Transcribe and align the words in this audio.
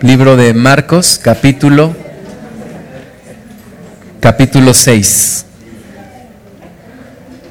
Libro 0.00 0.36
de 0.36 0.54
Marcos, 0.54 1.18
capítulo 1.22 1.94
capítulo 4.20 4.72
6. 4.72 5.44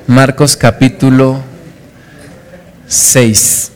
Marcos 0.07 0.57
capítulo 0.57 1.43
6. 2.88 3.72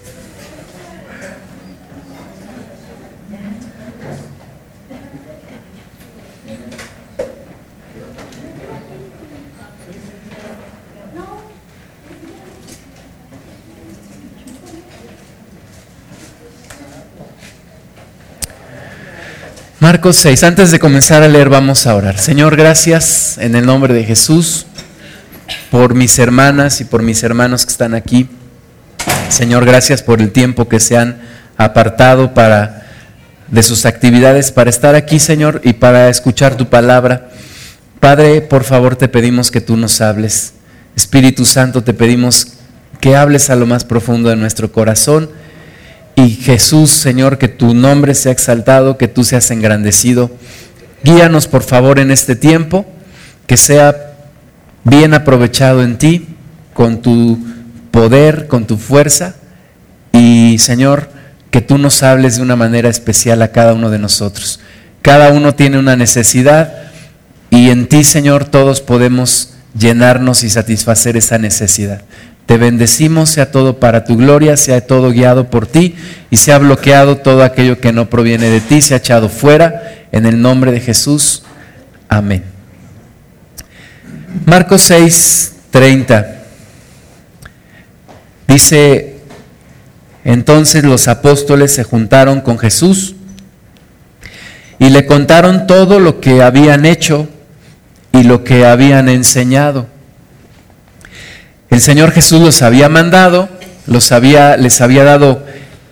Marcos 19.88 20.18
6. 20.18 20.44
Antes 20.44 20.72
de 20.72 20.80
comenzar 20.80 21.24
a 21.24 21.30
leer, 21.30 21.48
vamos 21.48 21.88
a 21.88 21.96
orar. 21.96 22.18
Señor, 22.18 22.58
gracias 22.58 23.38
en 23.38 23.56
el 23.56 23.66
nombre 23.66 23.94
de 23.94 24.04
Jesús 24.04 24.66
por 25.72 25.96
mis 25.96 26.20
hermanas 26.20 26.82
y 26.82 26.84
por 26.84 27.04
mis 27.04 27.24
hermanos 27.24 27.66
que 27.66 27.72
están 27.72 27.94
aquí. 27.94 28.28
Señor, 29.30 29.64
gracias 29.64 30.04
por 30.04 30.20
el 30.20 30.34
tiempo 30.34 30.68
que 30.68 30.82
se 30.82 30.98
han 30.98 31.22
apartado 31.56 32.34
para 32.34 32.86
de 33.48 33.64
sus 33.64 33.86
actividades 33.86 34.52
para 34.52 34.70
estar 34.70 34.94
aquí, 34.94 35.20
Señor, 35.20 35.62
y 35.64 35.72
para 35.72 36.10
escuchar 36.10 36.56
tu 36.56 36.68
palabra. 36.68 37.30
Padre, 38.02 38.42
por 38.42 38.66
favor, 38.66 38.98
te 38.98 39.08
pedimos 39.08 39.52
que 39.52 39.62
tú 39.62 39.78
nos 39.78 40.02
hables. 40.02 40.52
Espíritu 40.98 41.46
Santo, 41.46 41.82
te 41.86 41.94
pedimos 41.94 42.58
que 43.00 43.16
hables 43.16 43.50
a 43.50 43.56
lo 43.56 43.66
más 43.66 43.86
profundo 43.86 44.28
de 44.28 44.36
nuestro 44.36 44.70
corazón 44.70 45.30
y 46.18 46.32
Jesús, 46.32 46.90
Señor, 46.90 47.38
que 47.38 47.48
tu 47.48 47.76
nombre 47.76 48.16
sea 48.16 48.32
exaltado, 48.32 48.98
que 48.98 49.08
tú 49.08 49.24
seas 49.24 49.52
engrandecido. 49.52 50.32
Guíanos, 51.04 51.48
por 51.48 51.62
favor, 51.62 52.00
en 52.00 52.10
este 52.10 52.36
tiempo, 52.36 52.88
que 53.46 53.56
sea 53.56 54.16
bien 54.84 55.14
aprovechado 55.14 55.84
en 55.84 56.00
ti, 56.00 56.26
con 56.74 57.04
tu 57.04 57.38
poder, 57.92 58.48
con 58.48 58.66
tu 58.66 58.78
fuerza. 58.78 59.36
Y, 60.12 60.58
Señor, 60.58 61.08
que 61.52 61.62
tú 61.62 61.78
nos 61.78 62.02
hables 62.02 62.38
de 62.38 62.42
una 62.42 62.56
manera 62.56 62.90
especial 62.90 63.44
a 63.44 63.52
cada 63.52 63.76
uno 63.76 63.92
de 63.92 64.00
nosotros. 64.00 64.60
Cada 65.04 65.32
uno 65.32 65.54
tiene 65.54 65.78
una 65.78 65.96
necesidad 65.96 66.74
y 67.52 67.70
en 67.70 67.88
ti, 67.88 68.04
Señor, 68.04 68.46
todos 68.46 68.82
podemos 68.82 69.54
llenarnos 69.78 70.44
y 70.44 70.50
satisfacer 70.50 71.16
esa 71.16 71.38
necesidad. 71.38 72.02
Te 72.48 72.58
bendecimos, 72.58 73.30
sea 73.30 73.52
todo 73.52 73.78
para 73.78 74.06
tu 74.06 74.16
gloria, 74.16 74.56
sea 74.56 74.80
todo 74.88 75.12
guiado 75.12 75.50
por 75.50 75.68
ti 75.68 75.96
y 76.32 76.38
sea 76.38 76.58
bloqueado 76.58 77.18
todo 77.18 77.44
aquello 77.44 77.80
que 77.82 77.92
no 77.92 78.10
proviene 78.10 78.50
de 78.50 78.62
ti, 78.62 78.82
sea 78.82 78.98
echado 78.98 79.28
fuera 79.28 80.06
en 80.14 80.26
el 80.26 80.42
nombre 80.42 80.72
de 80.72 80.80
Jesús. 80.80 81.44
Amén. 82.08 82.44
Marcos 84.46 84.82
6, 84.84 85.56
30. 85.72 86.36
Dice, 88.48 89.18
entonces 90.24 90.86
los 90.86 91.10
apóstoles 91.10 91.74
se 91.74 91.84
juntaron 91.84 92.40
con 92.40 92.58
Jesús 92.58 93.16
y 94.80 94.90
le 94.90 95.06
contaron 95.06 95.68
todo 95.68 96.00
lo 96.00 96.22
que 96.22 96.42
habían 96.42 96.86
hecho 96.86 97.28
y 98.14 98.24
lo 98.24 98.46
que 98.46 98.66
habían 98.66 99.10
enseñado. 99.10 99.97
El 101.70 101.82
Señor 101.82 102.12
Jesús 102.12 102.42
los 102.42 102.62
había 102.62 102.88
mandado, 102.88 103.50
los 103.88 104.12
había, 104.12 104.56
les 104.56 104.80
había 104.80 105.04
dado 105.04 105.44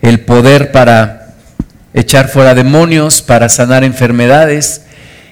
el 0.02 0.22
poder 0.22 0.72
para 0.72 1.34
echar 1.94 2.30
fuera 2.30 2.56
demonios, 2.56 3.22
para 3.22 3.50
sanar 3.50 3.84
enfermedades, 3.84 4.84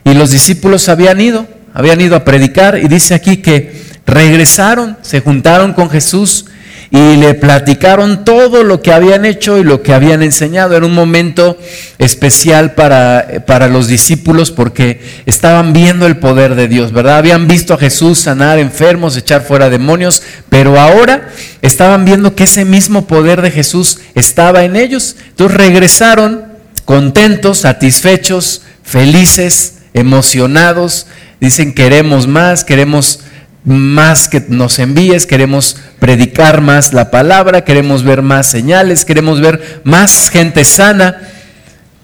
y 0.03 0.13
los 0.13 0.31
discípulos 0.31 0.89
habían 0.89 1.21
ido, 1.21 1.47
habían 1.73 2.01
ido 2.01 2.15
a 2.15 2.25
predicar, 2.25 2.77
y 2.77 2.87
dice 2.87 3.13
aquí 3.13 3.37
que 3.37 3.83
regresaron, 4.05 4.97
se 5.01 5.21
juntaron 5.21 5.73
con 5.73 5.89
Jesús 5.89 6.45
y 6.93 7.15
le 7.15 7.33
platicaron 7.33 8.23
todo 8.23 8.63
lo 8.63 8.83
que 8.83 8.93
habían 8.93 9.25
hecho 9.25 9.57
y 9.57 9.63
lo 9.63 9.81
que 9.81 9.95
habían 9.95 10.21
enseñado. 10.21 10.77
Era 10.77 10.85
un 10.85 10.93
momento 10.93 11.57
especial 11.97 12.75
para, 12.75 13.43
para 13.47 13.67
los 13.67 13.87
discípulos 13.87 14.51
porque 14.51 15.01
estaban 15.25 15.73
viendo 15.73 16.05
el 16.05 16.17
poder 16.17 16.53
de 16.53 16.67
Dios, 16.67 16.91
¿verdad? 16.91 17.17
Habían 17.17 17.47
visto 17.47 17.73
a 17.73 17.79
Jesús 17.79 18.19
sanar 18.19 18.59
enfermos, 18.59 19.17
echar 19.17 19.41
fuera 19.41 19.71
demonios, 19.71 20.21
pero 20.49 20.79
ahora 20.79 21.29
estaban 21.63 22.05
viendo 22.05 22.35
que 22.35 22.43
ese 22.43 22.63
mismo 22.63 23.07
poder 23.07 23.41
de 23.41 23.49
Jesús 23.49 23.97
estaba 24.13 24.63
en 24.63 24.75
ellos. 24.75 25.15
Entonces 25.29 25.57
regresaron 25.57 26.45
contentos, 26.85 27.57
satisfechos, 27.57 28.61
felices, 28.83 29.79
emocionados. 29.95 31.07
Dicen, 31.39 31.73
queremos 31.73 32.27
más, 32.27 32.63
queremos 32.63 33.21
más 33.65 34.27
que 34.27 34.43
nos 34.49 34.79
envíes, 34.79 35.25
queremos 35.25 35.77
predicar 35.99 36.61
más 36.61 36.93
la 36.93 37.11
palabra, 37.11 37.63
queremos 37.63 38.03
ver 38.03 38.21
más 38.21 38.47
señales, 38.47 39.05
queremos 39.05 39.39
ver 39.39 39.81
más 39.83 40.29
gente 40.29 40.65
sana, 40.65 41.21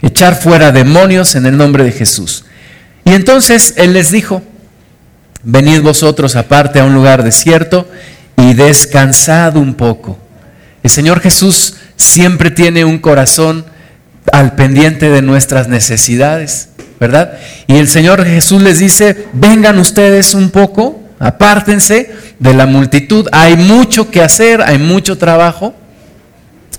echar 0.01 0.35
fuera 0.35 0.71
demonios 0.71 1.35
en 1.35 1.45
el 1.45 1.57
nombre 1.57 1.83
de 1.83 1.91
Jesús. 1.91 2.45
Y 3.03 3.11
entonces 3.11 3.73
Él 3.77 3.93
les 3.93 4.11
dijo, 4.11 4.41
venid 5.43 5.81
vosotros 5.81 6.35
aparte 6.35 6.79
a 6.79 6.85
un 6.85 6.93
lugar 6.93 7.23
desierto 7.23 7.89
y 8.37 8.53
descansad 8.53 9.57
un 9.57 9.73
poco. 9.73 10.17
El 10.81 10.89
Señor 10.89 11.19
Jesús 11.19 11.75
siempre 11.97 12.51
tiene 12.51 12.85
un 12.85 12.99
corazón 12.99 13.65
al 14.31 14.55
pendiente 14.55 15.09
de 15.09 15.21
nuestras 15.21 15.67
necesidades, 15.67 16.69
¿verdad? 17.01 17.37
Y 17.67 17.75
el 17.75 17.89
Señor 17.89 18.23
Jesús 18.23 18.61
les 18.61 18.79
dice, 18.79 19.27
vengan 19.33 19.77
ustedes 19.77 20.33
un 20.33 20.51
poco 20.51 21.03
apártense 21.19 22.15
de 22.39 22.53
la 22.53 22.65
multitud. 22.65 23.27
Hay 23.31 23.57
mucho 23.57 24.09
que 24.09 24.21
hacer, 24.21 24.61
hay 24.61 24.77
mucho 24.77 25.17
trabajo. 25.17 25.75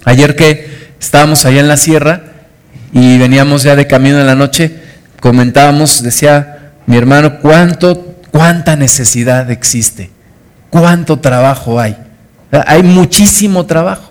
Ayer 0.04 0.34
que 0.34 0.90
estábamos 0.98 1.44
allá 1.44 1.60
en 1.60 1.68
la 1.68 1.76
sierra 1.76 2.22
y 2.92 3.18
veníamos 3.18 3.62
ya 3.62 3.76
de 3.76 3.86
camino 3.86 4.18
en 4.18 4.26
la 4.26 4.34
noche, 4.34 4.80
comentábamos, 5.20 6.02
decía 6.02 6.72
mi 6.86 6.96
hermano, 6.96 7.38
cuánto, 7.40 8.16
cuánta 8.30 8.76
necesidad 8.76 9.50
existe, 9.50 10.10
cuánto 10.70 11.20
trabajo 11.20 11.78
hay. 11.78 11.96
Hay 12.50 12.82
muchísimo 12.82 13.66
trabajo. 13.66 14.10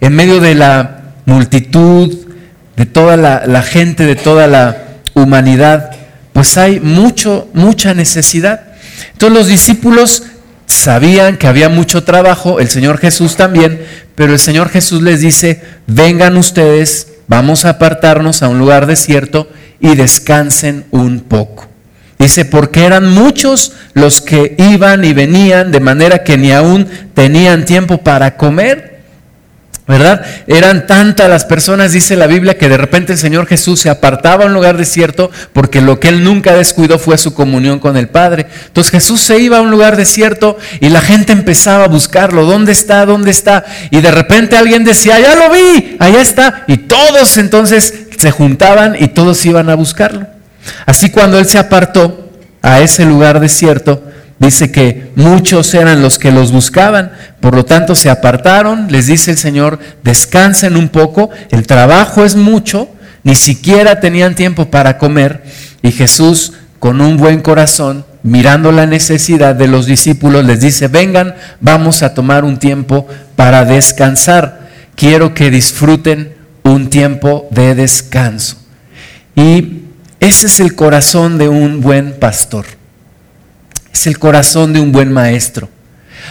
En 0.00 0.14
medio 0.14 0.40
de 0.40 0.54
la 0.54 1.00
multitud, 1.26 2.14
de 2.76 2.86
toda 2.86 3.16
la, 3.16 3.44
la 3.46 3.62
gente, 3.62 4.04
de 4.04 4.16
toda 4.16 4.46
la 4.46 4.76
humanidad, 5.14 5.90
pues 6.32 6.56
hay 6.56 6.80
mucho, 6.80 7.48
mucha 7.52 7.94
necesidad. 7.94 8.65
Entonces 9.12 9.38
los 9.38 9.46
discípulos 9.48 10.22
sabían 10.66 11.36
que 11.36 11.46
había 11.46 11.68
mucho 11.68 12.04
trabajo, 12.04 12.60
el 12.60 12.68
Señor 12.68 12.98
Jesús 12.98 13.36
también, 13.36 13.80
pero 14.14 14.32
el 14.32 14.38
Señor 14.38 14.68
Jesús 14.68 15.02
les 15.02 15.20
dice, 15.20 15.62
vengan 15.86 16.36
ustedes, 16.36 17.08
vamos 17.28 17.64
a 17.64 17.70
apartarnos 17.70 18.42
a 18.42 18.48
un 18.48 18.58
lugar 18.58 18.86
desierto 18.86 19.48
y 19.80 19.94
descansen 19.94 20.84
un 20.90 21.20
poco. 21.20 21.68
Dice, 22.18 22.46
porque 22.46 22.84
eran 22.84 23.12
muchos 23.12 23.72
los 23.92 24.20
que 24.20 24.54
iban 24.58 25.04
y 25.04 25.12
venían, 25.12 25.70
de 25.70 25.80
manera 25.80 26.24
que 26.24 26.38
ni 26.38 26.50
aún 26.50 26.88
tenían 27.14 27.64
tiempo 27.66 27.98
para 27.98 28.36
comer. 28.36 28.95
¿Verdad? 29.86 30.24
Eran 30.48 30.86
tantas 30.88 31.30
las 31.30 31.44
personas, 31.44 31.92
dice 31.92 32.16
la 32.16 32.26
Biblia, 32.26 32.58
que 32.58 32.68
de 32.68 32.76
repente 32.76 33.12
el 33.12 33.18
Señor 33.18 33.46
Jesús 33.46 33.80
se 33.80 33.88
apartaba 33.88 34.44
a 34.44 34.46
un 34.48 34.52
lugar 34.52 34.76
desierto 34.76 35.30
porque 35.52 35.80
lo 35.80 36.00
que 36.00 36.08
él 36.08 36.24
nunca 36.24 36.54
descuidó 36.54 36.98
fue 36.98 37.18
su 37.18 37.34
comunión 37.34 37.78
con 37.78 37.96
el 37.96 38.08
Padre. 38.08 38.46
Entonces 38.66 38.90
Jesús 38.90 39.20
se 39.20 39.38
iba 39.38 39.58
a 39.58 39.62
un 39.62 39.70
lugar 39.70 39.96
desierto 39.96 40.58
y 40.80 40.88
la 40.88 41.00
gente 41.00 41.32
empezaba 41.32 41.84
a 41.84 41.88
buscarlo, 41.88 42.46
¿dónde 42.46 42.72
está? 42.72 43.06
¿Dónde 43.06 43.30
está? 43.30 43.64
Y 43.90 44.00
de 44.00 44.10
repente 44.10 44.56
alguien 44.56 44.82
decía, 44.82 45.20
ya 45.20 45.36
lo 45.36 45.50
vi, 45.50 45.96
allá 46.00 46.20
está. 46.20 46.64
Y 46.66 46.78
todos 46.78 47.38
entonces 47.38 47.94
se 48.18 48.30
juntaban 48.32 48.96
y 48.98 49.08
todos 49.08 49.44
iban 49.46 49.70
a 49.70 49.76
buscarlo. 49.76 50.26
Así 50.84 51.10
cuando 51.10 51.38
él 51.38 51.46
se 51.46 51.58
apartó 51.58 52.28
a 52.60 52.80
ese 52.80 53.04
lugar 53.04 53.38
desierto, 53.38 54.02
Dice 54.38 54.70
que 54.70 55.12
muchos 55.16 55.72
eran 55.72 56.02
los 56.02 56.18
que 56.18 56.30
los 56.30 56.52
buscaban, 56.52 57.12
por 57.40 57.54
lo 57.54 57.64
tanto 57.64 57.94
se 57.94 58.10
apartaron, 58.10 58.88
les 58.90 59.06
dice 59.06 59.30
el 59.30 59.38
Señor, 59.38 59.78
descansen 60.04 60.76
un 60.76 60.90
poco, 60.90 61.30
el 61.50 61.66
trabajo 61.66 62.22
es 62.22 62.36
mucho, 62.36 62.88
ni 63.22 63.34
siquiera 63.34 63.98
tenían 63.98 64.34
tiempo 64.34 64.70
para 64.70 64.98
comer, 64.98 65.42
y 65.80 65.90
Jesús 65.90 66.52
con 66.78 67.00
un 67.00 67.16
buen 67.16 67.40
corazón, 67.40 68.04
mirando 68.22 68.72
la 68.72 68.86
necesidad 68.86 69.54
de 69.54 69.68
los 69.68 69.86
discípulos, 69.86 70.44
les 70.44 70.60
dice, 70.60 70.88
vengan, 70.88 71.34
vamos 71.60 72.02
a 72.02 72.12
tomar 72.12 72.44
un 72.44 72.58
tiempo 72.58 73.08
para 73.36 73.64
descansar. 73.64 74.68
Quiero 74.94 75.32
que 75.32 75.50
disfruten 75.50 76.34
un 76.62 76.90
tiempo 76.90 77.48
de 77.50 77.74
descanso. 77.74 78.58
Y 79.34 79.84
ese 80.20 80.46
es 80.46 80.60
el 80.60 80.74
corazón 80.74 81.38
de 81.38 81.48
un 81.48 81.80
buen 81.80 82.12
pastor 82.18 82.66
es 83.96 84.06
el 84.06 84.18
corazón 84.18 84.74
de 84.74 84.80
un 84.80 84.92
buen 84.92 85.10
maestro. 85.10 85.70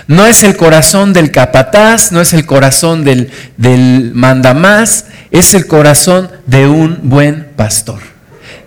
No 0.07 0.27
es 0.27 0.44
el 0.44 0.56
corazón 0.56 1.13
del 1.13 1.31
capataz, 1.31 2.12
no 2.12 2.21
es 2.21 2.33
el 2.33 2.45
corazón 2.45 3.03
del, 3.03 3.31
del 3.57 4.12
mandamás, 4.13 5.06
es 5.31 5.56
el 5.56 5.65
corazón 5.65 6.29
de 6.45 6.67
un 6.67 7.00
buen 7.03 7.47
pastor. 7.56 8.01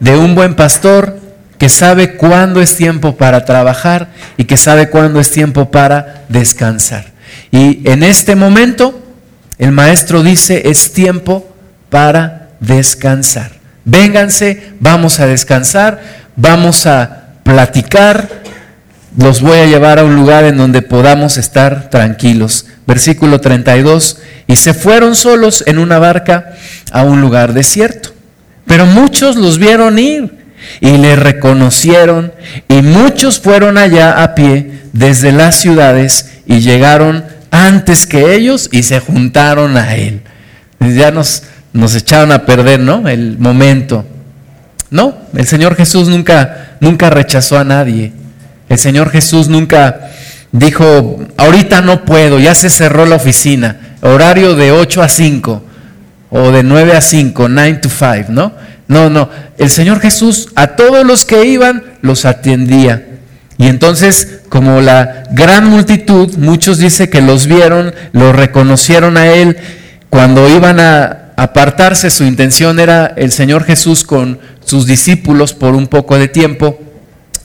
De 0.00 0.16
un 0.16 0.34
buen 0.34 0.56
pastor 0.56 1.16
que 1.58 1.68
sabe 1.68 2.16
cuándo 2.16 2.60
es 2.60 2.76
tiempo 2.76 3.16
para 3.16 3.44
trabajar 3.44 4.08
y 4.36 4.44
que 4.44 4.56
sabe 4.56 4.90
cuándo 4.90 5.20
es 5.20 5.30
tiempo 5.30 5.70
para 5.70 6.24
descansar. 6.28 7.06
Y 7.52 7.88
en 7.88 8.02
este 8.02 8.34
momento, 8.34 9.00
el 9.58 9.70
maestro 9.70 10.24
dice, 10.24 10.62
es 10.68 10.92
tiempo 10.92 11.54
para 11.88 12.48
descansar. 12.58 13.52
Vénganse, 13.84 14.72
vamos 14.80 15.20
a 15.20 15.26
descansar, 15.26 16.00
vamos 16.34 16.86
a 16.86 17.28
platicar, 17.48 18.37
los 19.18 19.42
voy 19.42 19.58
a 19.58 19.66
llevar 19.66 19.98
a 19.98 20.04
un 20.04 20.14
lugar 20.14 20.44
en 20.44 20.56
donde 20.56 20.80
podamos 20.80 21.38
estar 21.38 21.90
tranquilos. 21.90 22.66
Versículo 22.86 23.40
32, 23.40 24.18
y 24.46 24.56
se 24.56 24.72
fueron 24.72 25.16
solos 25.16 25.64
en 25.66 25.78
una 25.78 25.98
barca 25.98 26.52
a 26.92 27.02
un 27.02 27.20
lugar 27.20 27.52
desierto. 27.52 28.10
Pero 28.66 28.86
muchos 28.86 29.36
los 29.36 29.58
vieron 29.58 29.98
ir 29.98 30.38
y 30.80 30.96
le 30.98 31.16
reconocieron 31.16 32.32
y 32.68 32.80
muchos 32.80 33.40
fueron 33.40 33.76
allá 33.76 34.22
a 34.22 34.34
pie 34.34 34.82
desde 34.92 35.32
las 35.32 35.56
ciudades 35.56 36.38
y 36.46 36.60
llegaron 36.60 37.24
antes 37.50 38.06
que 38.06 38.34
ellos 38.34 38.68
y 38.70 38.84
se 38.84 39.00
juntaron 39.00 39.76
a 39.76 39.96
él. 39.96 40.22
Ya 40.78 41.10
nos, 41.10 41.42
nos 41.72 41.94
echaron 41.96 42.30
a 42.30 42.46
perder, 42.46 42.78
¿no? 42.78 43.08
El 43.08 43.36
momento. 43.38 44.06
No, 44.90 45.18
el 45.34 45.46
Señor 45.46 45.74
Jesús 45.74 46.08
nunca, 46.08 46.76
nunca 46.80 47.10
rechazó 47.10 47.58
a 47.58 47.64
nadie. 47.64 48.12
El 48.68 48.78
Señor 48.78 49.10
Jesús 49.10 49.48
nunca 49.48 50.10
dijo, 50.52 51.18
ahorita 51.36 51.80
no 51.80 52.04
puedo, 52.04 52.38
ya 52.38 52.54
se 52.54 52.70
cerró 52.70 53.06
la 53.06 53.16
oficina, 53.16 53.96
horario 54.00 54.54
de 54.54 54.72
8 54.72 55.02
a 55.02 55.08
5 55.08 55.62
o 56.30 56.50
de 56.50 56.62
9 56.62 56.96
a 56.96 57.00
5, 57.00 57.48
9 57.48 57.74
to 57.82 57.88
5, 57.88 58.26
¿no? 58.28 58.52
No, 58.86 59.10
no, 59.10 59.28
el 59.58 59.70
Señor 59.70 60.00
Jesús 60.00 60.48
a 60.54 60.68
todos 60.68 61.06
los 61.06 61.24
que 61.24 61.44
iban 61.46 61.82
los 62.00 62.24
atendía. 62.24 63.04
Y 63.58 63.66
entonces, 63.66 64.40
como 64.48 64.80
la 64.80 65.24
gran 65.32 65.66
multitud, 65.68 66.36
muchos 66.36 66.78
dicen 66.78 67.10
que 67.10 67.20
los 67.20 67.46
vieron, 67.46 67.94
lo 68.12 68.32
reconocieron 68.32 69.16
a 69.16 69.26
Él, 69.26 69.56
cuando 70.10 70.48
iban 70.48 70.80
a 70.80 71.32
apartarse, 71.36 72.10
su 72.10 72.24
intención 72.24 72.80
era 72.80 73.12
el 73.16 73.30
Señor 73.30 73.64
Jesús 73.64 74.04
con 74.04 74.38
sus 74.64 74.86
discípulos 74.86 75.52
por 75.52 75.74
un 75.74 75.86
poco 75.86 76.18
de 76.18 76.28
tiempo, 76.28 76.78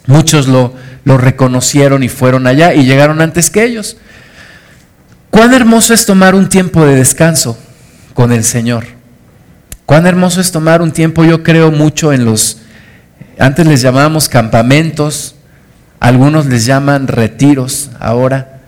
muchos 0.06 0.48
lo, 0.48 0.74
reconocieron 1.06 2.04
y 2.04 2.10
fueron 2.10 2.48
allá 2.48 2.74
y 2.74 2.86
llegaron 2.86 3.22
antes 3.22 3.50
que 3.50 3.64
ellos. 3.64 3.98
Cuán 5.30 5.54
hermoso 5.54 5.94
es 5.94 6.06
tomar 6.06 6.36
un 6.36 6.50
tiempo 6.50 6.86
de 6.86 6.96
descanso 6.96 7.58
con 8.14 8.32
el 8.32 8.44
Señor. 8.44 8.86
Cuán 9.86 10.06
hermoso 10.06 10.40
es 10.40 10.52
tomar 10.52 10.82
un 10.82 10.92
tiempo, 10.92 11.26
yo 11.26 11.44
creo 11.44 11.72
mucho 11.72 12.14
en 12.14 12.24
los, 12.24 12.60
antes 13.38 13.68
les 13.68 13.82
llamábamos 13.82 14.30
campamentos, 14.30 15.36
algunos 16.00 16.46
les 16.46 16.66
llaman 16.66 17.08
retiros 17.08 17.90
ahora. 18.00 18.62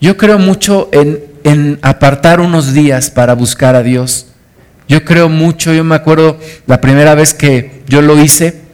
Yo 0.00 0.16
creo 0.16 0.38
mucho 0.38 0.88
en, 0.92 1.20
en 1.44 1.78
apartar 1.82 2.40
unos 2.40 2.72
días 2.72 3.10
para 3.10 3.34
buscar 3.34 3.76
a 3.76 3.82
Dios. 3.82 4.26
Yo 4.88 5.04
creo 5.04 5.28
mucho, 5.28 5.72
yo 5.72 5.84
me 5.84 5.94
acuerdo 5.94 6.38
la 6.66 6.80
primera 6.80 7.14
vez 7.14 7.34
que 7.34 7.82
yo 7.88 8.02
lo 8.02 8.20
hice, 8.20 8.65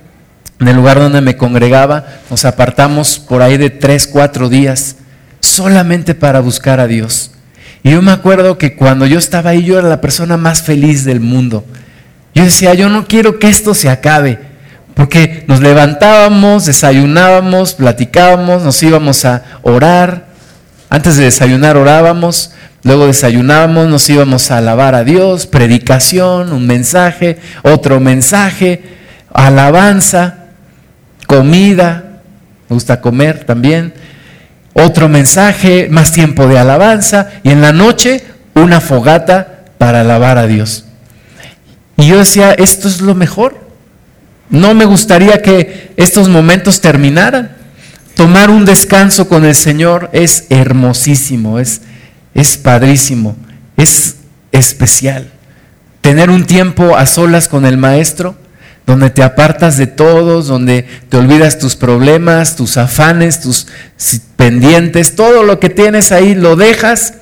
en 0.62 0.68
el 0.68 0.76
lugar 0.76 1.00
donde 1.00 1.20
me 1.20 1.36
congregaba, 1.36 2.06
nos 2.30 2.44
apartamos 2.44 3.18
por 3.18 3.42
ahí 3.42 3.56
de 3.56 3.68
tres, 3.68 4.06
cuatro 4.06 4.48
días 4.48 4.96
solamente 5.40 6.14
para 6.14 6.38
buscar 6.38 6.78
a 6.78 6.86
Dios. 6.86 7.32
Y 7.82 7.90
yo 7.90 8.00
me 8.00 8.12
acuerdo 8.12 8.58
que 8.58 8.76
cuando 8.76 9.04
yo 9.06 9.18
estaba 9.18 9.50
ahí, 9.50 9.64
yo 9.64 9.76
era 9.76 9.88
la 9.88 10.00
persona 10.00 10.36
más 10.36 10.62
feliz 10.62 11.04
del 11.04 11.18
mundo. 11.18 11.64
Yo 12.32 12.44
decía, 12.44 12.74
yo 12.74 12.88
no 12.88 13.06
quiero 13.06 13.40
que 13.40 13.48
esto 13.48 13.74
se 13.74 13.90
acabe, 13.90 14.38
porque 14.94 15.44
nos 15.48 15.60
levantábamos, 15.60 16.66
desayunábamos, 16.66 17.74
platicábamos, 17.74 18.62
nos 18.62 18.80
íbamos 18.84 19.24
a 19.24 19.42
orar. 19.62 20.26
Antes 20.88 21.16
de 21.16 21.24
desayunar 21.24 21.76
orábamos, 21.76 22.52
luego 22.84 23.08
desayunábamos, 23.08 23.88
nos 23.88 24.08
íbamos 24.08 24.52
a 24.52 24.58
alabar 24.58 24.94
a 24.94 25.02
Dios, 25.02 25.46
predicación, 25.46 26.52
un 26.52 26.68
mensaje, 26.68 27.38
otro 27.62 27.98
mensaje, 27.98 28.84
alabanza, 29.32 30.41
comida, 31.36 32.20
me 32.68 32.74
gusta 32.74 33.00
comer 33.00 33.44
también, 33.44 33.94
otro 34.74 35.08
mensaje, 35.08 35.88
más 35.90 36.12
tiempo 36.12 36.46
de 36.46 36.58
alabanza 36.58 37.30
y 37.42 37.50
en 37.50 37.62
la 37.62 37.72
noche 37.72 38.22
una 38.54 38.82
fogata 38.82 39.64
para 39.78 40.02
alabar 40.02 40.36
a 40.36 40.46
Dios. 40.46 40.84
Y 41.96 42.06
yo 42.06 42.18
decía, 42.18 42.52
esto 42.52 42.86
es 42.86 43.00
lo 43.00 43.14
mejor. 43.14 43.66
No 44.50 44.74
me 44.74 44.84
gustaría 44.84 45.40
que 45.40 45.94
estos 45.96 46.28
momentos 46.28 46.82
terminaran. 46.82 47.52
Tomar 48.14 48.50
un 48.50 48.66
descanso 48.66 49.26
con 49.26 49.46
el 49.46 49.54
Señor 49.54 50.10
es 50.12 50.44
hermosísimo, 50.50 51.58
es, 51.58 51.80
es 52.34 52.58
padrísimo, 52.58 53.36
es 53.78 54.16
especial. 54.52 55.30
Tener 56.02 56.28
un 56.28 56.44
tiempo 56.44 56.94
a 56.94 57.06
solas 57.06 57.48
con 57.48 57.64
el 57.64 57.78
Maestro, 57.78 58.36
donde 58.86 59.10
te 59.10 59.22
apartas 59.22 59.76
de 59.76 59.86
todos, 59.86 60.48
donde 60.48 60.86
te 61.08 61.16
olvidas 61.16 61.58
tus 61.58 61.76
problemas, 61.76 62.56
tus 62.56 62.76
afanes, 62.76 63.40
tus 63.40 63.68
pendientes, 64.36 65.14
todo 65.14 65.42
lo 65.42 65.60
que 65.60 65.70
tienes 65.70 66.12
ahí 66.12 66.34
lo 66.34 66.56
dejas 66.56 67.14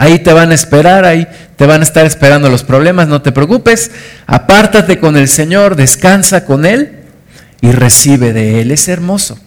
Ahí 0.00 0.20
te 0.20 0.32
van 0.32 0.50
a 0.50 0.54
esperar, 0.54 1.04
ahí 1.04 1.28
te 1.56 1.66
van 1.66 1.82
a 1.82 1.84
estar 1.84 2.06
esperando 2.06 2.48
los 2.48 2.64
problemas, 2.64 3.06
no 3.06 3.20
te 3.20 3.32
preocupes. 3.32 3.90
Apártate 4.26 4.98
con 4.98 5.18
el 5.18 5.28
Señor, 5.28 5.76
descansa 5.76 6.46
con 6.46 6.64
Él 6.64 7.00
y 7.60 7.70
recibe 7.72 8.32
de 8.32 8.62
Él. 8.62 8.70
Es 8.70 8.88
hermoso. 8.88 9.38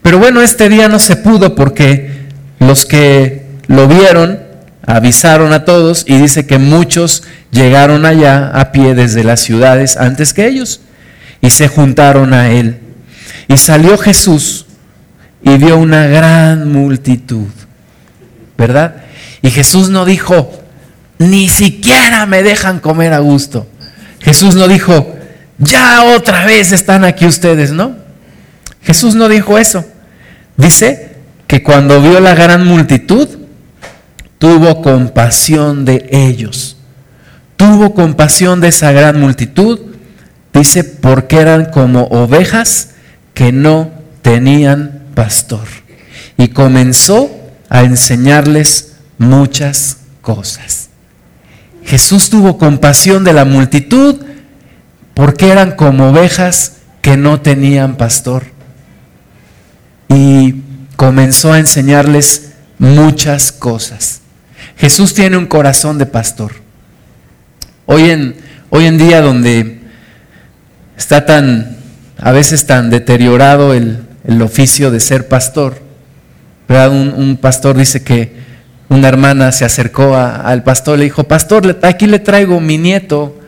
Pero 0.00 0.18
bueno, 0.18 0.40
este 0.40 0.70
día 0.70 0.88
no 0.88 0.98
se 0.98 1.16
pudo 1.16 1.54
porque 1.54 2.28
los 2.60 2.86
que 2.86 3.44
lo 3.66 3.86
vieron 3.86 4.40
avisaron 4.86 5.52
a 5.52 5.64
todos 5.64 6.04
y 6.06 6.16
dice 6.16 6.46
que 6.46 6.58
muchos 6.58 7.22
llegaron 7.50 8.04
allá 8.04 8.48
a 8.48 8.72
pie 8.72 8.94
desde 8.94 9.24
las 9.24 9.40
ciudades 9.40 9.96
antes 9.96 10.34
que 10.34 10.46
ellos 10.46 10.80
y 11.40 11.50
se 11.50 11.68
juntaron 11.68 12.34
a 12.34 12.50
Él. 12.50 12.80
Y 13.48 13.56
salió 13.56 13.98
Jesús 13.98 14.66
y 15.42 15.56
vio 15.58 15.78
una 15.78 16.06
gran 16.06 16.72
multitud, 16.72 17.48
¿verdad? 18.56 18.96
Y 19.42 19.50
Jesús 19.50 19.90
no 19.90 20.04
dijo, 20.04 20.50
ni 21.18 21.48
siquiera 21.48 22.26
me 22.26 22.42
dejan 22.42 22.80
comer 22.80 23.12
a 23.12 23.18
gusto. 23.18 23.66
Jesús 24.20 24.54
no 24.54 24.68
dijo, 24.68 25.14
ya 25.58 26.04
otra 26.16 26.46
vez 26.46 26.72
están 26.72 27.04
aquí 27.04 27.26
ustedes, 27.26 27.72
¿no? 27.72 27.96
Jesús 28.82 29.14
no 29.14 29.28
dijo 29.28 29.58
eso. 29.58 29.84
Dice 30.56 31.12
que 31.46 31.62
cuando 31.62 32.00
vio 32.00 32.20
la 32.20 32.34
gran 32.34 32.66
multitud, 32.66 33.28
tuvo 34.44 34.82
compasión 34.82 35.86
de 35.86 36.06
ellos. 36.10 36.76
Tuvo 37.56 37.94
compasión 37.94 38.60
de 38.60 38.68
esa 38.68 38.92
gran 38.92 39.18
multitud. 39.18 39.80
Dice, 40.52 40.84
porque 40.84 41.38
eran 41.38 41.70
como 41.70 42.02
ovejas 42.08 42.90
que 43.32 43.52
no 43.52 43.90
tenían 44.20 45.04
pastor. 45.14 45.66
Y 46.36 46.48
comenzó 46.48 47.30
a 47.70 47.84
enseñarles 47.84 48.96
muchas 49.16 50.00
cosas. 50.20 50.90
Jesús 51.82 52.28
tuvo 52.28 52.58
compasión 52.58 53.24
de 53.24 53.32
la 53.32 53.46
multitud 53.46 54.16
porque 55.14 55.48
eran 55.48 55.74
como 55.74 56.10
ovejas 56.10 56.80
que 57.00 57.16
no 57.16 57.40
tenían 57.40 57.96
pastor. 57.96 58.44
Y 60.10 60.56
comenzó 60.96 61.54
a 61.54 61.58
enseñarles 61.58 62.50
muchas 62.78 63.50
cosas. 63.50 64.20
Jesús 64.76 65.14
tiene 65.14 65.36
un 65.36 65.46
corazón 65.46 65.98
de 65.98 66.06
pastor. 66.06 66.52
Hoy 67.86 68.10
en, 68.10 68.36
hoy 68.70 68.86
en 68.86 68.98
día 68.98 69.20
donde 69.20 69.80
está 70.96 71.26
tan, 71.26 71.76
a 72.18 72.32
veces 72.32 72.66
tan 72.66 72.90
deteriorado 72.90 73.74
el, 73.74 74.00
oficio 74.42 74.90
de 74.90 75.00
ser 75.00 75.28
pastor, 75.28 75.78
un 76.68 77.38
pastor 77.40 77.76
dice 77.76 78.02
que 78.02 78.44
una 78.88 79.08
hermana 79.08 79.52
se 79.52 79.64
acercó 79.64 80.16
al 80.16 80.62
pastor 80.62 80.96
y 80.96 80.98
le 80.98 81.04
dijo, 81.04 81.24
pastor, 81.24 81.78
aquí 81.82 82.06
le 82.06 82.18
traigo 82.18 82.60
mi 82.60 82.78
nieto. 82.78 83.38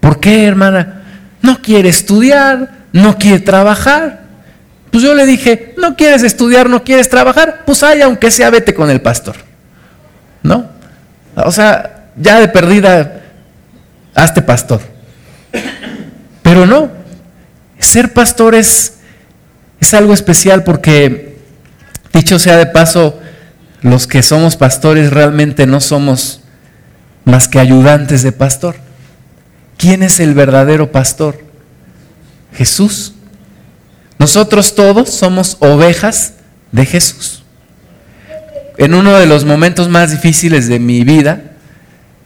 ¿Por 0.00 0.20
qué, 0.20 0.44
hermana? 0.44 1.02
No 1.42 1.60
quiere 1.62 1.88
estudiar, 1.88 2.70
no 2.92 3.16
quiere 3.16 3.40
trabajar. 3.40 4.20
Pues 4.90 5.04
yo 5.04 5.14
le 5.14 5.26
dije, 5.26 5.74
no 5.78 5.96
quieres 5.96 6.22
estudiar, 6.22 6.68
no 6.68 6.82
quieres 6.82 7.08
trabajar, 7.08 7.62
pues 7.64 7.82
hay, 7.82 8.02
aunque 8.02 8.30
sea, 8.30 8.50
vete 8.50 8.74
con 8.74 8.90
el 8.90 9.00
pastor. 9.00 9.36
¿No? 10.42 10.69
O 11.44 11.52
sea, 11.52 12.10
ya 12.16 12.40
de 12.40 12.48
perdida, 12.48 13.22
hazte 14.14 14.42
pastor. 14.42 14.80
Pero 16.42 16.66
no, 16.66 16.90
ser 17.78 18.12
pastor 18.12 18.54
es, 18.54 18.94
es 19.80 19.94
algo 19.94 20.12
especial 20.12 20.64
porque, 20.64 21.38
dicho 22.12 22.38
sea 22.38 22.56
de 22.56 22.66
paso, 22.66 23.18
los 23.82 24.06
que 24.06 24.22
somos 24.22 24.56
pastores 24.56 25.10
realmente 25.10 25.66
no 25.66 25.80
somos 25.80 26.40
más 27.24 27.48
que 27.48 27.58
ayudantes 27.58 28.22
de 28.22 28.32
pastor. 28.32 28.76
¿Quién 29.76 30.02
es 30.02 30.20
el 30.20 30.34
verdadero 30.34 30.92
pastor? 30.92 31.42
Jesús. 32.54 33.14
Nosotros 34.18 34.74
todos 34.74 35.10
somos 35.10 35.56
ovejas 35.60 36.34
de 36.72 36.84
Jesús. 36.84 37.39
En 38.76 38.94
uno 38.94 39.18
de 39.18 39.26
los 39.26 39.44
momentos 39.44 39.88
más 39.88 40.10
difíciles 40.10 40.68
de 40.68 40.78
mi 40.78 41.04
vida, 41.04 41.42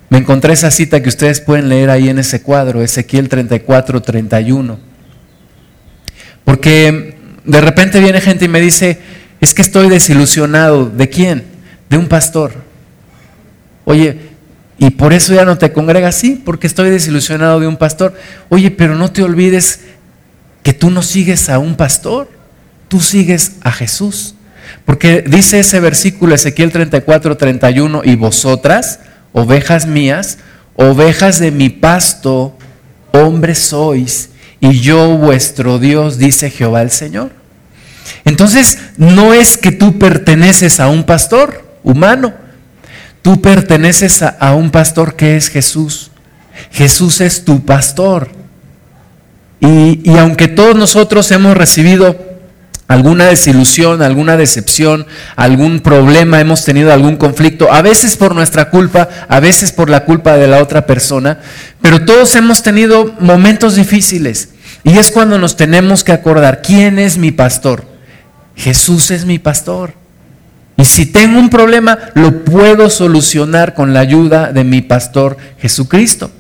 me 0.09 0.19
encontré 0.19 0.53
esa 0.53 0.71
cita 0.71 1.03
que 1.03 1.09
ustedes 1.09 1.41
pueden 1.41 1.69
leer 1.69 1.91
ahí 1.91 2.09
en 2.09 2.19
ese 2.19 2.43
cuadro, 2.43 2.83
Ezequiel 2.83 3.29
34, 3.29 4.01
31. 4.01 4.79
Porque 6.45 7.17
de 7.45 7.61
repente 7.61 8.01
viene 8.01 8.21
gente 8.21 8.45
y 8.45 8.49
me 8.49 8.61
dice, 8.61 8.99
es 9.41 9.55
que 9.55 9.63
estoy 9.63 9.89
desilusionado. 9.89 10.87
¿De 10.89 11.09
quién? 11.09 11.45
De 11.91 11.97
un 11.97 12.07
pastor. 12.07 12.53
Oye, 13.85 14.19
y 14.79 14.91
por 14.91 15.13
eso 15.13 15.35
ya 15.35 15.45
no 15.45 15.59
te 15.59 15.73
congregas, 15.73 16.15
sí, 16.15 16.41
porque 16.45 16.67
estoy 16.67 16.91
desilusionado 16.91 17.61
de 17.61 17.67
un 17.67 17.77
pastor. 17.77 18.15
Oye, 18.49 18.71
pero 18.71 18.97
no 18.97 19.11
te 19.11 19.23
olvides 19.23 19.81
que 20.63 20.73
tú 20.73 20.91
no 20.91 21.03
sigues 21.03 21.49
a 21.49 21.59
un 21.59 21.77
pastor, 21.77 22.31
tú 22.89 23.01
sigues 23.01 23.57
a 23.63 23.71
Jesús. 23.71 24.34
Porque 24.85 25.25
dice 25.27 25.61
ese 25.61 25.81
versículo, 25.81 26.35
Ezequiel 26.35 26.73
34, 26.73 27.37
31, 27.37 28.03
y 28.05 28.17
vosotras, 28.17 29.01
ovejas 29.33 29.87
mías, 29.87 30.39
ovejas 30.77 31.39
de 31.39 31.51
mi 31.51 31.71
pasto, 31.71 32.57
hombres 33.13 33.59
sois, 33.59 34.31
y 34.61 34.81
yo 34.81 35.17
vuestro 35.17 35.79
Dios, 35.79 36.19
dice 36.19 36.51
Jehová 36.51 36.83
el 36.83 36.91
Señor. 36.91 37.31
Entonces, 38.25 38.79
no 38.97 39.35
es 39.35 39.57
que 39.57 39.73
tú 39.73 39.99
perteneces 39.99 40.81
a 40.81 40.89
un 40.89 41.05
pastor 41.05 41.65
humano, 41.83 42.35
tú 43.23 43.41
perteneces 43.41 44.23
a, 44.23 44.55
un 44.55 44.71
pastor 44.71 45.17
que 45.17 45.37
es 45.37 45.49
Jesús. 45.49 46.11
Jesús 46.71 47.21
es 47.21 47.45
tu 47.45 47.65
pastor. 47.65 48.31
Y, 49.61 50.01
y 50.05 50.19
aunque 50.19 50.49
todos 50.49 50.77
nosotros 50.77 51.31
hemos 51.31 51.57
recibido 51.57 52.34
alguna 52.89 53.27
desilusión, 53.27 54.03
alguna 54.03 54.37
decepción, 54.37 55.07
algún 55.37 55.81
problema, 55.81 56.41
hemos 56.41 56.65
tenido 56.65 56.93
algún 56.93 57.17
conflicto, 57.17 57.73
a 57.73 57.83
veces 57.83 58.17
por 58.17 58.35
nuestra 58.35 58.71
culpa, 58.71 59.09
a 59.29 59.41
veces 59.41 59.73
por 59.73 59.89
la 59.89 60.05
culpa 60.05 60.37
de 60.37 60.47
la 60.47 60.63
otra 60.63 60.87
persona, 60.87 61.41
pero 61.81 62.05
todos 62.05 62.35
hemos 62.37 62.63
tenido 62.63 63.15
momentos 63.21 63.77
difíciles. 63.77 64.51
Y 64.83 64.99
es 64.99 65.11
cuando 65.11 65.39
nos 65.39 65.57
tenemos 65.57 66.05
que 66.05 66.13
acordar, 66.13 66.61
¿quién 66.63 66.99
es 66.99 67.17
mi 67.17 67.31
pastor? 67.31 67.85
Jesús 68.55 69.11
es 69.11 69.25
mi 69.25 69.39
pastor. 69.39 69.95
Y 70.77 70.85
si 70.85 71.07
tengo 71.07 71.39
un 71.39 71.51
problema, 71.51 71.99
lo 72.15 72.45
puedo 72.45 72.91
solucionar 72.91 73.75
con 73.75 73.95
la 73.95 74.01
ayuda 74.01 74.53
de 74.53 74.65
mi 74.65 74.83
pastor 74.83 75.37
Jesucristo. 75.59 76.31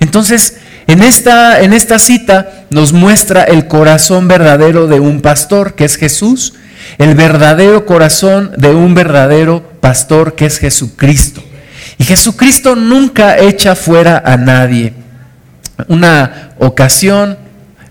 Entonces, 0.00 0.58
en 0.90 1.04
esta, 1.04 1.60
en 1.60 1.72
esta 1.72 2.00
cita 2.00 2.66
nos 2.70 2.92
muestra 2.92 3.44
el 3.44 3.68
corazón 3.68 4.26
verdadero 4.26 4.88
de 4.88 4.98
un 4.98 5.20
pastor, 5.20 5.76
que 5.76 5.84
es 5.84 5.94
Jesús, 5.94 6.54
el 6.98 7.14
verdadero 7.14 7.86
corazón 7.86 8.50
de 8.56 8.70
un 8.70 8.92
verdadero 8.92 9.62
pastor, 9.80 10.34
que 10.34 10.46
es 10.46 10.58
Jesucristo. 10.58 11.44
Y 11.96 12.02
Jesucristo 12.02 12.74
nunca 12.74 13.38
echa 13.38 13.76
fuera 13.76 14.20
a 14.24 14.36
nadie. 14.36 14.92
Una 15.86 16.54
ocasión, 16.58 17.38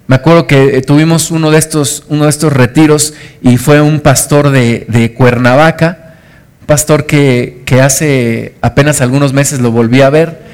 me 0.08 0.18
acuerdo 0.18 0.46
que 0.46 0.82
tuvimos 0.82 1.32
uno 1.32 1.51
de 1.51 1.58
estos, 1.58 2.03
uno 2.10 2.25
de 2.25 2.32
estos 2.32 2.51
retiros 2.51 3.13
y 3.41 3.56
fue 3.56 3.79
un 3.79 4.01
pastor 4.01 4.50
de, 4.50 5.13
Cuernavaca, 5.18 6.15
un 6.60 6.68
pastor 6.68 7.06
que, 7.06 7.63
que 7.65 7.82
hace 7.82 8.56
apenas 8.60 9.00
algunos 9.00 9.32
meses 9.32 9.62
lo 9.62 9.72
volví 9.72 10.01
a 10.01 10.10
ver 10.10 10.49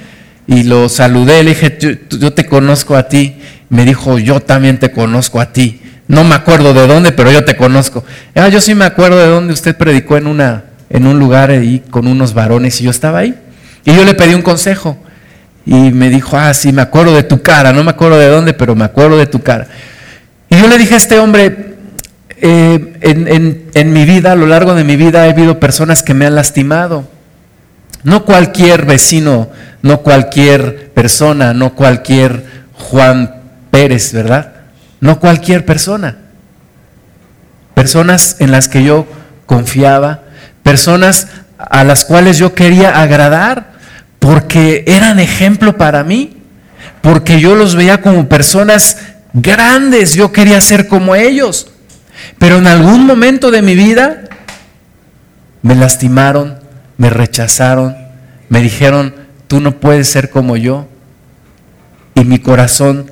y 0.48 0.64
lo 0.64 0.90
saludé, 0.90 1.44
le 1.44 1.52
dije, 1.52 1.78
yo, 2.10 2.34
te 2.34 2.46
conozco 2.46 2.96
a 2.96 3.08
ti. 3.08 3.38
Me 3.70 3.84
dijo, 3.84 4.20
yo 4.20 4.40
también 4.40 4.80
te 4.80 4.92
conozco 4.92 5.42
a 5.42 5.52
ti. 5.52 5.82
No 6.08 6.24
me 6.24 6.36
acuerdo 6.36 6.74
de 6.74 6.86
dónde, 6.86 7.12
pero 7.12 7.32
yo 7.32 7.44
te 7.44 7.56
conozco. 7.56 8.04
Ah, 8.36 8.48
yo 8.50 8.62
sí 8.62 8.76
me 8.76 8.86
acuerdo 8.86 9.18
de 9.18 9.28
dónde 9.28 9.54
usted 9.54 9.76
predicó 9.76 10.18
en, 10.18 10.28
una, 10.28 10.66
en 10.90 11.08
un 11.08 11.18
lugar 11.18 11.50
ahí 11.50 11.82
con 11.90 12.08
unos 12.08 12.36
varones 12.36 12.80
y 12.80 12.84
yo 12.84 12.92
estaba 12.92 13.20
ahí. 13.20 13.36
Y 13.86 13.96
yo 13.96 14.06
le 14.06 14.14
pedí 14.14 14.36
un 14.36 14.44
consejo. 14.44 14.98
Y 15.66 15.74
me 15.74 16.10
dijo, 16.10 16.38
ah, 16.38 16.54
sí, 16.54 16.72
me 16.72 16.84
acuerdo 16.84 17.16
de 17.16 17.24
tu 17.24 17.42
cara. 17.42 17.74
No 17.74 17.84
me 17.84 17.90
acuerdo 17.90 18.20
de 18.20 18.28
dónde, 18.28 18.54
pero 18.54 18.76
me 18.76 18.86
acuerdo 18.86 19.18
de 19.18 19.26
tu 19.26 19.42
cara. 19.42 19.68
Y 20.48 20.58
yo 20.58 20.68
le 20.68 20.78
dije 20.78 20.94
a 20.94 20.98
este 20.98 21.18
hombre, 21.18 21.74
eh, 22.40 22.94
en, 23.02 23.28
en, 23.28 23.64
en 23.74 23.94
mi 23.94 24.06
vida, 24.06 24.34
a 24.34 24.36
lo 24.36 24.46
largo 24.46 24.76
de 24.76 24.84
mi 24.84 24.96
vida, 24.96 25.26
he 25.26 25.32
habido 25.32 25.60
personas 25.60 26.04
que 26.04 26.14
me 26.14 26.28
han 26.28 26.36
lastimado. 26.36 27.15
No 28.06 28.24
cualquier 28.24 28.86
vecino 28.86 29.50
no 29.86 30.00
cualquier 30.00 30.90
persona, 30.94 31.54
no 31.54 31.76
cualquier 31.76 32.44
Juan 32.74 33.36
Pérez, 33.70 34.14
¿verdad? 34.14 34.54
No 35.00 35.20
cualquier 35.20 35.64
persona. 35.64 36.18
Personas 37.76 38.38
en 38.40 38.50
las 38.50 38.68
que 38.68 38.84
yo 38.84 39.06
confiaba, 39.46 40.24
personas 40.64 41.28
a 41.60 41.84
las 41.84 42.04
cuales 42.04 42.40
yo 42.40 42.56
quería 42.56 43.00
agradar, 43.00 43.74
porque 44.18 44.84
eran 44.88 45.20
ejemplo 45.20 45.78
para 45.78 46.04
mí, 46.04 46.38
porque 47.02 47.40
yo 47.40 47.54
los 47.54 47.76
veía 47.76 48.02
como 48.02 48.28
personas 48.28 48.98
grandes, 49.34 50.16
yo 50.16 50.32
quería 50.32 50.60
ser 50.62 50.88
como 50.88 51.14
ellos. 51.14 51.68
Pero 52.40 52.58
en 52.58 52.66
algún 52.66 53.06
momento 53.06 53.52
de 53.52 53.62
mi 53.62 53.76
vida 53.76 54.24
me 55.62 55.76
lastimaron, 55.76 56.65
me 56.98 57.10
rechazaron, 57.10 57.96
me 58.50 58.62
dijeron, 58.62 59.16
tú 59.48 59.60
no 59.60 59.80
puedes 59.80 60.08
ser 60.08 60.30
como 60.30 60.58
yo. 60.58 60.88
Y 62.14 62.24
mi 62.24 62.40
corazón 62.40 63.12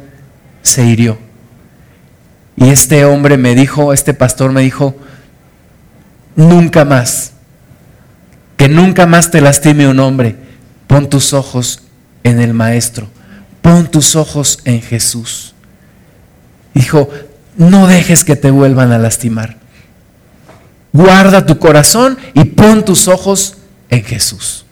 se 0.61 0.85
hirió. 0.85 1.17
Y 2.55 2.69
este 2.69 3.05
hombre 3.05 3.37
me 3.37 3.55
dijo, 3.55 3.93
este 3.93 4.13
pastor 4.13 4.51
me 4.51 4.61
dijo, 4.61 4.95
nunca 6.35 6.85
más, 6.85 7.33
que 8.57 8.69
nunca 8.69 9.05
más 9.05 9.31
te 9.31 9.41
lastime 9.41 9.87
un 9.87 9.99
hombre, 9.99 10.35
pon 10.87 11.09
tus 11.09 11.33
ojos 11.33 11.83
en 12.23 12.39
el 12.39 12.53
Maestro, 12.53 13.07
pon 13.61 13.89
tus 13.89 14.15
ojos 14.15 14.59
en 14.65 14.81
Jesús. 14.81 15.53
Dijo, 16.73 17.09
no 17.57 17.87
dejes 17.87 18.23
que 18.23 18.35
te 18.35 18.51
vuelvan 18.51 18.91
a 18.91 18.97
lastimar. 18.97 19.57
Guarda 20.91 21.45
tu 21.45 21.57
corazón 21.57 22.17
y 22.35 22.45
pon 22.45 22.85
tus 22.85 23.07
ojos 23.07 23.57
en 23.93 24.03
Jesús. 24.03 24.65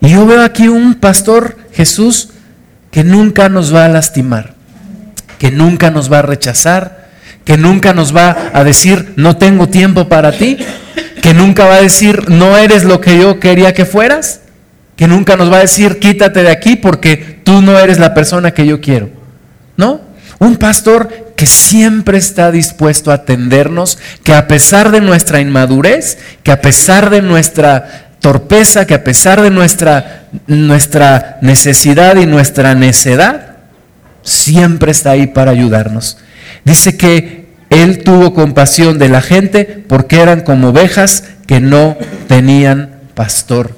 Y 0.00 0.10
yo 0.10 0.26
veo 0.26 0.42
aquí 0.42 0.68
un 0.68 0.94
pastor 0.94 1.56
Jesús 1.72 2.30
que 2.90 3.04
nunca 3.04 3.48
nos 3.48 3.74
va 3.74 3.84
a 3.84 3.88
lastimar, 3.88 4.54
que 5.38 5.50
nunca 5.50 5.90
nos 5.90 6.12
va 6.12 6.20
a 6.20 6.22
rechazar, 6.22 7.08
que 7.44 7.56
nunca 7.56 7.92
nos 7.92 8.14
va 8.14 8.50
a 8.52 8.64
decir 8.64 9.12
no 9.16 9.36
tengo 9.36 9.68
tiempo 9.68 10.08
para 10.08 10.32
ti, 10.32 10.58
que 11.22 11.34
nunca 11.34 11.64
va 11.64 11.76
a 11.76 11.82
decir 11.82 12.30
no 12.30 12.56
eres 12.56 12.84
lo 12.84 13.00
que 13.00 13.18
yo 13.18 13.40
quería 13.40 13.74
que 13.74 13.84
fueras, 13.84 14.40
que 14.96 15.08
nunca 15.08 15.36
nos 15.36 15.50
va 15.50 15.56
a 15.56 15.60
decir 15.60 15.98
quítate 15.98 16.42
de 16.42 16.50
aquí 16.50 16.76
porque 16.76 17.40
tú 17.42 17.62
no 17.62 17.78
eres 17.78 17.98
la 17.98 18.14
persona 18.14 18.52
que 18.52 18.66
yo 18.66 18.80
quiero. 18.80 19.10
¿No? 19.76 20.00
Un 20.38 20.56
pastor 20.56 21.23
que 21.36 21.46
siempre 21.46 22.18
está 22.18 22.50
dispuesto 22.50 23.10
a 23.10 23.14
atendernos, 23.14 23.98
que 24.22 24.34
a 24.34 24.46
pesar 24.46 24.90
de 24.90 25.00
nuestra 25.00 25.40
inmadurez, 25.40 26.18
que 26.42 26.52
a 26.52 26.60
pesar 26.60 27.10
de 27.10 27.22
nuestra 27.22 28.04
torpeza 28.24 28.86
que 28.86 28.94
a 28.94 29.04
pesar 29.04 29.42
de 29.42 29.50
nuestra, 29.50 30.28
nuestra 30.46 31.36
necesidad 31.42 32.16
y 32.16 32.24
nuestra 32.24 32.74
necedad, 32.74 33.56
siempre 34.22 34.92
está 34.92 35.10
ahí 35.10 35.26
para 35.26 35.50
ayudarnos. 35.50 36.16
Dice 36.64 36.96
que 36.96 37.52
Él 37.68 38.02
tuvo 38.02 38.32
compasión 38.32 38.98
de 38.98 39.10
la 39.10 39.20
gente 39.20 39.84
porque 39.86 40.22
eran 40.22 40.40
como 40.40 40.68
ovejas 40.68 41.24
que 41.46 41.60
no 41.60 41.98
tenían 42.26 42.98
pastor. 43.14 43.76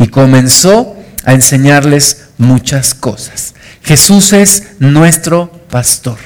Y 0.00 0.08
comenzó 0.08 0.96
a 1.24 1.34
enseñarles 1.34 2.30
muchas 2.38 2.92
cosas. 2.92 3.54
Jesús 3.84 4.32
es 4.32 4.64
nuestro 4.80 5.52
pastor. 5.70 6.18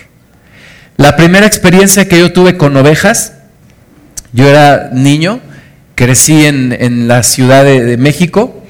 La 1.01 1.17
primera 1.17 1.47
experiencia 1.47 2.07
que 2.07 2.19
yo 2.19 2.31
tuve 2.31 2.59
con 2.59 2.77
ovejas, 2.77 3.33
yo 4.35 4.47
era 4.47 4.91
niño, 4.93 5.41
crecí 5.95 6.45
en, 6.45 7.09
la 7.09 7.23
Ciudad 7.23 7.65
de, 7.65 7.97
México 7.97 8.63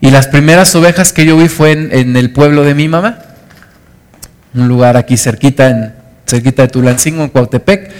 y 0.00 0.12
las 0.12 0.28
primeras 0.28 0.72
ovejas 0.76 1.12
que 1.12 1.26
yo 1.26 1.36
vi 1.36 1.48
fue 1.48 1.72
en, 1.72 2.16
el 2.16 2.30
pueblo 2.30 2.62
de 2.62 2.76
mi 2.76 2.86
mamá, 2.86 3.18
un 4.54 4.68
lugar 4.68 4.96
aquí 4.96 5.16
cerquita, 5.16 5.70
en, 5.70 5.92
cerquita 6.24 6.62
de 6.62 6.68
Tulancingo, 6.68 7.24
en 7.24 7.30
Cuautepec, 7.30 7.90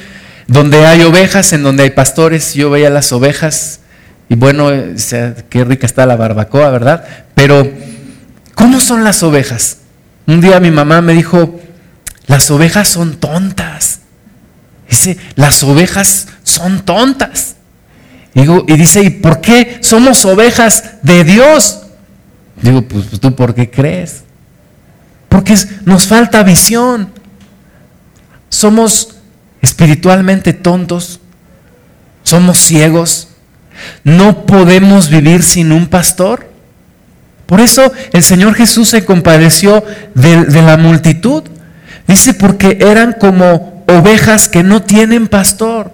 donde 0.47 0.87
hay 0.87 1.03
ovejas, 1.03 1.53
en 1.53 1.65
donde 1.65 1.83
hay 1.83 1.91
pastores. 1.91 2.55
Yo 2.55 2.71
veía 2.71 2.89
las 2.89 3.11
ovejas 3.11 3.81
y 4.29 4.37
bueno, 4.37 4.71
qué 5.49 5.65
rica 5.65 5.87
está 5.87 6.07
la 6.07 6.15
barbacoa, 6.15 6.71
¿verdad? 6.71 7.05
Pero, 7.35 7.69
¿cómo 8.55 8.79
son 8.79 9.03
las 9.03 9.25
ovejas? 9.25 9.79
Un 10.29 10.41
día 10.41 10.61
mi 10.61 10.71
mamá 10.71 11.01
me 11.01 11.15
dijo, 11.15 11.61
las 12.27 12.51
ovejas 12.51 12.89
son 12.89 13.17
tontas. 13.17 14.01
Dice, 14.89 15.17
las 15.37 15.63
ovejas 15.63 16.27
son 16.43 16.85
tontas. 16.85 17.57
Y, 18.35 18.47
dice, 18.77 19.03
¿y 19.03 19.11
por 19.11 19.41
qué 19.41 19.79
somos 19.83 20.25
ovejas 20.25 20.85
de 21.03 21.25
Dios? 21.25 21.83
Digo, 22.61 22.83
pues, 22.83 23.21
tú, 23.21 23.35
¿por 23.35 23.55
qué 23.55 23.71
crees? 23.71 24.23
Porque 25.29 25.57
nos 25.85 26.07
falta 26.07 26.43
visión. 26.43 27.13
Somos 28.49 29.17
espiritualmente 29.63 30.53
tontos. 30.53 31.21
Somos 32.23 32.59
ciegos. 32.59 33.29
No 34.05 34.47
podemos 34.47 35.09
vivir 35.09 35.43
sin 35.43 35.73
un 35.73 35.87
pastor. 35.87 36.51
Por 37.47 37.61
eso 37.61 37.93
el 38.13 38.23
Señor 38.23 38.55
Jesús 38.55 38.89
se 38.89 39.05
compadeció 39.05 39.85
de, 40.15 40.45
de 40.45 40.63
la 40.63 40.77
multitud. 40.77 41.45
Dice, 42.11 42.35
porque 42.35 42.79
eran 42.81 43.13
como 43.13 43.85
ovejas 43.87 44.49
que 44.49 44.65
no 44.65 44.83
tienen 44.83 45.29
pastor. 45.29 45.93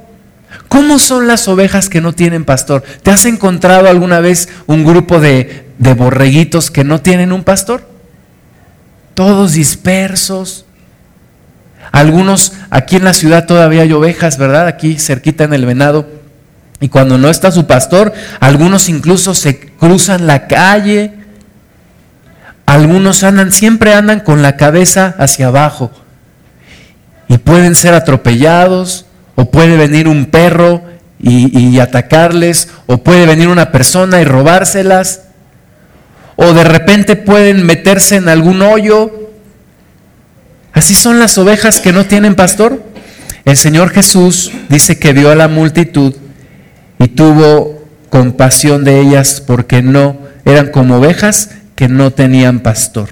¿Cómo 0.67 0.99
son 0.99 1.27
las 1.27 1.47
ovejas 1.47 1.91
que 1.91 2.01
no 2.01 2.15
tienen 2.15 2.47
pastor? 2.47 2.83
¿Te 3.03 3.11
has 3.11 3.27
encontrado 3.27 3.87
alguna 3.87 4.21
vez 4.21 4.49
un 4.67 4.87
grupo 4.87 5.21
de, 5.21 5.69
de 5.77 5.93
borreguitos 5.93 6.71
que 6.71 6.85
no 6.85 7.03
tienen 7.03 7.33
un 7.33 7.45
pastor? 7.45 7.87
Todos 9.13 9.53
dispersos. 9.53 10.65
Algunos, 11.93 12.55
aquí 12.71 12.97
en 12.97 13.05
la 13.05 13.13
ciudad 13.13 13.45
todavía 13.45 13.83
hay 13.83 13.93
ovejas, 13.93 14.39
¿verdad? 14.39 14.69
Aquí 14.69 14.99
cerquita 14.99 15.45
en 15.45 15.53
el 15.53 15.67
venado. 15.67 16.09
Y 16.81 16.89
cuando 16.89 17.19
no 17.19 17.29
está 17.29 17.53
su 17.53 17.67
pastor, 17.67 18.15
algunos 18.41 18.89
incluso 18.89 19.35
se 19.35 19.61
cruzan 19.61 20.27
la 20.27 20.47
calle. 20.47 21.13
Algunos 22.65 23.23
andan, 23.23 23.53
siempre 23.53 23.93
andan 23.93 24.21
con 24.21 24.41
la 24.41 24.57
cabeza 24.57 25.15
hacia 25.19 25.49
abajo. 25.49 25.93
Y 27.29 27.39
pueden 27.39 27.75
ser 27.75 27.95
atropellados, 27.95 29.07
o 29.35 29.51
puede 29.51 29.77
venir 29.77 30.09
un 30.09 30.27
perro 30.27 30.83
y, 31.19 31.79
atacarles, 31.79 32.69
o 32.87 32.99
puede 32.99 33.27
venir 33.27 33.49
una 33.49 33.73
persona 33.73 34.21
y 34.21 34.25
robárselas, 34.25 35.23
o 36.37 36.53
de 36.53 36.65
repente 36.65 37.17
pueden 37.17 37.65
meterse 37.65 38.17
en 38.17 38.29
algún 38.29 38.63
hoyo. 38.63 39.31
Así 40.73 40.95
son 40.95 41.19
las 41.19 41.39
ovejas 41.39 41.81
que 41.81 41.93
no 41.93 42.05
tienen 42.05 42.35
pastor. 42.35 42.83
El 43.45 43.57
Señor 43.57 43.91
Jesús 43.91 44.51
dice 44.69 44.99
que 44.99 45.13
vio 45.13 45.31
a 45.31 45.35
la 45.35 45.49
multitud 45.49 46.15
y 46.99 47.09
tuvo 47.09 47.85
compasión 48.11 48.85
de 48.85 49.01
ellas 49.01 49.43
porque 49.47 49.83
no 49.83 50.19
eran 50.45 50.71
como 50.71 50.97
ovejas 50.97 51.51
que 51.75 51.89
no 51.89 52.13
tenían 52.13 52.61
pastor. 52.61 53.11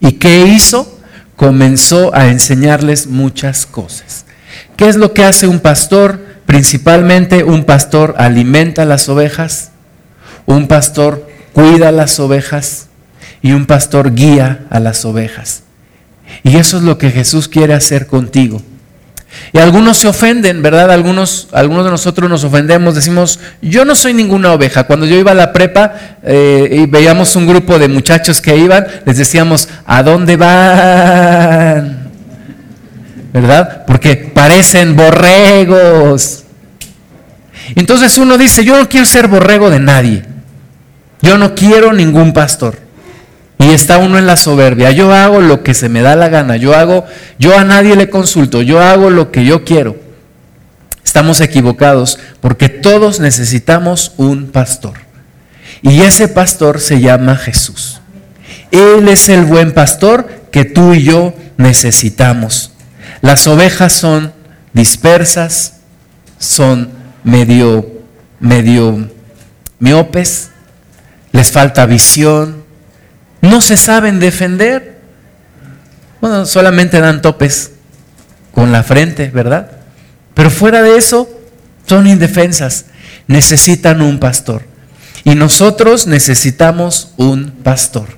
¿Y 0.00 0.12
qué 0.12 0.46
hizo? 0.46 0.95
Comenzó 1.36 2.14
a 2.14 2.28
enseñarles 2.28 3.06
muchas 3.06 3.66
cosas. 3.66 4.24
¿Qué 4.76 4.88
es 4.88 4.96
lo 4.96 5.12
que 5.12 5.24
hace 5.24 5.46
un 5.46 5.60
pastor? 5.60 6.24
Principalmente 6.46 7.44
un 7.44 7.64
pastor 7.64 8.14
alimenta 8.18 8.84
las 8.84 9.08
ovejas, 9.08 9.72
un 10.46 10.68
pastor 10.68 11.28
cuida 11.52 11.92
las 11.92 12.20
ovejas 12.20 12.88
y 13.42 13.52
un 13.52 13.66
pastor 13.66 14.14
guía 14.14 14.66
a 14.70 14.80
las 14.80 15.04
ovejas. 15.04 15.62
Y 16.42 16.56
eso 16.56 16.76
es 16.78 16.82
lo 16.82 16.98
que 16.98 17.10
Jesús 17.10 17.48
quiere 17.48 17.74
hacer 17.74 18.06
contigo. 18.06 18.62
Y 19.52 19.58
algunos 19.58 19.98
se 19.98 20.08
ofenden, 20.08 20.62
¿verdad? 20.62 20.90
Algunos, 20.90 21.48
algunos 21.52 21.84
de 21.84 21.90
nosotros 21.90 22.30
nos 22.30 22.44
ofendemos, 22.44 22.94
decimos, 22.94 23.38
yo 23.60 23.84
no 23.84 23.94
soy 23.94 24.14
ninguna 24.14 24.52
oveja. 24.52 24.84
Cuando 24.84 25.04
yo 25.06 25.16
iba 25.16 25.32
a 25.32 25.34
la 25.34 25.52
prepa 25.52 25.94
eh, 26.22 26.68
y 26.70 26.86
veíamos 26.86 27.36
un 27.36 27.46
grupo 27.46 27.78
de 27.78 27.88
muchachos 27.88 28.40
que 28.40 28.56
iban, 28.56 28.86
les 29.04 29.18
decíamos, 29.18 29.68
¿a 29.86 30.02
dónde 30.02 30.36
van? 30.36 32.06
¿verdad? 33.36 33.84
Porque 33.86 34.16
parecen 34.16 34.96
borregos. 34.96 36.44
Entonces 37.74 38.16
uno 38.16 38.38
dice, 38.38 38.64
yo 38.64 38.78
no 38.78 38.88
quiero 38.88 39.04
ser 39.04 39.28
borrego 39.28 39.68
de 39.68 39.78
nadie. 39.78 40.24
Yo 41.20 41.36
no 41.36 41.54
quiero 41.54 41.92
ningún 41.92 42.32
pastor. 42.32 42.85
Y 43.58 43.70
está 43.70 43.98
uno 43.98 44.18
en 44.18 44.26
la 44.26 44.36
soberbia. 44.36 44.90
Yo 44.90 45.12
hago 45.12 45.40
lo 45.40 45.62
que 45.62 45.74
se 45.74 45.88
me 45.88 46.02
da 46.02 46.14
la 46.14 46.28
gana. 46.28 46.56
Yo 46.56 46.74
hago, 46.74 47.06
yo 47.38 47.58
a 47.58 47.64
nadie 47.64 47.96
le 47.96 48.10
consulto. 48.10 48.62
Yo 48.62 48.80
hago 48.80 49.10
lo 49.10 49.32
que 49.32 49.44
yo 49.44 49.64
quiero. 49.64 49.96
Estamos 51.04 51.40
equivocados 51.40 52.18
porque 52.40 52.68
todos 52.68 53.20
necesitamos 53.20 54.12
un 54.16 54.48
pastor. 54.50 54.94
Y 55.80 56.02
ese 56.02 56.28
pastor 56.28 56.80
se 56.80 57.00
llama 57.00 57.36
Jesús. 57.36 58.00
Él 58.70 59.08
es 59.08 59.28
el 59.28 59.44
buen 59.44 59.72
pastor 59.72 60.28
que 60.50 60.64
tú 60.64 60.94
y 60.94 61.04
yo 61.04 61.34
necesitamos. 61.56 62.72
Las 63.20 63.46
ovejas 63.46 63.92
son 63.92 64.32
dispersas, 64.72 65.80
son 66.38 66.90
medio, 67.24 67.86
medio 68.40 69.08
miopes, 69.78 70.50
les 71.32 71.50
falta 71.50 71.86
visión, 71.86 72.65
no 73.46 73.60
se 73.60 73.76
saben 73.76 74.18
defender. 74.20 74.98
Bueno, 76.20 76.46
solamente 76.46 77.00
dan 77.00 77.22
topes 77.22 77.72
con 78.52 78.72
la 78.72 78.82
frente, 78.82 79.30
¿verdad? 79.30 79.70
Pero 80.34 80.50
fuera 80.50 80.82
de 80.82 80.96
eso, 80.96 81.28
son 81.86 82.06
indefensas. 82.06 82.86
Necesitan 83.26 84.02
un 84.02 84.18
pastor. 84.18 84.62
Y 85.24 85.34
nosotros 85.34 86.06
necesitamos 86.06 87.12
un 87.16 87.50
pastor. 87.50 88.08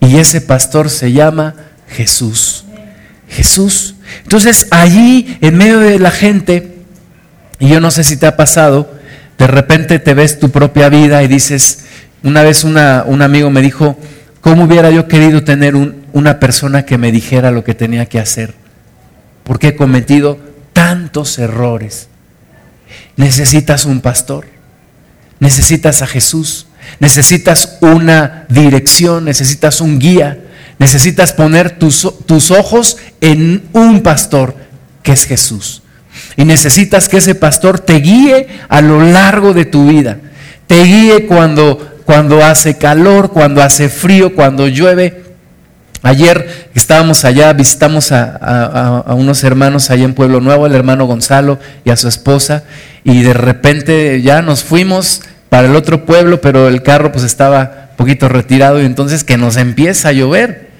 Y 0.00 0.18
ese 0.18 0.40
pastor 0.40 0.90
se 0.90 1.12
llama 1.12 1.54
Jesús. 1.88 2.64
Jesús. 3.28 3.94
Entonces 4.22 4.66
allí, 4.70 5.38
en 5.40 5.56
medio 5.56 5.80
de 5.80 5.98
la 5.98 6.10
gente, 6.10 6.78
y 7.58 7.68
yo 7.68 7.80
no 7.80 7.90
sé 7.90 8.04
si 8.04 8.16
te 8.16 8.26
ha 8.26 8.36
pasado, 8.36 8.92
de 9.38 9.46
repente 9.46 9.98
te 9.98 10.14
ves 10.14 10.38
tu 10.38 10.50
propia 10.50 10.88
vida 10.88 11.22
y 11.22 11.28
dices, 11.28 11.84
una 12.22 12.42
vez 12.42 12.64
una, 12.64 13.04
un 13.06 13.22
amigo 13.22 13.50
me 13.50 13.62
dijo, 13.62 13.98
¿cómo 14.48 14.64
hubiera 14.64 14.90
yo 14.90 15.08
querido 15.08 15.44
tener 15.44 15.74
una 16.12 16.40
persona 16.40 16.86
que 16.86 16.96
me 16.96 17.12
dijera 17.12 17.50
lo 17.50 17.64
que 17.64 17.74
tenía 17.74 18.06
que 18.06 18.18
hacer? 18.18 18.54
Porque 19.44 19.68
he 19.68 19.76
cometido 19.76 20.38
tantos 20.72 21.38
errores. 21.38 22.08
Necesitas 23.16 23.84
un 23.84 24.00
pastor, 24.00 24.46
necesitas 25.38 26.00
a 26.00 26.06
Jesús, 26.06 26.66
necesitas 26.98 27.76
una 27.82 28.46
dirección, 28.48 29.26
necesitas 29.26 29.82
un 29.82 29.98
guía. 29.98 30.38
Necesitas 30.78 31.34
poner 31.34 31.78
tus, 31.78 32.06
ojos 32.50 32.96
en 33.20 33.64
un 33.74 34.00
pastor, 34.00 34.56
que 35.02 35.12
es 35.12 35.26
Jesús. 35.26 35.82
Y 36.36 36.46
necesitas 36.46 37.10
que 37.10 37.18
ese 37.18 37.34
pastor 37.34 37.80
te 37.80 37.96
guíe 37.96 38.46
a 38.68 38.80
lo 38.80 39.02
largo 39.02 39.52
de 39.52 39.66
tu 39.66 39.88
vida. 39.88 40.18
Te 40.66 40.84
guíe 40.84 41.26
cuando, 41.26 41.97
cuando 42.08 42.42
hace 42.42 42.78
calor, 42.78 43.32
cuando 43.32 43.62
hace 43.62 43.90
frío, 43.90 44.34
cuando 44.34 44.66
llueve. 44.66 45.24
Ayer 46.02 46.70
estábamos 46.74 47.26
allá, 47.26 47.52
visitamos 47.52 48.12
a, 48.12 49.04
unos 49.08 49.44
hermanos 49.44 49.90
allá 49.90 50.04
en 50.04 50.14
Pueblo 50.14 50.40
Nuevo, 50.40 50.66
el 50.66 50.74
hermano 50.74 51.04
Gonzalo 51.04 51.58
y 51.84 51.90
a 51.90 51.98
su 51.98 52.08
esposa, 52.08 52.64
y 53.04 53.20
de 53.20 53.34
repente 53.34 54.22
ya 54.22 54.40
nos 54.40 54.64
fuimos 54.64 55.20
para 55.50 55.68
el 55.68 55.76
otro 55.76 56.06
pueblo, 56.06 56.40
pero 56.40 56.68
el 56.68 56.82
carro 56.82 57.12
pues 57.12 57.24
estaba 57.24 57.88
un 57.90 57.96
poquito 57.98 58.30
retirado 58.30 58.80
y 58.80 58.86
entonces 58.86 59.22
que 59.22 59.36
nos 59.36 59.58
empieza 59.58 60.08
a 60.08 60.12
llover. 60.12 60.70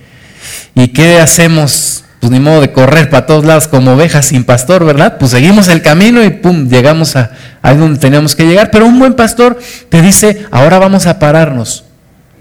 ¿Y 0.74 0.88
qué 0.94 1.20
hacemos? 1.20 2.06
Pues 2.20 2.32
ni 2.32 2.40
modo 2.40 2.60
de 2.60 2.72
correr 2.72 3.10
para 3.10 3.26
todos 3.26 3.44
lados 3.44 3.68
como 3.68 3.92
ovejas 3.92 4.26
sin 4.26 4.44
pastor, 4.44 4.84
¿verdad? 4.84 5.18
Pues 5.18 5.30
seguimos 5.30 5.68
el 5.68 5.82
camino 5.82 6.24
y 6.24 6.30
pum, 6.30 6.68
llegamos 6.68 7.14
a 7.14 7.30
ahí 7.62 7.76
donde 7.76 8.00
teníamos 8.00 8.34
que 8.34 8.44
llegar. 8.44 8.70
Pero 8.70 8.86
un 8.86 8.98
buen 8.98 9.14
pastor 9.14 9.58
te 9.88 10.02
dice, 10.02 10.46
ahora 10.50 10.78
vamos 10.78 11.06
a 11.06 11.18
pararnos, 11.18 11.84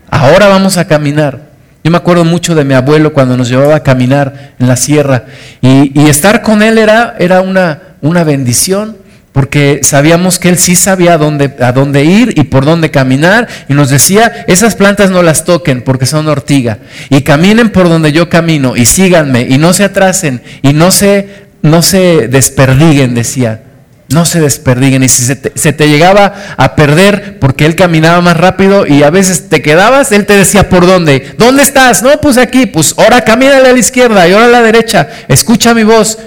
ahora 0.10 0.48
vamos 0.48 0.78
a 0.78 0.86
caminar. 0.86 1.48
Yo 1.84 1.92
me 1.92 1.98
acuerdo 1.98 2.26
mucho 2.26 2.56
de 2.56 2.66
mi 2.66 2.74
abuelo 2.74 3.13
cuando 3.13 3.38
nos 3.38 3.50
llevaba 3.50 3.76
a 3.76 3.84
caminar 3.84 4.54
en 4.60 4.68
la 4.68 4.76
sierra 4.76 5.26
y, 5.62 6.00
y 6.00 6.10
estar 6.10 6.42
con 6.42 6.62
él 6.62 6.78
era, 6.78 7.16
era 7.20 7.42
una, 7.42 7.82
una 8.02 8.24
bendición 8.24 8.98
porque 9.38 9.82
sabíamos 9.84 10.39
que 10.39 10.50
Él 10.50 10.58
sí 10.58 10.76
sabía 10.76 11.13
a 11.13 11.17
dónde, 11.19 11.54
a 11.60 11.71
dónde 11.71 12.04
ir 12.04 12.34
y 12.38 12.45
por 12.45 12.65
dónde 12.65 12.89
caminar, 12.89 13.47
y 13.69 13.76
nos 13.76 13.91
decía, 13.91 14.45
esas 14.47 14.73
plantas 14.73 15.12
no 15.12 15.21
las 15.21 15.45
toquen 15.45 15.84
porque 15.84 16.08
son 16.08 16.28
ortiga, 16.28 16.80
y 17.12 17.21
caminen 17.21 17.69
por 17.69 17.88
donde 17.88 18.12
yo 18.12 18.30
camino, 18.30 18.76
y 18.76 18.88
síganme, 18.88 19.45
y 19.47 19.60
no 19.60 19.73
se 19.73 19.84
atrasen, 19.84 20.41
y 20.63 20.73
no 20.73 20.89
se, 20.89 21.30
no 21.62 21.84
se 21.84 22.28
desperdiguen, 22.30 23.13
decía, 23.13 23.62
no 24.10 24.26
se 24.26 24.41
desperdiguen, 24.41 25.04
y 25.04 25.08
si 25.08 25.21
se 25.21 25.36
te, 25.36 25.52
se 25.54 25.71
te 25.71 25.88
llegaba 25.88 26.34
a 26.58 26.76
perder 26.76 27.38
porque 27.38 27.67
Él 27.67 27.76
caminaba 27.76 28.19
más 28.21 28.38
rápido 28.38 28.88
y 28.88 29.04
a 29.04 29.12
veces 29.12 29.50
te 29.50 29.62
quedabas, 29.62 30.12
Él 30.12 30.26
te 30.26 30.36
decía, 30.36 30.67
¿por 30.67 30.88
dónde? 30.88 31.36
¿Dónde 31.38 31.62
estás? 31.62 32.02
No, 32.02 32.19
pues 32.21 32.39
aquí, 32.39 32.65
pues 32.65 32.95
ahora 32.97 33.21
camínale 33.21 33.69
a 33.69 33.73
la 33.73 33.78
izquierda 33.78 34.28
y 34.28 34.32
ahora 34.32 34.45
a 34.45 34.50
la 34.50 34.63
derecha, 34.63 35.08
escucha 35.28 35.76
mi 35.76 35.84
voz, 35.84 36.17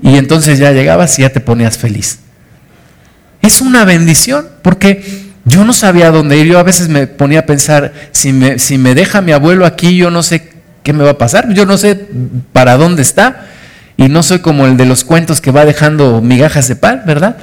y 0.00 0.16
entonces 0.16 0.60
ya 0.60 0.70
llegabas 0.70 1.18
y 1.18 1.22
ya 1.22 1.30
te 1.30 1.40
ponías 1.40 1.76
feliz. 1.76 2.20
Es 3.42 3.60
una 3.60 3.84
bendición, 3.84 4.46
porque 4.62 5.30
yo 5.44 5.64
no 5.64 5.72
sabía 5.72 6.10
dónde 6.10 6.36
ir. 6.38 6.46
Yo 6.46 6.58
a 6.58 6.62
veces 6.62 6.88
me 6.88 7.06
ponía 7.06 7.40
a 7.40 7.46
pensar, 7.46 7.92
si 8.12 8.32
me, 8.32 8.58
si 8.58 8.78
me 8.78 8.94
deja 8.94 9.20
mi 9.20 9.32
abuelo 9.32 9.66
aquí, 9.66 9.96
yo 9.96 10.10
no 10.10 10.22
sé 10.22 10.50
qué 10.82 10.92
me 10.92 11.04
va 11.04 11.10
a 11.10 11.18
pasar. 11.18 11.52
Yo 11.52 11.66
no 11.66 11.78
sé 11.78 12.08
para 12.52 12.76
dónde 12.76 13.02
está. 13.02 13.46
Y 13.96 14.08
no 14.08 14.22
soy 14.22 14.38
como 14.38 14.66
el 14.66 14.76
de 14.76 14.86
los 14.86 15.04
cuentos 15.04 15.40
que 15.40 15.50
va 15.50 15.64
dejando 15.64 16.22
migajas 16.22 16.68
de 16.68 16.76
pan, 16.76 17.02
¿verdad? 17.06 17.36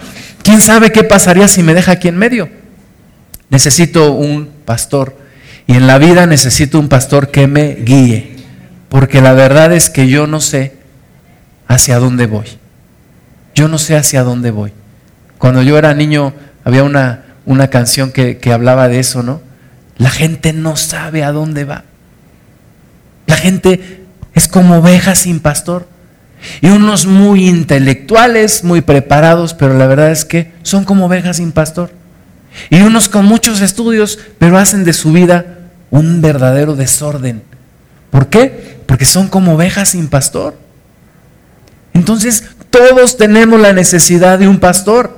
¿quién 0.48 0.62
sabe 0.62 0.94
qué 0.94 1.04
pasaría 1.04 1.50
si 1.50 1.62
me 1.62 1.74
deja 1.74 1.92
aquí 1.92 2.08
en 2.08 2.18
medio? 2.18 2.50
Necesito 3.50 4.14
un 4.14 4.50
pastor 4.64 5.18
y 5.68 5.74
en 5.74 5.88
la 5.88 5.98
vida 5.98 6.26
necesito 6.26 6.80
un 6.80 6.88
pastor 6.88 7.32
que 7.32 7.48
me 7.48 7.76
guíe, 7.76 8.38
porque 8.88 9.22
la 9.22 9.34
verdad 9.34 9.74
es 9.74 9.90
que 9.90 10.08
yo 10.08 10.26
no 10.26 10.40
sé 10.40 10.74
hacia 11.68 12.00
dónde 12.00 12.28
voy. 12.28 12.46
Yo 13.56 13.68
no 13.68 13.78
sé 13.78 13.98
hacia 13.98 14.24
dónde 14.24 14.52
voy. 14.52 14.72
Cuando 15.38 15.62
yo 15.62 15.78
era 15.78 15.94
niño 15.94 16.34
había 16.64 16.84
una, 16.84 17.26
una 17.46 17.70
canción 17.70 18.12
que, 18.12 18.38
que 18.38 18.52
hablaba 18.52 18.88
de 18.88 19.00
eso, 19.00 19.24
¿no? 19.24 19.42
La 19.98 20.10
gente 20.10 20.54
no 20.54 20.76
sabe 20.76 21.24
a 21.24 21.32
dónde 21.32 21.66
va. 21.66 21.84
La 23.26 23.36
gente 23.36 24.06
es 24.34 24.48
como 24.48 24.78
oveja 24.78 25.16
sin 25.16 25.40
pastor. 25.40 25.88
Y 26.62 26.70
unos 26.70 27.06
muy 27.06 27.48
intelectuales, 27.48 28.64
muy 28.64 28.82
preparados, 28.82 29.54
pero 29.54 29.78
la 29.78 29.88
verdad 29.88 30.12
es 30.12 30.26
que 30.26 30.54
son 30.62 30.86
como 30.86 31.08
ovejas 31.08 31.38
sin 31.38 31.52
pastor. 31.52 31.92
Y 32.70 32.82
unos 32.82 33.10
con 33.10 33.26
muchos 33.26 33.62
estudios, 33.62 34.20
pero 34.38 34.58
hacen 34.58 34.84
de 34.84 34.94
su 34.94 35.12
vida 35.12 35.58
un 35.90 36.22
verdadero 36.22 36.76
desorden. 36.76 37.44
¿Por 38.12 38.28
qué? 38.28 38.78
Porque 38.86 39.06
son 39.06 39.28
como 39.28 39.54
ovejas 39.54 39.90
sin 39.90 40.08
pastor. 40.08 40.58
Entonces, 41.94 42.44
todos 42.70 43.18
tenemos 43.18 43.60
la 43.60 43.74
necesidad 43.74 44.40
de 44.40 44.48
un 44.48 44.60
pastor. 44.60 45.17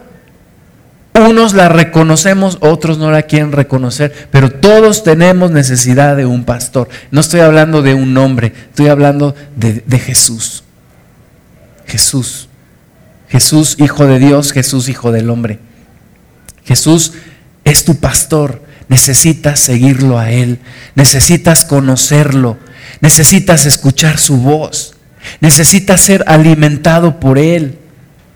Unos 1.20 1.54
la 1.54 1.70
reconocemos, 1.70 2.58
otros 2.62 2.98
no 2.98 3.12
la 3.12 3.24
quieren 3.24 3.52
reconocer, 3.52 4.30
pero 4.32 4.52
todos 4.52 5.04
tenemos 5.04 5.52
necesidad 5.52 6.16
de 6.16 6.26
un 6.26 6.46
pastor. 6.46 6.90
No 7.12 7.22
estoy 7.22 7.42
hablando 7.42 7.82
de 7.82 7.94
un 7.94 8.16
hombre, 8.18 8.54
estoy 8.70 8.88
hablando 8.88 9.36
de, 9.56 9.84
de 9.86 10.00
Jesús. 10.00 10.64
Jesús. 11.86 12.48
Jesús, 13.28 13.76
hijo 13.80 14.06
de 14.06 14.20
Dios, 14.20 14.54
Jesús, 14.54 14.90
hijo 14.90 15.12
del 15.12 15.30
hombre. 15.30 15.60
Jesús 16.64 17.14
es 17.64 17.86
tu 17.86 17.96
pastor 17.96 18.62
necesitas 18.90 19.60
seguirlo 19.60 20.20
a 20.20 20.32
Él, 20.32 20.60
necesitas 20.96 21.64
conocerlo, 21.64 22.58
necesitas 23.00 23.66
escuchar 23.66 24.18
su 24.18 24.38
voz, 24.38 24.96
necesitas 25.40 26.02
ser 26.02 26.26
alimentado 26.28 27.20
por 27.20 27.38
Él, 27.38 27.78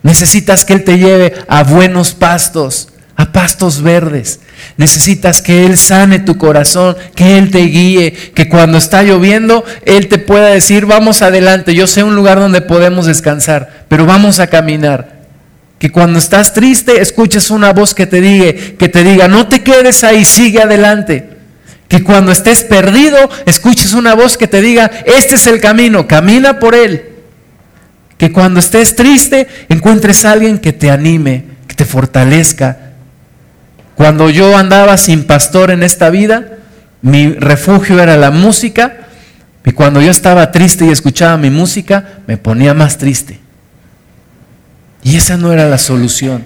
necesitas 0.04 0.66
que 0.66 0.74
Él 0.74 0.84
te 0.84 1.00
lleve 1.00 1.34
a 1.48 1.64
buenos 1.64 2.14
pastos, 2.14 2.90
a 3.16 3.32
pastos 3.32 3.82
verdes. 3.82 4.40
Necesitas 4.78 5.42
que 5.42 5.66
Él 5.66 5.78
sane 5.78 6.20
tu 6.20 6.38
corazón, 6.38 6.96
que 7.16 7.38
Él 7.38 7.52
te 7.52 7.60
guíe, 7.60 8.12
que 8.12 8.50
cuando 8.50 8.78
está 8.78 9.04
lloviendo, 9.04 9.64
Él 9.86 10.08
te 10.08 10.20
pueda 10.20 10.48
decir, 10.48 10.86
vamos 10.86 11.22
adelante, 11.22 11.74
yo 11.74 11.88
sé 11.88 12.04
un 12.04 12.16
lugar 12.16 12.40
donde 12.40 12.62
podemos 12.62 13.06
descansar, 13.06 13.86
pero 13.88 14.06
vamos 14.06 14.40
a 14.40 14.48
caminar. 14.48 15.24
Que 15.80 15.92
cuando 15.92 16.20
estás 16.20 16.54
triste 16.54 17.02
escuches 17.02 17.52
una 17.52 17.74
voz 17.74 17.94
que 17.94 18.06
te 18.06 18.22
diga, 18.22 18.54
que 18.78 18.88
te 18.88 19.04
diga, 19.04 19.28
no 19.28 19.48
te 19.48 19.64
quedes 19.64 20.04
ahí, 20.04 20.24
sigue 20.24 20.62
adelante. 20.62 21.30
Que 21.90 22.04
cuando 22.04 22.32
estés 22.32 22.64
perdido 22.64 23.18
escuches 23.46 23.94
una 23.94 24.16
voz 24.16 24.38
que 24.38 24.48
te 24.48 24.62
diga, 24.62 24.90
este 25.06 25.36
es 25.36 25.46
el 25.46 25.60
camino, 25.60 26.08
camina 26.08 26.58
por 26.58 26.74
él. 26.74 27.13
Que 28.18 28.32
cuando 28.32 28.60
estés 28.60 28.96
triste 28.96 29.48
encuentres 29.70 30.26
a 30.26 30.32
alguien 30.32 30.60
que 30.60 30.74
te 30.74 30.90
anime, 30.92 31.46
que 31.68 31.76
te 31.76 31.86
fortalezca. 31.86 32.94
Cuando 33.96 34.30
yo 34.30 34.58
andaba 34.58 34.98
sin 34.98 35.26
pastor 35.26 35.72
en 35.72 35.84
esta 35.84 36.10
vida, 36.10 36.58
mi 37.02 37.34
refugio 37.34 38.02
era 38.02 38.18
la 38.18 38.32
música. 38.32 39.08
Y 39.66 39.72
cuando 39.72 40.02
yo 40.02 40.12
estaba 40.12 40.52
triste 40.52 40.86
y 40.86 40.90
escuchaba 40.90 41.38
mi 41.38 41.50
música, 41.50 42.20
me 42.28 42.38
ponía 42.38 42.74
más 42.74 42.98
triste. 42.98 43.40
Y 45.04 45.18
esa 45.18 45.38
no 45.38 45.52
era 45.52 45.68
la 45.68 45.78
solución. 45.78 46.46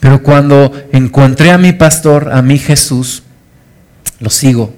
Pero 0.00 0.22
cuando 0.22 0.72
encontré 0.92 1.50
a 1.50 1.58
mi 1.58 1.72
pastor, 1.72 2.30
a 2.32 2.42
mi 2.42 2.58
Jesús, 2.58 3.22
lo 4.20 4.30
sigo. 4.30 4.74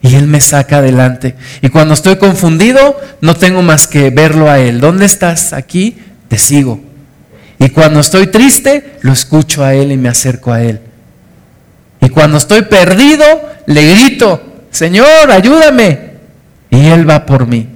Y 0.00 0.14
Él 0.14 0.26
me 0.26 0.40
saca 0.40 0.78
adelante. 0.78 1.34
Y 1.60 1.68
cuando 1.68 1.94
estoy 1.94 2.16
confundido, 2.16 3.00
no 3.20 3.34
tengo 3.34 3.62
más 3.62 3.86
que 3.86 4.10
verlo 4.10 4.50
a 4.50 4.58
Él. 4.58 4.80
¿Dónde 4.80 5.06
estás? 5.06 5.52
Aquí, 5.52 5.98
te 6.28 6.38
sigo. 6.38 6.80
Y 7.58 7.70
cuando 7.70 8.00
estoy 8.00 8.28
triste, 8.28 8.98
lo 9.00 9.12
escucho 9.12 9.64
a 9.64 9.74
Él 9.74 9.90
y 9.90 9.96
me 9.96 10.08
acerco 10.08 10.52
a 10.52 10.62
Él. 10.62 10.80
Y 12.00 12.08
cuando 12.10 12.38
estoy 12.38 12.62
perdido, 12.62 13.24
le 13.66 13.90
grito, 13.90 14.64
Señor, 14.70 15.30
ayúdame. 15.30 16.12
Y 16.70 16.86
Él 16.86 17.08
va 17.08 17.26
por 17.26 17.46
mí. 17.46 17.68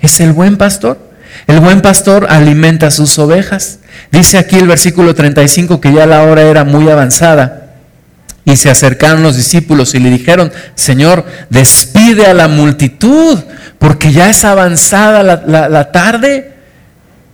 ¿Es 0.00 0.20
el 0.20 0.32
buen 0.32 0.58
pastor? 0.58 0.98
El 1.46 1.60
buen 1.60 1.80
pastor 1.80 2.26
alimenta 2.28 2.90
sus 2.90 3.18
ovejas. 3.18 3.78
Dice 4.10 4.38
aquí 4.38 4.56
el 4.56 4.68
versículo 4.68 5.14
35 5.14 5.80
que 5.80 5.92
ya 5.92 6.06
la 6.06 6.22
hora 6.22 6.42
era 6.42 6.64
muy 6.64 6.88
avanzada. 6.90 7.63
Y 8.44 8.56
se 8.56 8.70
acercaron 8.70 9.22
los 9.22 9.36
discípulos 9.36 9.94
y 9.94 10.00
le 10.00 10.10
dijeron, 10.10 10.52
Señor, 10.74 11.24
despide 11.48 12.26
a 12.26 12.34
la 12.34 12.48
multitud, 12.48 13.38
porque 13.78 14.12
ya 14.12 14.28
es 14.28 14.44
avanzada 14.44 15.22
la, 15.22 15.68
la 15.68 15.92
tarde, 15.92 16.52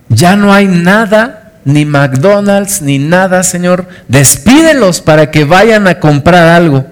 ya 0.09 0.35
no 0.35 0.53
hay 0.53 0.67
nada, 0.67 1.53
ni 1.65 1.85
McDonald's, 1.85 2.81
ni 2.81 2.97
nada, 2.97 3.43
Señor, 3.43 3.87
despídelos 4.07 5.01
para 5.01 5.31
que 5.31 5.43
vayan 5.43 5.87
a 5.87 5.99
comprar 5.99 6.47
algo. 6.47 6.85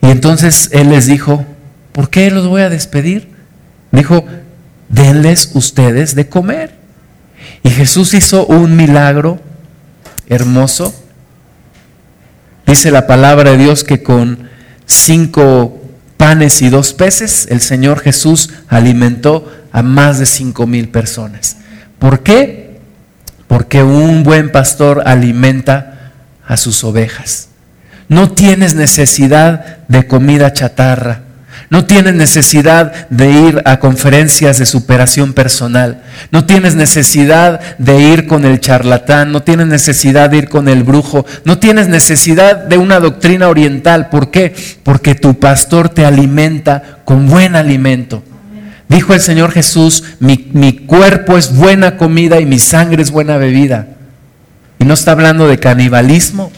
Y 0.00 0.10
entonces 0.10 0.68
Él 0.72 0.90
les 0.90 1.06
dijo, 1.06 1.44
¿por 1.92 2.10
qué 2.10 2.30
los 2.30 2.48
voy 2.48 2.62
a 2.62 2.68
despedir? 2.68 3.28
Dijo, 3.92 4.24
denles 4.88 5.50
ustedes 5.54 6.14
de 6.14 6.28
comer. 6.28 6.74
Y 7.62 7.70
Jesús 7.70 8.14
hizo 8.14 8.46
un 8.46 8.76
milagro 8.76 9.40
hermoso. 10.28 10.94
Dice 12.72 12.90
la 12.90 13.06
palabra 13.06 13.50
de 13.50 13.58
Dios 13.58 13.84
que 13.84 14.02
con 14.02 14.48
cinco 14.86 15.78
panes 16.16 16.62
y 16.62 16.70
dos 16.70 16.94
peces 16.94 17.46
el 17.50 17.60
Señor 17.60 18.00
Jesús 18.00 18.48
alimentó 18.66 19.52
a 19.72 19.82
más 19.82 20.18
de 20.18 20.24
cinco 20.24 20.66
mil 20.66 20.88
personas. 20.88 21.58
¿Por 21.98 22.22
qué? 22.22 22.80
Porque 23.46 23.82
un 23.82 24.22
buen 24.22 24.50
pastor 24.50 25.02
alimenta 25.04 26.12
a 26.46 26.56
sus 26.56 26.82
ovejas. 26.82 27.48
No 28.08 28.30
tienes 28.30 28.74
necesidad 28.74 29.86
de 29.88 30.06
comida 30.06 30.54
chatarra. 30.54 31.24
No 31.72 31.86
tienes 31.86 32.12
necesidad 32.12 33.08
de 33.08 33.30
ir 33.30 33.62
a 33.64 33.78
conferencias 33.78 34.58
de 34.58 34.66
superación 34.66 35.32
personal. 35.32 36.02
No 36.30 36.44
tienes 36.44 36.74
necesidad 36.74 37.78
de 37.78 37.98
ir 37.98 38.26
con 38.26 38.44
el 38.44 38.60
charlatán. 38.60 39.32
No 39.32 39.42
tienes 39.42 39.68
necesidad 39.68 40.28
de 40.28 40.36
ir 40.36 40.48
con 40.50 40.68
el 40.68 40.82
brujo. 40.82 41.24
No 41.46 41.58
tienes 41.60 41.88
necesidad 41.88 42.56
de 42.56 42.76
una 42.76 43.00
doctrina 43.00 43.48
oriental. 43.48 44.10
¿Por 44.10 44.30
qué? 44.30 44.54
Porque 44.82 45.14
tu 45.14 45.40
pastor 45.40 45.88
te 45.88 46.04
alimenta 46.04 46.98
con 47.06 47.26
buen 47.26 47.56
alimento. 47.56 48.22
Dijo 48.90 49.14
el 49.14 49.22
Señor 49.22 49.50
Jesús, 49.50 50.04
mi, 50.20 50.50
mi 50.52 50.74
cuerpo 50.76 51.38
es 51.38 51.56
buena 51.56 51.96
comida 51.96 52.38
y 52.38 52.44
mi 52.44 52.58
sangre 52.58 53.02
es 53.02 53.10
buena 53.10 53.38
bebida. 53.38 53.86
Y 54.78 54.84
no 54.84 54.92
está 54.92 55.12
hablando 55.12 55.48
de 55.48 55.58
canibalismo. 55.58 56.52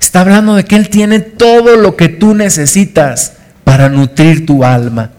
Está 0.00 0.22
hablando 0.22 0.54
de 0.54 0.64
que 0.64 0.76
Él 0.76 0.88
tiene 0.88 1.20
todo 1.20 1.76
lo 1.76 1.96
que 1.96 2.08
tú 2.08 2.34
necesitas 2.34 3.34
para 3.64 3.88
nutrir 3.88 4.46
tu 4.46 4.64
alma. 4.64 5.10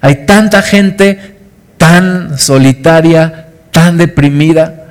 Hay 0.00 0.26
tanta 0.26 0.62
gente 0.62 1.36
tan 1.78 2.38
solitaria, 2.38 3.48
tan 3.70 3.96
deprimida, 3.96 4.86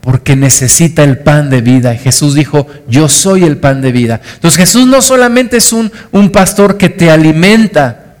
porque 0.00 0.36
necesita 0.36 1.02
el 1.02 1.18
pan 1.18 1.48
de 1.48 1.62
vida. 1.62 1.94
Y 1.94 1.98
Jesús 1.98 2.34
dijo, 2.34 2.66
yo 2.86 3.08
soy 3.08 3.44
el 3.44 3.56
pan 3.56 3.80
de 3.80 3.90
vida. 3.90 4.20
Entonces 4.34 4.58
Jesús 4.58 4.86
no 4.86 5.00
solamente 5.00 5.56
es 5.56 5.72
un, 5.72 5.90
un 6.12 6.30
pastor 6.30 6.76
que 6.76 6.90
te 6.90 7.10
alimenta, 7.10 8.16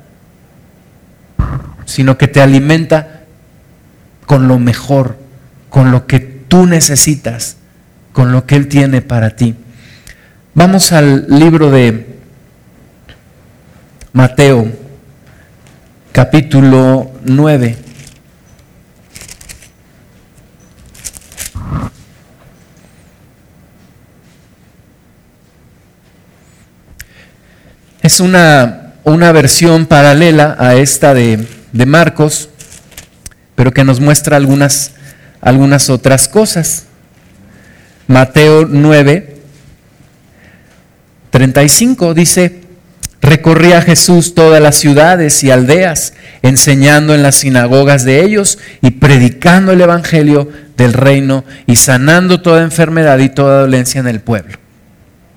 sino 1.84 2.16
que 2.16 2.26
te 2.26 2.40
alimenta 2.40 3.24
con 4.24 4.48
lo 4.48 4.58
mejor, 4.58 5.18
con 5.68 5.90
lo 5.90 6.06
que 6.06 6.20
tú 6.20 6.66
necesitas, 6.66 7.58
con 8.12 8.32
lo 8.32 8.46
que 8.46 8.56
Él 8.56 8.68
tiene 8.68 9.02
para 9.02 9.36
ti. 9.36 9.54
Vamos 10.54 10.92
al 10.92 11.26
libro 11.28 11.70
de 11.70 12.13
Mateo 14.14 14.70
capítulo 16.12 17.10
9. 17.24 17.76
Es 28.02 28.20
una, 28.20 28.92
una, 29.02 29.32
versión 29.32 29.86
paralela 29.86 30.54
a 30.60 30.76
esta 30.76 31.12
de, 31.12 31.44
de, 31.72 31.86
Marcos, 31.86 32.50
pero 33.56 33.72
que 33.72 33.82
nos 33.82 33.98
muestra 33.98 34.36
algunas, 34.36 34.92
algunas 35.40 35.90
otras 35.90 36.28
cosas. 36.28 36.84
Mateo 38.06 38.64
9, 38.70 39.38
35 41.30 42.14
dice, 42.14 42.63
Recorría 43.24 43.80
Jesús 43.80 44.34
todas 44.34 44.60
las 44.60 44.76
ciudades 44.76 45.42
y 45.42 45.50
aldeas, 45.50 46.12
enseñando 46.42 47.14
en 47.14 47.22
las 47.22 47.36
sinagogas 47.36 48.04
de 48.04 48.22
ellos 48.22 48.58
y 48.82 48.90
predicando 48.90 49.72
el 49.72 49.80
Evangelio 49.80 50.50
del 50.76 50.92
reino 50.92 51.42
y 51.66 51.76
sanando 51.76 52.42
toda 52.42 52.62
enfermedad 52.62 53.18
y 53.20 53.30
toda 53.30 53.62
dolencia 53.62 53.98
en 53.98 54.08
el 54.08 54.20
pueblo. 54.20 54.58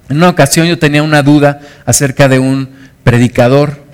En 0.10 0.18
una 0.18 0.28
ocasión 0.28 0.68
yo 0.68 0.78
tenía 0.78 1.02
una 1.02 1.24
duda 1.24 1.62
acerca 1.86 2.28
de 2.28 2.40
un 2.40 2.68
predicador 3.06 3.86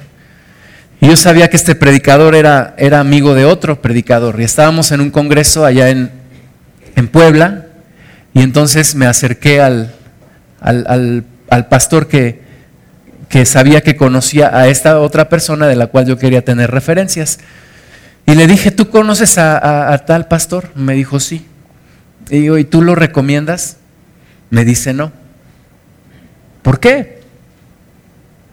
y 1.00 1.10
yo 1.10 1.16
sabía 1.16 1.52
que 1.52 1.58
este 1.58 1.76
predicador 1.76 2.34
era, 2.34 2.74
era 2.80 3.00
amigo 3.00 3.36
de 3.36 3.46
otro 3.46 3.80
predicador 3.80 4.42
y 4.42 4.44
estábamos 4.44 4.92
en 4.92 5.02
un 5.02 5.12
congreso 5.12 5.66
allá 5.66 5.90
en, 5.90 6.10
en 6.96 7.08
Puebla 7.10 7.68
y 8.34 8.42
entonces 8.42 8.96
me 8.96 9.06
acerqué 9.06 9.62
al, 9.62 9.94
al, 10.60 11.26
al, 11.48 11.68
pastor 11.68 12.08
que, 12.08 12.42
que 13.34 13.48
sabía 13.48 13.82
que 13.82 13.96
conocía 13.96 14.56
a 14.56 14.68
esta 14.68 15.00
otra 15.00 15.28
persona 15.28 15.66
de 15.66 15.76
la 15.76 15.88
cual 15.88 16.06
yo 16.06 16.20
quería 16.20 16.46
tener 16.46 16.70
referencias. 16.70 17.40
Y 18.28 18.36
le 18.36 18.46
dije, 18.46 18.70
¿tú 18.70 18.92
conoces 18.92 19.40
a, 19.40 19.98
tal 20.06 20.28
pastor? 20.28 20.70
Me 20.76 20.94
dijo, 20.94 21.20
sí. 21.20 21.44
Y 22.30 22.42
digo, 22.42 22.60
¿y 22.60 22.64
tú 22.64 22.84
lo 22.84 22.94
recomiendas? 22.94 23.78
Me 24.52 24.66
dice, 24.66 24.94
no. 24.94 25.12
¿Por 26.62 26.80
qué? 26.80 27.24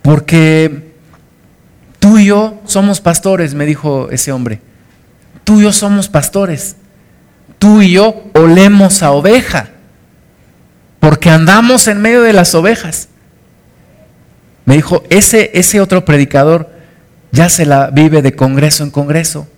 Porque 0.01 0.95
tú 1.99 2.17
y 2.17 2.25
yo 2.25 2.59
somos 2.65 3.03
pastores, 3.03 3.53
me 3.53 3.67
dijo 3.67 4.09
ese 4.11 4.33
hombre. 4.33 4.63
Tú 5.45 5.61
y 5.61 5.65
yo 5.65 5.75
somos 5.75 6.09
pastores. 6.09 6.77
Tú 7.59 7.83
y 7.83 7.93
yo 7.93 8.31
olemos 8.33 9.03
a 9.03 9.11
oveja. 9.11 9.69
Porque 11.01 11.29
andamos 11.29 11.87
en 11.87 12.01
medio 12.01 12.23
de 12.23 12.33
las 12.33 12.55
ovejas. 12.55 13.10
Me 14.65 14.77
dijo, 14.77 15.05
ese, 15.11 15.51
ese 15.55 15.81
otro 15.81 16.05
predicador 16.05 16.71
ya 17.33 17.49
se 17.49 17.67
la 17.67 17.91
vive 17.91 18.23
de 18.23 18.35
congreso 18.35 18.85
en 18.85 18.91
congreso 18.91 19.49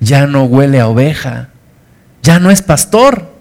ya 0.00 0.26
no 0.26 0.44
huele 0.44 0.80
a 0.80 0.88
oveja, 0.88 1.48
ya 2.22 2.38
no 2.38 2.50
es 2.50 2.62
pastor. 2.62 3.36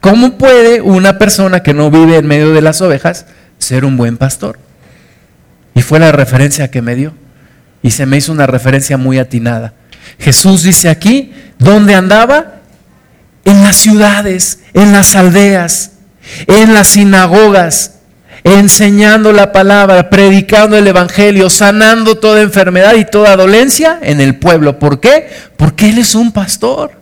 ¿Cómo 0.00 0.38
puede 0.38 0.80
una 0.80 1.18
persona 1.18 1.62
que 1.62 1.74
no 1.74 1.90
vive 1.90 2.16
en 2.16 2.26
medio 2.26 2.52
de 2.52 2.62
las 2.62 2.80
ovejas 2.80 3.26
ser 3.58 3.84
un 3.84 3.96
buen 3.96 4.16
pastor? 4.16 4.58
Y 5.74 5.82
fue 5.82 5.98
la 5.98 6.12
referencia 6.12 6.70
que 6.70 6.82
me 6.82 6.94
dio. 6.94 7.14
Y 7.82 7.90
se 7.90 8.06
me 8.06 8.16
hizo 8.16 8.32
una 8.32 8.46
referencia 8.46 8.96
muy 8.96 9.18
atinada. 9.18 9.74
Jesús 10.18 10.62
dice 10.62 10.88
aquí, 10.88 11.32
¿dónde 11.58 11.94
andaba? 11.94 12.60
En 13.44 13.62
las 13.62 13.76
ciudades, 13.76 14.60
en 14.74 14.92
las 14.92 15.14
aldeas, 15.14 15.92
en 16.46 16.74
las 16.74 16.88
sinagogas, 16.88 17.97
enseñando 18.44 19.32
la 19.32 19.52
palabra, 19.52 20.10
predicando 20.10 20.76
el 20.76 20.86
Evangelio, 20.86 21.50
sanando 21.50 22.16
toda 22.16 22.42
enfermedad 22.42 22.94
y 22.94 23.04
toda 23.04 23.36
dolencia 23.36 23.98
en 24.02 24.20
el 24.20 24.36
pueblo. 24.36 24.78
¿Por 24.78 25.00
qué? 25.00 25.28
Porque 25.56 25.88
Él 25.88 25.98
es 25.98 26.14
un 26.14 26.32
pastor. 26.32 26.92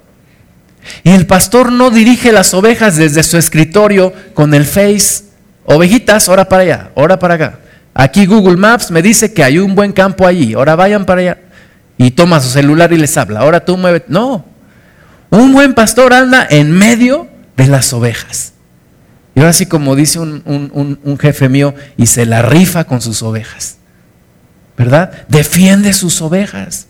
Y 1.03 1.11
el 1.11 1.27
pastor 1.27 1.72
no 1.72 1.90
dirige 1.90 2.33
las 2.33 2.55
ovejas 2.55 2.96
desde 2.96 3.22
su 3.22 3.37
escritorio 3.37 4.12
con 4.35 4.55
el 4.55 4.64
Face. 4.64 5.25
Ovejitas, 5.64 6.29
ahora 6.29 6.49
para 6.49 6.62
allá, 6.62 6.90
ahora 6.96 7.18
para 7.18 7.35
acá. 7.35 7.59
Aquí 7.92 8.27
Google 8.27 8.57
Maps 8.57 8.90
me 8.90 9.03
dice 9.03 9.33
que 9.33 9.42
hay 9.42 9.59
un 9.59 9.75
buen 9.75 9.92
campo 9.92 10.27
allí, 10.27 10.55
ahora 10.55 10.77
vayan 10.77 11.07
para 11.07 11.20
allá. 11.22 11.38
Y 11.99 12.11
toma 12.11 12.40
su 12.40 12.51
celular 12.51 12.92
y 12.92 12.99
les 12.99 13.16
habla, 13.16 13.40
ahora 13.40 13.64
tú 13.64 13.77
mueves. 13.77 14.03
No, 14.09 14.44
un 15.31 15.53
buen 15.53 15.75
pastor 15.75 16.12
anda 16.12 16.46
en 16.49 16.70
medio 16.72 17.27
de 17.57 17.66
las 17.66 17.92
ovejas. 17.92 18.53
Y 19.37 19.40
ahora 19.40 19.53
sí, 19.53 19.66
como 19.66 19.94
dice 19.94 20.18
un, 20.18 21.18
jefe 21.20 21.51
mío, 21.51 21.75
y 21.99 22.07
se 22.07 22.25
la 22.25 22.40
rifa 22.40 22.85
con 22.85 23.03
sus 23.03 23.22
ovejas. 23.22 23.77
¿Verdad? 24.79 25.12
Defiende 25.29 25.92
sus 25.92 26.22
ovejas. 26.22 26.87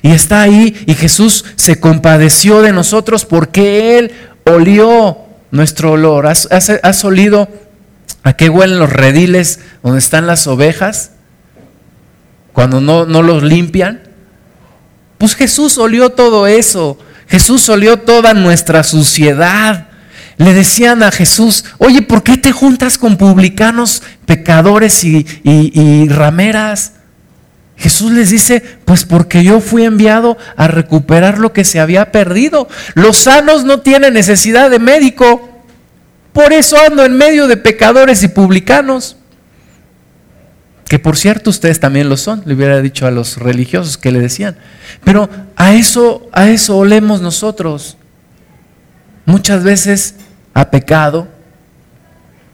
Y 0.00 0.12
está 0.12 0.42
ahí 0.42 0.84
y 0.86 0.94
Jesús 0.94 1.44
se 1.56 1.80
compadeció 1.80 2.62
de 2.62 2.72
nosotros 2.72 3.24
porque 3.24 3.98
Él 3.98 4.12
olió 4.44 5.18
nuestro 5.50 5.92
olor. 5.92 6.28
¿Has, 6.28 6.46
has, 6.52 7.04
olido 7.04 7.48
a 8.22 8.34
qué 8.34 8.48
huelen 8.48 8.78
los 8.78 8.92
rediles 8.92 9.58
donde 9.82 9.98
están 9.98 10.28
las 10.28 10.46
ovejas? 10.46 11.10
Cuando 12.52 12.80
no, 12.80 13.06
no 13.06 13.22
los 13.22 13.42
limpian. 13.42 14.02
Pues 15.18 15.34
Jesús 15.34 15.78
olió 15.78 16.10
todo 16.10 16.46
eso. 16.46 16.96
Jesús 17.26 17.68
olió 17.68 17.96
toda 17.98 18.34
nuestra 18.34 18.84
suciedad 18.84 19.88
le 20.42 20.54
decían 20.54 21.04
a 21.04 21.12
Jesús, 21.12 21.64
oye, 21.78 22.02
¿por 22.02 22.24
qué 22.24 22.36
te 22.36 22.50
juntas 22.50 22.98
con 22.98 23.16
publicanos, 23.16 24.02
pecadores 24.26 25.04
y, 25.04 26.08
rameras? 26.08 26.94
Jesús 27.76 28.10
les 28.10 28.30
dice, 28.30 28.60
pues 28.84 29.04
porque 29.04 29.44
yo 29.44 29.60
fui 29.60 29.84
enviado 29.84 30.36
a 30.56 30.66
recuperar 30.66 31.38
lo 31.38 31.52
que 31.52 31.64
se 31.64 31.78
había 31.78 32.10
perdido. 32.10 32.68
Los 32.94 33.18
sanos 33.18 33.64
no 33.64 33.80
tienen 33.80 34.14
necesidad 34.14 34.68
de 34.68 34.80
médico. 34.80 35.48
Por 36.32 36.52
eso 36.52 36.76
ando 36.86 37.04
en 37.04 37.16
medio 37.16 37.46
de 37.46 37.56
pecadores 37.56 38.22
y 38.24 38.28
publicanos. 38.28 39.16
Que 40.88 40.98
por 40.98 41.16
cierto 41.16 41.50
ustedes 41.50 41.78
también 41.78 42.08
lo 42.08 42.16
son, 42.16 42.42
le 42.46 42.54
hubiera 42.54 42.80
dicho 42.82 43.06
a 43.06 43.12
los 43.12 43.36
religiosos 43.36 43.96
que 43.96 44.10
le 44.10 44.18
decían. 44.18 44.56
Pero 45.04 45.30
a 45.56 45.72
eso, 45.72 46.28
a 46.32 46.50
eso 46.50 46.76
olemos 46.76 47.20
nosotros. 47.20 47.96
Muchas 49.24 49.62
veces 49.62 50.16
a 50.54 50.70
pecado, 50.70 51.28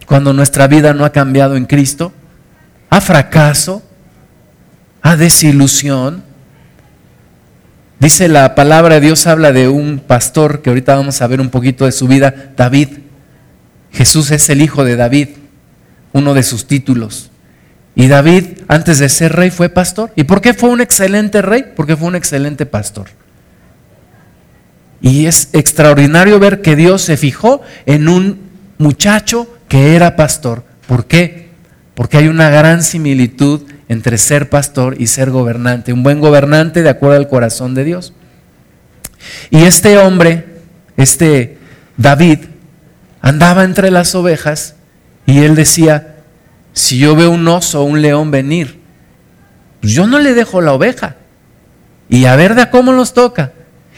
cuando 0.07 0.33
nuestra 0.33 0.67
vida 0.67 0.95
no 0.95 1.05
ha 1.05 1.13
cambiado 1.13 1.57
en 1.57 1.67
Cristo, 1.67 2.13
a 2.91 3.01
fracaso, 3.01 3.83
a 5.03 5.17
desilusión. 5.17 6.23
Dice 8.01 8.29
la 8.29 8.55
palabra 8.55 8.97
de 8.97 9.01
Dios, 9.03 9.27
habla 9.27 9.53
de 9.53 9.69
un 9.69 9.99
pastor, 9.99 10.63
que 10.63 10.71
ahorita 10.71 10.97
vamos 10.97 11.21
a 11.21 11.27
ver 11.27 11.41
un 11.41 11.51
poquito 11.51 11.85
de 11.85 11.93
su 11.93 12.09
vida, 12.09 12.53
David. 12.57 12.89
Jesús 13.93 14.31
es 14.31 14.49
el 14.49 14.63
hijo 14.63 14.85
de 14.85 14.97
David, 14.97 15.29
uno 16.13 16.35
de 16.35 16.43
sus 16.43 16.67
títulos. 16.67 17.31
Y 17.95 18.07
David, 18.07 18.61
antes 18.69 19.01
de 19.01 19.09
ser 19.09 19.33
rey, 19.33 19.51
fue 19.51 19.69
pastor. 19.69 20.13
¿Y 20.15 20.25
por 20.25 20.41
qué 20.41 20.55
fue 20.55 20.71
un 20.71 20.81
excelente 20.81 21.43
rey? 21.43 21.73
Porque 21.75 21.97
fue 21.97 22.07
un 22.07 22.15
excelente 22.15 22.65
pastor. 22.65 23.09
Y 25.01 25.27
es 25.27 25.51
extraordinario 25.53 26.39
ver 26.39 26.61
que 26.61 26.77
Dios 26.77 27.03
se 27.03 27.17
fijó 27.17 27.63
en 27.87 28.09
un 28.09 28.41
muchacho 28.79 29.49
que 29.69 29.95
era 29.95 30.17
pastor. 30.17 30.65
¿Por 30.87 31.07
qué? 31.07 31.51
Porque 31.95 32.17
hay 32.17 32.29
una 32.29 32.51
gran 32.51 32.83
similitud 32.83 33.63
entre 33.89 34.19
ser 34.19 34.51
pastor 34.51 34.97
y 34.99 35.07
ser 35.07 35.31
gobernante. 35.31 35.93
Un 35.93 36.03
buen 36.03 36.21
gobernante 36.21 36.83
de 36.83 36.89
acuerdo 36.89 37.17
al 37.17 37.29
corazón 37.29 37.75
de 37.75 37.85
Dios. 37.85 38.13
Y 39.51 39.65
este 39.65 39.99
hombre, 39.99 40.47
este 40.97 41.59
David, 41.97 42.41
andaba 43.21 43.65
entre 43.65 43.91
las 43.91 44.15
ovejas 44.15 44.75
y 45.27 45.41
él 45.41 45.55
decía, 45.55 46.17
si 46.73 46.99
yo 46.99 47.17
veo 47.17 47.31
un 47.31 47.47
oso 47.49 47.83
o 47.83 47.85
un 47.85 48.01
león 48.01 48.31
venir, 48.31 48.81
pues 49.81 49.93
yo 49.93 50.07
no 50.07 50.19
le 50.19 50.35
dejo 50.35 50.61
la 50.61 50.73
oveja. 50.73 51.17
Y 52.09 52.25
a 52.25 52.37
ver 52.37 52.55
de 52.55 52.71
cómo 52.71 52.93
los 52.93 53.13
toca. 53.15 53.53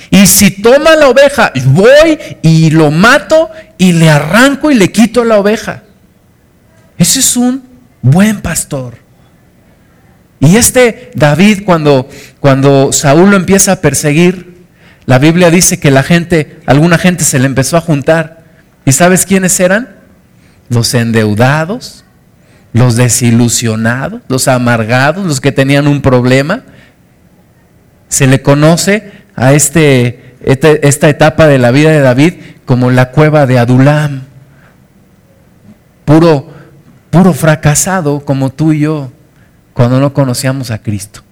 Y 0.09 0.27
si 0.27 0.51
toma 0.63 0.97
la 0.97 1.09
oveja, 1.09 1.53
voy 1.67 2.19
y 2.43 2.71
lo 2.71 2.91
mato 2.91 3.51
y 3.77 3.93
le 3.93 4.09
arranco 4.09 4.71
y 4.71 4.75
le 4.75 4.91
quito 4.91 5.25
la 5.25 5.39
oveja. 5.39 5.83
Ese 6.97 7.21
es 7.21 7.37
un 7.37 7.63
buen 8.03 8.41
pastor. 8.41 8.95
Y 10.41 10.57
este 10.57 11.11
David, 11.15 11.63
cuando, 11.65 12.09
cuando 12.41 12.93
Saúl 12.93 13.31
lo 13.31 13.37
empieza 13.37 13.73
a 13.73 13.81
perseguir, 13.81 14.51
la 15.07 15.19
Biblia 15.19 15.51
dice 15.51 15.79
que 15.79 15.91
la 15.91 16.03
gente, 16.03 16.61
alguna 16.67 16.97
gente 16.97 17.25
se 17.25 17.39
le 17.39 17.47
empezó 17.47 17.77
a 17.77 17.81
juntar. 17.81 18.45
¿Y 18.85 18.93
sabes 18.93 19.27
quiénes 19.27 19.59
eran? 19.61 19.97
Los 20.69 20.95
endeudados, 20.95 22.05
los 22.73 22.97
desilusionados, 22.97 24.23
los 24.29 24.49
amargados, 24.49 25.27
los 25.27 25.41
que 25.41 25.53
tenían 25.53 25.87
un 25.87 26.01
problema. 26.01 26.63
Se 28.09 28.27
le 28.27 28.41
conoce 28.41 29.13
a 29.41 29.55
este, 29.55 30.37
esta 30.43 31.09
etapa 31.09 31.47
de 31.47 31.57
la 31.57 31.71
vida 31.71 31.91
de 31.91 32.01
David 32.01 32.35
como 32.67 32.91
la 32.91 33.11
cueva 33.11 33.47
de 33.47 33.59
Adulam. 33.59 34.21
Puro, 36.05 36.47
puro 37.09 37.33
fracasado 37.33 38.21
como 38.21 38.51
tú 38.51 38.75
y 38.75 38.81
yo 38.81 39.11
cuando 39.73 39.99
no 39.99 40.13
conocíamos 40.13 40.71
a 40.71 40.83
Cristo. 40.83 41.23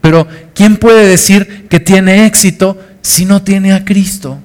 Pero 0.00 0.28
¿quién 0.54 0.76
puede 0.76 1.04
decir 1.08 1.66
que 1.68 1.80
tiene 1.80 2.26
éxito 2.26 2.78
si 3.02 3.24
no 3.24 3.42
tiene 3.42 3.72
a 3.72 3.84
Cristo? 3.84 4.38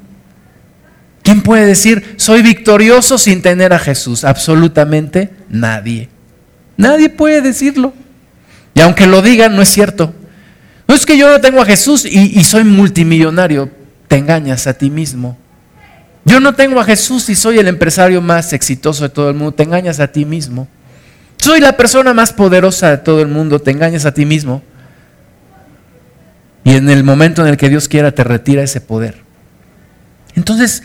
¿Quién 1.22 1.44
puede 1.44 1.68
decir 1.68 2.16
soy 2.18 2.42
victorioso 2.42 3.20
sin 3.20 3.44
tener 3.44 3.74
a 3.74 3.80
Jesús? 3.80 4.24
Absolutamente 4.24 5.30
nadie. 5.50 6.10
Nadie 6.78 7.10
puede 7.10 7.42
decirlo. 7.44 7.94
Y 8.74 8.82
aunque 8.82 9.06
lo 9.06 9.22
digan, 9.22 9.56
no 9.56 9.62
es 9.62 9.70
cierto. 9.70 10.16
No 10.88 10.96
es 10.96 11.06
que 11.06 11.18
yo 11.18 11.30
no 11.30 11.40
tengo 11.40 11.62
a 11.62 11.66
Jesús 11.66 12.06
y, 12.06 12.44
soy 12.44 12.64
multimillonario. 12.64 13.72
Te 14.08 14.18
engañas 14.18 14.68
a 14.68 14.74
ti 14.74 14.90
mismo. 14.90 15.38
Yo 16.26 16.40
no 16.40 16.54
tengo 16.54 16.80
a 16.80 16.84
Jesús 16.86 17.30
y 17.30 17.36
soy 17.36 17.60
el 17.60 17.68
empresario 17.68 18.22
más 18.22 18.54
exitoso 18.54 19.04
de 19.04 19.10
todo 19.10 19.30
el 19.30 19.36
mundo. 19.36 19.54
Te 19.54 19.64
engañas 19.64 20.00
a 20.00 20.08
ti 20.08 20.26
mismo. 20.26 20.68
Soy 21.38 21.60
la 21.60 21.76
persona 21.76 22.14
más 22.14 22.32
poderosa 22.34 22.92
de 22.92 22.98
todo 22.98 23.22
el 23.22 23.28
mundo. 23.28 23.60
Te 23.60 23.72
engañas 23.72 24.06
a 24.06 24.14
ti 24.14 24.26
mismo. 24.26 24.62
Y 26.64 26.74
y 26.74 26.76
en 26.76 26.90
el 26.90 27.04
momento 27.04 27.42
en 27.44 27.50
el 27.50 27.58
que 27.58 27.70
Dios 27.70 27.88
quiera 27.88 28.12
te 28.14 28.24
retira 28.24 28.64
ese 28.64 28.82
poder. 28.82 29.22
Entonces, 30.36 30.84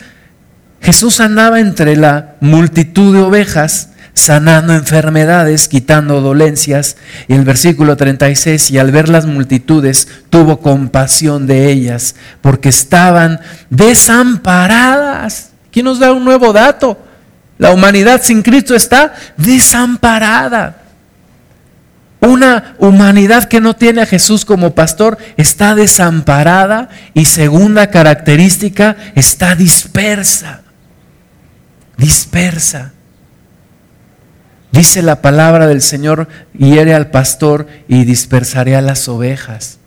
Jesús 0.81 1.19
andaba 1.19 1.59
entre 1.59 1.95
la 1.95 2.35
multitud 2.41 3.13
de 3.13 3.21
ovejas, 3.21 3.89
sanando 4.13 4.73
enfermedades, 4.73 5.67
quitando 5.67 6.21
dolencias. 6.21 6.97
Y 7.27 7.33
el 7.33 7.43
versículo 7.43 7.97
36, 7.97 8.71
y 8.71 8.77
al 8.77 8.91
ver 8.91 9.09
las 9.09 9.25
multitudes, 9.25 10.07
tuvo 10.29 10.59
compasión 10.59 11.47
de 11.47 11.71
ellas, 11.71 12.15
porque 12.41 12.69
estaban 12.69 13.39
desamparadas. 13.69 15.51
Aquí 15.67 15.83
nos 15.83 15.99
da 15.99 16.11
un 16.11 16.25
nuevo 16.25 16.53
dato. 16.53 16.97
La 17.57 17.71
humanidad 17.71 18.21
sin 18.23 18.41
Cristo 18.41 18.75
está 18.75 19.13
desamparada. 19.37 20.83
Una 22.21 22.75
humanidad 22.79 23.45
que 23.45 23.61
no 23.61 23.75
tiene 23.75 24.01
a 24.01 24.05
Jesús 24.05 24.43
como 24.43 24.75
pastor 24.75 25.17
está 25.37 25.73
desamparada 25.73 26.89
y 27.13 27.25
segunda 27.25 27.89
característica, 27.89 28.97
está 29.15 29.55
dispersa. 29.55 30.61
Dispersa. 31.95 32.91
Dice 34.71 35.01
la 35.01 35.21
palabra 35.21 35.67
del 35.67 35.81
Señor, 35.81 36.27
hiere 36.57 36.93
al 36.93 37.09
pastor 37.09 37.67
y 37.87 38.05
dispersaré 38.05 38.75
a 38.75 38.81
las 38.81 39.07
ovejas. 39.07 39.79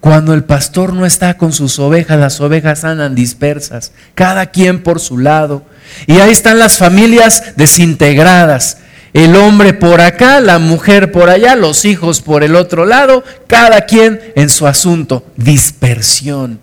Cuando 0.00 0.32
el 0.32 0.44
pastor 0.44 0.94
no 0.94 1.04
está 1.04 1.36
con 1.36 1.52
sus 1.52 1.78
ovejas, 1.78 2.18
las 2.18 2.40
ovejas 2.40 2.84
andan 2.84 3.14
dispersas, 3.14 3.92
cada 4.14 4.46
quien 4.46 4.82
por 4.82 4.98
su 5.00 5.18
lado. 5.18 5.64
Y 6.06 6.20
ahí 6.20 6.30
están 6.30 6.58
las 6.58 6.78
familias 6.78 7.54
desintegradas. 7.56 8.78
El 9.12 9.36
hombre 9.36 9.74
por 9.74 10.00
acá, 10.00 10.40
la 10.40 10.58
mujer 10.58 11.12
por 11.12 11.28
allá, 11.28 11.56
los 11.56 11.84
hijos 11.84 12.22
por 12.22 12.44
el 12.44 12.56
otro 12.56 12.86
lado, 12.86 13.24
cada 13.46 13.84
quien 13.86 14.20
en 14.36 14.48
su 14.48 14.66
asunto. 14.66 15.24
Dispersión, 15.36 16.60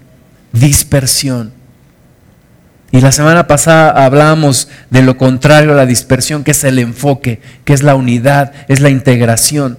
dispersión. 0.51 1.56
Y 2.91 3.01
la 3.01 3.11
semana 3.11 3.47
pasada 3.47 4.05
hablábamos 4.05 4.69
de 4.89 5.01
lo 5.01 5.17
contrario 5.17 5.73
a 5.73 5.75
la 5.75 5.85
dispersión, 5.85 6.43
que 6.43 6.51
es 6.51 6.63
el 6.63 6.79
enfoque, 6.79 7.41
que 7.65 7.73
es 7.73 7.83
la 7.83 7.95
unidad, 7.95 8.53
es 8.67 8.79
la 8.79 8.89
integración. 8.89 9.77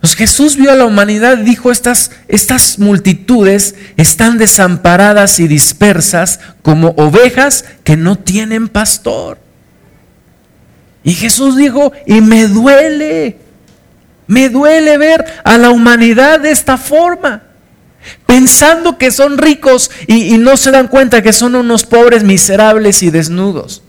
Pues 0.00 0.14
Jesús 0.14 0.56
vio 0.56 0.70
a 0.70 0.76
la 0.76 0.86
humanidad 0.86 1.38
y 1.38 1.42
dijo, 1.44 1.70
estas, 1.70 2.10
estas 2.28 2.78
multitudes 2.78 3.74
están 3.96 4.38
desamparadas 4.38 5.40
y 5.40 5.48
dispersas 5.48 6.40
como 6.62 6.90
ovejas 6.96 7.64
que 7.82 7.96
no 7.96 8.16
tienen 8.16 8.68
pastor. 8.68 9.38
Y 11.02 11.12
Jesús 11.14 11.56
dijo, 11.56 11.92
y 12.06 12.20
me 12.20 12.48
duele, 12.48 13.38
me 14.26 14.48
duele 14.48 14.98
ver 14.98 15.24
a 15.44 15.56
la 15.56 15.70
humanidad 15.70 16.40
de 16.40 16.50
esta 16.50 16.76
forma, 16.78 17.42
pensando 18.26 18.98
que 18.98 19.10
son 19.10 19.38
ricos 19.38 19.90
y, 20.06 20.38
no 20.38 20.56
se 20.56 20.70
dan 20.70 20.88
cuenta 20.88 21.22
que 21.22 21.32
son 21.32 21.54
unos 21.54 21.84
pobres 21.84 22.22
miserables 22.22 23.02
y 23.02 23.10
desnudos, 23.10 23.82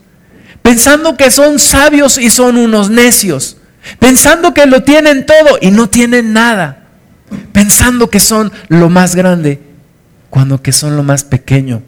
pensando 0.61 1.17
que 1.17 1.31
son 1.31 1.59
sabios 1.59 2.17
y 2.17 2.29
son 2.29 2.57
unos 2.57 2.89
necios, 2.89 3.57
pensando 3.99 4.53
que 4.53 4.65
lo 4.65 4.83
tienen 4.83 5.25
todo 5.25 5.57
y 5.61 5.71
no 5.71 5.89
tienen 5.89 6.33
nada, 6.33 6.85
pensando 7.51 8.09
que 8.09 8.19
son 8.19 8.51
lo 8.69 8.89
más 8.89 9.15
grande 9.15 9.61
cuando 10.29 10.61
que 10.61 10.71
son 10.71 10.97
lo 10.97 11.03
más 11.03 11.23
pequeño. 11.23 11.81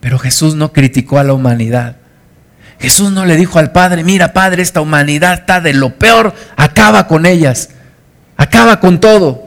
Pero 0.00 0.18
Jesús 0.18 0.54
no 0.54 0.72
criticó 0.72 1.18
a 1.18 1.24
la 1.24 1.32
humanidad. 1.32 1.96
Jesús 2.78 3.10
no 3.10 3.24
le 3.24 3.36
dijo 3.36 3.58
al 3.58 3.72
Padre, 3.72 4.04
mira 4.04 4.32
Padre, 4.32 4.62
esta 4.62 4.80
humanidad 4.80 5.34
está 5.34 5.60
de 5.60 5.72
lo 5.72 5.94
peor, 5.98 6.34
acaba 6.56 7.08
con 7.08 7.26
ellas, 7.26 7.70
acaba 8.36 8.80
con 8.80 9.00
todo. 9.00 9.45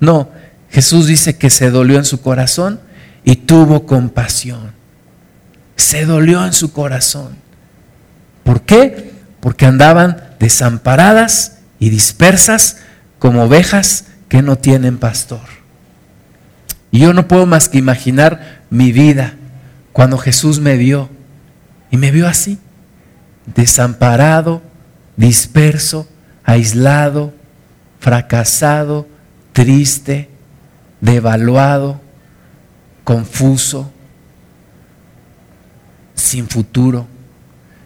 No, 0.00 0.30
Jesús 0.70 1.06
dice 1.06 1.36
que 1.36 1.50
se 1.50 1.70
dolió 1.70 1.98
en 1.98 2.04
su 2.04 2.20
corazón 2.20 2.80
y 3.24 3.36
tuvo 3.36 3.86
compasión. 3.86 4.72
Se 5.76 6.04
dolió 6.04 6.44
en 6.44 6.52
su 6.52 6.72
corazón. 6.72 7.36
¿Por 8.44 8.62
qué? 8.62 9.12
Porque 9.40 9.66
andaban 9.66 10.22
desamparadas 10.38 11.58
y 11.78 11.90
dispersas 11.90 12.78
como 13.18 13.44
ovejas 13.44 14.06
que 14.28 14.42
no 14.42 14.56
tienen 14.56 14.98
pastor. 14.98 15.40
Y 16.90 17.00
yo 17.00 17.12
no 17.12 17.28
puedo 17.28 17.46
más 17.46 17.68
que 17.68 17.78
imaginar 17.78 18.62
mi 18.70 18.92
vida 18.92 19.34
cuando 19.92 20.18
Jesús 20.18 20.60
me 20.60 20.76
vio 20.76 21.08
y 21.90 21.96
me 21.96 22.10
vio 22.10 22.26
así 22.26 22.58
desamparado, 23.54 24.62
disperso, 25.16 26.08
aislado, 26.44 27.32
fracasado, 28.00 29.06
triste, 29.58 30.30
devaluado, 31.00 32.00
confuso, 33.02 33.90
sin 36.14 36.46
futuro, 36.48 37.08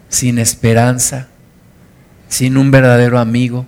sin 0.07 0.37
esperanza, 0.37 1.29
sin 2.29 2.57
un 2.57 2.69
verdadero 2.69 3.17
amigo, 3.17 3.65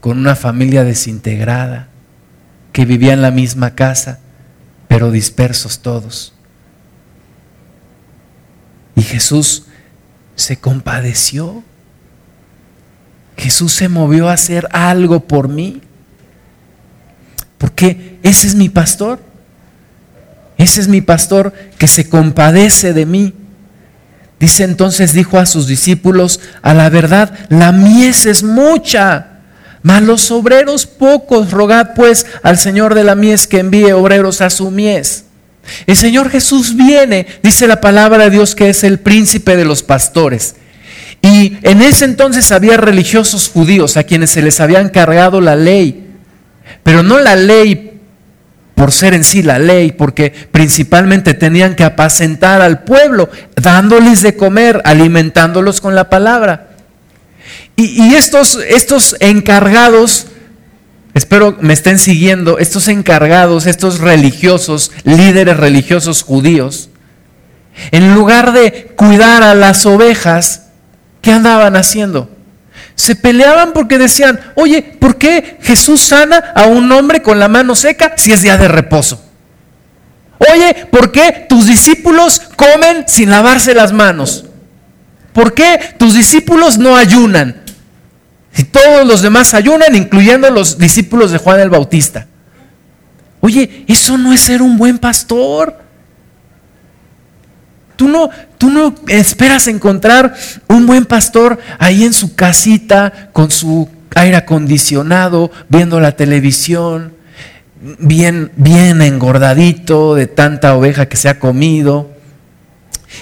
con 0.00 0.16
una 0.16 0.36
familia 0.36 0.84
desintegrada, 0.84 1.88
que 2.72 2.84
vivía 2.84 3.12
en 3.12 3.22
la 3.22 3.32
misma 3.32 3.74
casa, 3.74 4.20
pero 4.86 5.10
dispersos 5.10 5.82
todos. 5.82 6.34
Y 8.94 9.02
Jesús 9.02 9.66
se 10.36 10.60
compadeció. 10.60 11.64
Jesús 13.38 13.72
se 13.72 13.88
movió 13.88 14.28
a 14.28 14.32
hacer 14.34 14.68
algo 14.72 15.20
por 15.20 15.48
mí. 15.48 15.80
Porque 17.56 18.18
ese 18.22 18.48
es 18.48 18.54
mi 18.54 18.68
pastor. 18.68 19.20
Ese 20.56 20.80
es 20.80 20.88
mi 20.88 21.00
pastor 21.00 21.52
que 21.78 21.86
se 21.86 22.08
compadece 22.08 22.92
de 22.92 23.06
mí. 23.06 23.32
Dice 24.40 24.64
entonces, 24.64 25.12
dijo 25.12 25.38
a 25.38 25.46
sus 25.46 25.66
discípulos, 25.66 26.40
a 26.62 26.74
la 26.74 26.90
verdad, 26.90 27.32
la 27.48 27.72
mies 27.72 28.24
es 28.26 28.42
mucha, 28.42 29.40
mas 29.82 30.02
los 30.02 30.30
obreros 30.30 30.86
pocos. 30.86 31.50
Rogad 31.50 31.94
pues 31.94 32.26
al 32.42 32.58
Señor 32.58 32.94
de 32.94 33.04
la 33.04 33.14
mies 33.14 33.46
que 33.46 33.60
envíe 33.60 33.92
obreros 33.92 34.40
a 34.40 34.50
su 34.50 34.70
mies. 34.70 35.24
El 35.86 35.96
Señor 35.96 36.30
Jesús 36.30 36.76
viene, 36.76 37.26
dice 37.42 37.66
la 37.66 37.80
palabra 37.80 38.24
de 38.24 38.30
Dios, 38.30 38.54
que 38.54 38.70
es 38.70 38.84
el 38.84 38.98
príncipe 38.98 39.56
de 39.56 39.64
los 39.64 39.82
pastores. 39.82 40.56
Y 41.20 41.58
en 41.62 41.82
ese 41.82 42.04
entonces 42.04 42.52
había 42.52 42.76
religiosos 42.76 43.48
judíos 43.48 43.96
a 43.96 44.04
quienes 44.04 44.30
se 44.30 44.42
les 44.42 44.60
había 44.60 44.80
encargado 44.80 45.40
la 45.40 45.56
ley, 45.56 46.14
pero 46.82 47.02
no 47.02 47.18
la 47.18 47.34
ley 47.34 48.00
por 48.74 48.92
ser 48.92 49.14
en 49.14 49.24
sí 49.24 49.42
la 49.42 49.58
ley, 49.58 49.90
porque 49.90 50.30
principalmente 50.30 51.34
tenían 51.34 51.74
que 51.74 51.82
apacentar 51.82 52.60
al 52.60 52.84
pueblo, 52.84 53.28
dándoles 53.56 54.22
de 54.22 54.36
comer, 54.36 54.80
alimentándolos 54.84 55.80
con 55.80 55.96
la 55.96 56.08
palabra. 56.08 56.68
Y, 57.74 58.14
estos, 58.14 58.58
estos 58.68 59.16
encargados 59.20 60.26
espero 61.14 61.56
me 61.60 61.72
estén 61.72 61.98
siguiendo, 61.98 62.58
estos 62.58 62.88
encargados, 62.88 63.66
estos 63.66 63.98
religiosos, 63.98 64.92
líderes 65.04 65.56
religiosos 65.56 66.22
judíos, 66.22 66.90
en 67.90 68.14
lugar 68.14 68.52
de 68.52 68.92
cuidar 68.96 69.42
a 69.42 69.54
las 69.54 69.86
ovejas, 69.86 70.67
¿qué 71.28 71.34
andaban 71.34 71.76
haciendo? 71.76 72.30
Se 72.94 73.14
peleaban 73.14 73.74
porque 73.74 73.98
decían, 73.98 74.40
oye, 74.54 74.80
¿por 74.80 75.18
qué 75.18 75.58
Jesús 75.60 76.00
sana 76.00 76.38
a 76.54 76.64
un 76.64 76.90
hombre 76.90 77.20
con 77.20 77.38
la 77.38 77.48
mano 77.48 77.74
seca 77.74 78.14
si 78.16 78.32
es 78.32 78.40
día 78.40 78.56
de 78.56 78.66
reposo? 78.66 79.22
Oye, 80.38 80.86
¿por 80.90 81.12
qué 81.12 81.44
tus 81.46 81.66
discípulos 81.66 82.40
comen 82.56 83.04
sin 83.06 83.28
lavarse 83.28 83.74
las 83.74 83.92
manos? 83.92 84.46
¿Por 85.34 85.52
qué 85.52 85.78
tus 85.98 86.14
discípulos 86.14 86.78
no 86.78 86.96
ayunan? 86.96 87.60
Si 88.50 88.64
todos 88.64 89.06
los 89.06 89.20
demás 89.20 89.52
ayunan, 89.52 89.94
incluyendo 89.94 90.48
los 90.48 90.78
discípulos 90.78 91.30
de 91.30 91.36
Juan 91.36 91.60
el 91.60 91.68
Bautista. 91.68 92.26
Oye, 93.40 93.84
eso 93.86 94.16
no 94.16 94.32
es 94.32 94.40
ser 94.40 94.62
un 94.62 94.78
buen 94.78 94.96
pastor. 94.96 95.76
Tú 97.96 98.08
no, 98.08 98.30
tú 98.58 98.70
no 98.70 98.94
esperas 99.08 99.68
encontrar 99.68 100.34
un 100.68 100.86
buen 100.86 101.06
pastor 101.06 101.58
ahí 101.78 102.04
en 102.04 102.12
su 102.12 102.34
casita 102.34 103.30
con 103.32 103.50
su 103.50 103.88
aire 104.14 104.36
acondicionado, 104.36 105.50
viendo 105.68 106.00
la 106.00 106.12
televisión, 106.12 107.14
bien, 107.80 108.50
bien 108.56 109.00
engordadito 109.02 110.14
de 110.14 110.26
tanta 110.26 110.74
oveja 110.74 111.06
que 111.06 111.16
se 111.16 111.28
ha 111.28 111.38
comido. 111.38 112.10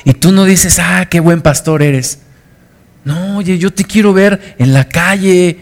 Y 0.05 0.15
tú 0.15 0.33
no 0.33 0.45
dices, 0.45 0.79
ah, 0.79 1.07
qué 1.09 1.21
buen 1.21 1.43
pastor 1.43 1.83
eres. 1.83 2.21
No, 3.05 3.37
oye, 3.37 3.59
yo 3.59 3.73
te 3.73 3.85
quiero 3.85 4.13
ver 4.13 4.57
en 4.59 4.73
la 4.73 4.89
calle, 4.89 5.59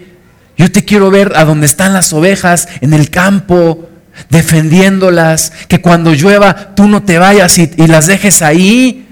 yo 0.57 0.71
te 0.71 0.85
quiero 0.85 1.11
ver 1.11 1.33
a 1.37 1.45
donde 1.45 1.67
están 1.67 1.93
las 1.93 2.13
ovejas, 2.13 2.69
en 2.81 2.95
el 2.95 3.11
campo, 3.11 3.91
defendiéndolas, 4.31 5.53
que 5.69 5.81
cuando 5.81 6.15
llueva 6.15 6.75
tú 6.75 6.87
no 6.87 7.03
te 7.03 7.19
vayas 7.19 7.59
y, 7.59 7.69
las 7.87 8.07
dejes 8.07 8.41
ahí, 8.43 9.04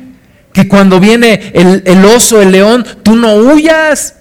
que 0.53 0.69
cuando 0.69 1.01
viene 1.01 1.53
el, 1.55 2.05
oso, 2.05 2.43
el 2.43 2.53
león, 2.53 2.85
tú 3.03 3.17
no 3.17 3.35
huyas, 3.35 4.17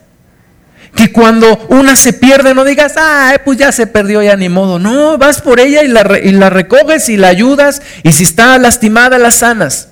Que 0.96 1.12
cuando 1.12 1.58
una 1.70 1.96
se 1.96 2.12
pierde 2.12 2.54
no 2.54 2.66
digas, 2.66 2.96
ah, 2.98 3.36
pues 3.46 3.58
ya 3.58 3.72
se 3.72 3.88
perdió, 3.88 4.22
ya 4.22 4.36
ni 4.36 4.50
modo. 4.50 4.78
No, 4.78 5.18
vas 5.18 5.42
por 5.42 5.60
ella 5.60 5.84
y 5.84 5.88
la, 5.88 6.20
y 6.22 6.32
la 6.32 6.50
recoges 6.50 7.08
y 7.08 7.16
la 7.16 7.30
ayudas 7.30 7.82
y 8.04 8.12
si 8.12 8.24
está 8.24 8.58
lastimada 8.58 9.18
la 9.18 9.32
sanas. 9.32 9.90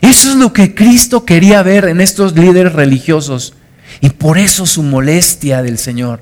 Eso 0.00 0.30
es 0.30 0.36
lo 0.36 0.52
que 0.52 0.74
Cristo 0.74 1.24
quería 1.24 1.62
ver 1.62 1.86
en 1.86 2.00
estos 2.00 2.36
líderes 2.36 2.72
religiosos. 2.72 3.54
Y 4.00 4.10
por 4.10 4.38
eso 4.38 4.66
su 4.66 4.82
molestia 4.82 5.62
del 5.62 5.78
Señor. 5.78 6.20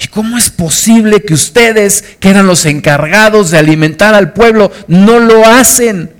¿Y 0.00 0.06
cómo 0.08 0.38
es 0.38 0.50
posible 0.50 1.22
que 1.22 1.34
ustedes, 1.34 2.04
que 2.20 2.30
eran 2.30 2.46
los 2.46 2.66
encargados 2.66 3.50
de 3.50 3.58
alimentar 3.58 4.14
al 4.14 4.32
pueblo, 4.32 4.70
no 4.86 5.18
lo 5.18 5.44
hacen? 5.44 6.10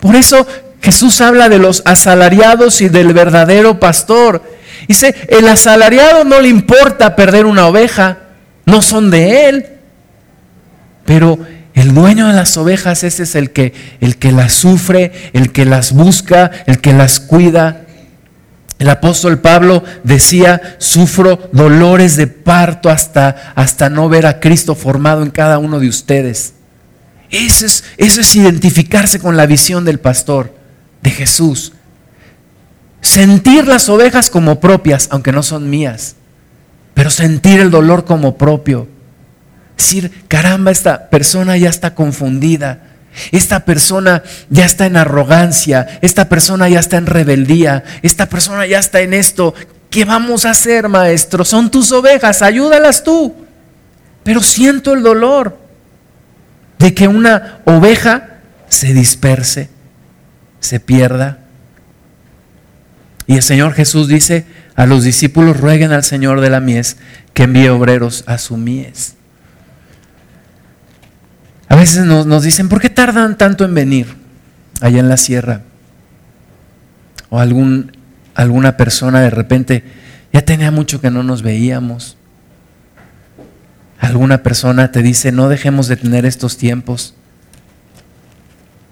Por 0.00 0.16
eso 0.16 0.46
Jesús 0.84 1.22
habla 1.22 1.48
de 1.48 1.58
los 1.58 1.80
asalariados 1.86 2.82
y 2.82 2.90
del 2.90 3.14
verdadero 3.14 3.80
pastor. 3.80 4.42
Dice, 4.86 5.14
el 5.30 5.48
asalariado 5.48 6.24
no 6.24 6.42
le 6.42 6.48
importa 6.48 7.16
perder 7.16 7.46
una 7.46 7.66
oveja, 7.66 8.18
no 8.66 8.82
son 8.82 9.10
de 9.10 9.48
él. 9.48 9.66
Pero 11.06 11.38
el 11.72 11.94
dueño 11.94 12.28
de 12.28 12.34
las 12.34 12.58
ovejas, 12.58 13.02
ese 13.02 13.22
es 13.22 13.34
el 13.34 13.50
que, 13.50 13.72
el 14.02 14.18
que 14.18 14.30
las 14.30 14.52
sufre, 14.52 15.30
el 15.32 15.52
que 15.52 15.64
las 15.64 15.92
busca, 15.92 16.50
el 16.66 16.82
que 16.82 16.92
las 16.92 17.18
cuida. 17.18 17.86
El 18.78 18.90
apóstol 18.90 19.38
Pablo 19.38 19.84
decía, 20.02 20.76
sufro 20.76 21.48
dolores 21.54 22.16
de 22.16 22.26
parto 22.26 22.90
hasta, 22.90 23.54
hasta 23.54 23.88
no 23.88 24.10
ver 24.10 24.26
a 24.26 24.38
Cristo 24.38 24.74
formado 24.74 25.22
en 25.22 25.30
cada 25.30 25.56
uno 25.56 25.80
de 25.80 25.88
ustedes. 25.88 26.52
Eso 27.30 27.64
es, 27.64 27.84
eso 27.96 28.20
es 28.20 28.36
identificarse 28.36 29.18
con 29.18 29.38
la 29.38 29.46
visión 29.46 29.86
del 29.86 29.98
pastor, 29.98 30.53
de 31.04 31.10
Jesús. 31.12 31.72
Sentir 33.00 33.68
las 33.68 33.88
ovejas 33.88 34.28
como 34.28 34.58
propias, 34.58 35.06
aunque 35.12 35.30
no 35.30 35.44
son 35.44 35.70
mías, 35.70 36.16
pero 36.94 37.10
sentir 37.10 37.60
el 37.60 37.70
dolor 37.70 38.04
como 38.04 38.36
propio. 38.36 38.88
Decir, 39.76 40.24
caramba, 40.26 40.72
esta 40.72 41.10
persona 41.10 41.56
ya 41.56 41.70
está 41.70 41.94
confundida 41.94 42.94
esta 43.32 43.64
persona 43.64 44.22
ya 44.50 44.64
está 44.64 44.86
en 44.86 44.96
arrogancia, 44.96 45.98
esta 46.02 46.28
persona 46.28 46.68
ya 46.68 46.80
está 46.80 46.96
en 46.96 47.06
rebeldía, 47.06 47.84
esta 48.02 48.26
persona 48.26 48.66
ya 48.66 48.78
está 48.78 49.00
en 49.00 49.14
esto. 49.14 49.54
¿Qué 49.90 50.04
vamos 50.04 50.44
a 50.44 50.50
hacer, 50.50 50.88
maestro? 50.88 51.44
Son 51.44 51.70
tus 51.70 51.92
ovejas, 51.92 52.42
ayúdalas 52.42 53.04
tú. 53.04 53.34
Pero 54.22 54.42
siento 54.42 54.94
el 54.94 55.02
dolor 55.02 55.58
de 56.78 56.94
que 56.94 57.06
una 57.06 57.60
oveja 57.64 58.40
se 58.68 58.92
disperse, 58.92 59.68
se 60.64 60.80
pierda. 60.80 61.38
Y 63.26 63.36
el 63.36 63.42
Señor 63.42 63.74
Jesús 63.74 64.08
dice 64.08 64.46
a 64.74 64.86
los 64.86 65.04
discípulos, 65.04 65.60
rueguen 65.60 65.92
al 65.92 66.04
Señor 66.04 66.40
de 66.40 66.50
la 66.50 66.60
mies 66.60 66.96
que 67.34 67.44
envíe 67.44 67.68
obreros 67.68 68.24
a 68.26 68.38
su 68.38 68.56
mies. 68.56 69.14
A 71.68 71.76
veces 71.76 72.04
nos, 72.04 72.42
dicen, 72.42 72.68
¿por 72.68 72.80
qué 72.80 72.88
tardan 72.88 73.36
tanto 73.36 73.64
en 73.64 73.74
venir 73.74 74.06
allá 74.80 75.00
en 75.00 75.08
la 75.08 75.16
sierra? 75.16 75.62
O 77.28 77.40
algún, 77.40 77.92
alguna 78.34 78.76
persona 78.76 79.20
de 79.20 79.30
repente, 79.30 79.84
ya 80.32 80.42
tenía 80.42 80.70
mucho 80.70 81.00
que 81.00 81.10
no 81.10 81.22
nos 81.22 81.42
veíamos. 81.42 82.16
Alguna 83.98 84.42
persona 84.42 84.92
te 84.92 85.02
dice, 85.02 85.30
no 85.32 85.48
dejemos 85.48 85.88
de 85.88 85.96
tener 85.96 86.24
estos 86.26 86.56
tiempos. 86.56 87.14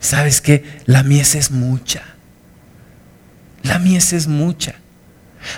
¿Sabes 0.02 0.40
qué? 0.40 0.64
La 0.84 1.04
mies 1.04 1.36
es 1.36 1.52
mucha. 1.52 2.02
La 3.62 3.78
mies 3.78 4.12
es 4.12 4.26
mucha. 4.26 4.74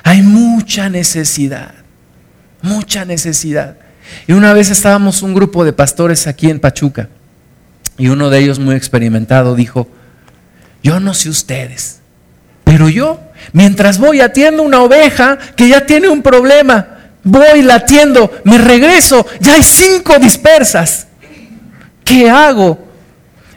Hay 0.02 0.20
mucha 0.20 0.90
necesidad. 0.90 1.74
Mucha 2.60 3.06
necesidad. 3.06 3.78
Y 4.26 4.34
una 4.34 4.52
vez 4.52 4.70
estábamos 4.70 5.22
un 5.22 5.34
grupo 5.34 5.64
de 5.64 5.72
pastores 5.72 6.26
aquí 6.26 6.50
en 6.50 6.60
Pachuca 6.60 7.08
y 7.96 8.08
uno 8.08 8.28
de 8.28 8.38
ellos 8.38 8.58
muy 8.58 8.74
experimentado 8.74 9.54
dijo, 9.54 9.88
yo 10.82 11.00
no 11.00 11.14
sé 11.14 11.30
ustedes, 11.30 12.00
pero 12.64 12.90
yo, 12.90 13.20
mientras 13.52 13.98
voy 13.98 14.20
atiendo 14.20 14.62
una 14.62 14.82
oveja 14.82 15.38
que 15.56 15.68
ya 15.68 15.86
tiene 15.86 16.08
un 16.08 16.22
problema, 16.22 16.98
voy, 17.22 17.62
la 17.62 17.76
atiendo, 17.76 18.30
me 18.44 18.58
regreso, 18.58 19.26
ya 19.40 19.54
hay 19.54 19.62
cinco 19.62 20.18
dispersas. 20.18 21.06
¿Qué 22.04 22.28
hago? 22.28 22.83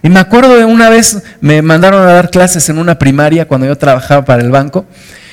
Y 0.04 0.10
me 0.10 0.20
acuerdo 0.20 0.56
de 0.56 0.66
una 0.66 0.90
vez, 0.90 1.24
me 1.42 1.62
mandaron 1.62 2.02
a 2.02 2.14
dar 2.14 2.30
clases 2.30 2.70
en 2.70 2.78
una 2.78 3.00
primaria 3.00 3.48
cuando 3.48 3.68
yo 3.68 3.78
trabajaba 3.78 4.24
para 4.26 4.42
el 4.42 4.52
banco. 4.52 4.86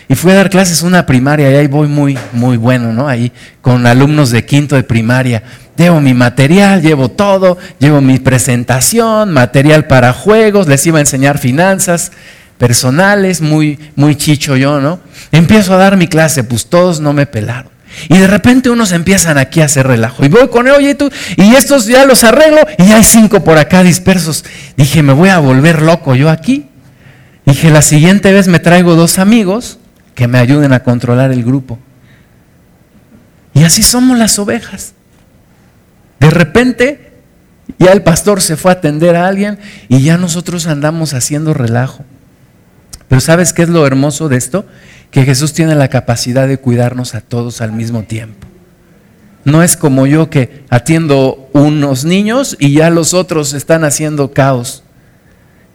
Y 0.08 0.14
fui 0.14 0.32
a 0.32 0.34
dar 0.34 0.50
clases 0.50 0.82
en 0.82 0.88
una 0.88 1.06
primaria 1.06 1.50
y 1.50 1.54
ahí 1.54 1.66
voy 1.66 1.88
muy, 1.88 2.18
muy 2.32 2.56
bueno, 2.56 2.92
¿no? 2.92 3.08
Ahí 3.08 3.32
con 3.62 3.86
alumnos 3.86 4.30
de 4.30 4.44
quinto 4.44 4.76
de 4.76 4.82
primaria. 4.82 5.42
Llevo 5.76 6.00
mi 6.00 6.12
material, 6.12 6.82
llevo 6.82 7.10
todo, 7.10 7.56
llevo 7.78 8.00
mi 8.00 8.18
presentación, 8.18 9.32
material 9.32 9.86
para 9.86 10.12
juegos, 10.12 10.68
les 10.68 10.86
iba 10.86 10.98
a 10.98 11.00
enseñar 11.00 11.38
finanzas 11.38 12.12
personales, 12.58 13.40
muy, 13.40 13.78
muy 13.96 14.14
chicho 14.14 14.56
yo, 14.56 14.80
¿no? 14.80 15.00
Empiezo 15.32 15.74
a 15.74 15.78
dar 15.78 15.96
mi 15.96 16.06
clase, 16.06 16.44
pues 16.44 16.66
todos 16.66 17.00
no 17.00 17.12
me 17.12 17.26
pelaron. 17.26 17.73
Y 18.08 18.18
de 18.18 18.26
repente 18.26 18.70
unos 18.70 18.92
empiezan 18.92 19.38
aquí 19.38 19.60
a 19.60 19.66
hacer 19.66 19.86
relajo. 19.86 20.24
Y 20.24 20.28
voy 20.28 20.48
con 20.48 20.66
él, 20.66 20.74
oye 20.74 20.94
tú, 20.94 21.10
y 21.36 21.54
estos 21.54 21.86
ya 21.86 22.04
los 22.04 22.24
arreglo, 22.24 22.60
y 22.78 22.92
hay 22.92 23.04
cinco 23.04 23.44
por 23.44 23.58
acá 23.58 23.82
dispersos. 23.82 24.44
Dije, 24.76 25.02
me 25.02 25.12
voy 25.12 25.28
a 25.28 25.38
volver 25.38 25.82
loco 25.82 26.14
yo 26.14 26.30
aquí. 26.30 26.68
Dije, 27.46 27.70
la 27.70 27.82
siguiente 27.82 28.32
vez 28.32 28.48
me 28.48 28.58
traigo 28.58 28.94
dos 28.94 29.18
amigos 29.18 29.78
que 30.14 30.28
me 30.28 30.38
ayuden 30.38 30.72
a 30.72 30.82
controlar 30.82 31.32
el 31.32 31.44
grupo. 31.44 31.78
Y 33.52 33.64
así 33.64 33.82
somos 33.82 34.18
las 34.18 34.38
ovejas. 34.38 34.94
De 36.20 36.30
repente, 36.30 37.12
ya 37.78 37.92
el 37.92 38.02
pastor 38.02 38.40
se 38.40 38.56
fue 38.56 38.70
a 38.70 38.74
atender 38.74 39.16
a 39.16 39.26
alguien 39.26 39.58
y 39.88 40.02
ya 40.02 40.16
nosotros 40.18 40.66
andamos 40.66 41.14
haciendo 41.14 41.54
relajo. 41.54 42.04
Pero 43.14 43.20
¿sabes 43.20 43.52
qué 43.52 43.62
es 43.62 43.68
lo 43.68 43.86
hermoso 43.86 44.28
de 44.28 44.36
esto? 44.36 44.66
Que 45.12 45.22
Jesús 45.22 45.52
tiene 45.52 45.76
la 45.76 45.86
capacidad 45.86 46.48
de 46.48 46.58
cuidarnos 46.58 47.14
a 47.14 47.20
todos 47.20 47.60
al 47.60 47.70
mismo 47.70 48.02
tiempo. 48.02 48.48
No 49.44 49.62
es 49.62 49.76
como 49.76 50.08
yo 50.08 50.30
que 50.30 50.64
atiendo 50.68 51.48
unos 51.52 52.04
niños 52.04 52.56
y 52.58 52.72
ya 52.72 52.90
los 52.90 53.14
otros 53.14 53.52
están 53.52 53.84
haciendo 53.84 54.32
caos. 54.32 54.82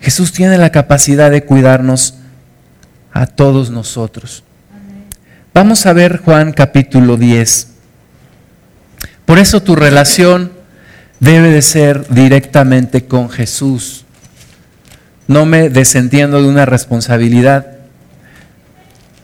Jesús 0.01 0.33
tiene 0.33 0.57
la 0.57 0.73
capacidad 0.73 1.31
de 1.31 1.45
cuidarnos 1.45 2.15
a 3.13 3.25
todos 3.25 3.69
nosotros. 3.69 4.43
Vamos 5.53 5.85
a 5.85 5.93
ver 5.93 6.17
Juan 6.17 6.51
capítulo 6.51 7.15
10. 7.15 7.69
Por 9.25 9.39
eso 9.39 9.63
tu 9.63 9.77
relación 9.77 10.51
debe 11.21 11.51
de 11.51 11.61
ser 11.61 12.05
directamente 12.09 13.05
con 13.05 13.29
Jesús. 13.29 14.03
No 15.29 15.45
me 15.45 15.69
desentiendo 15.69 16.41
de 16.41 16.49
una 16.49 16.65
responsabilidad. 16.65 17.77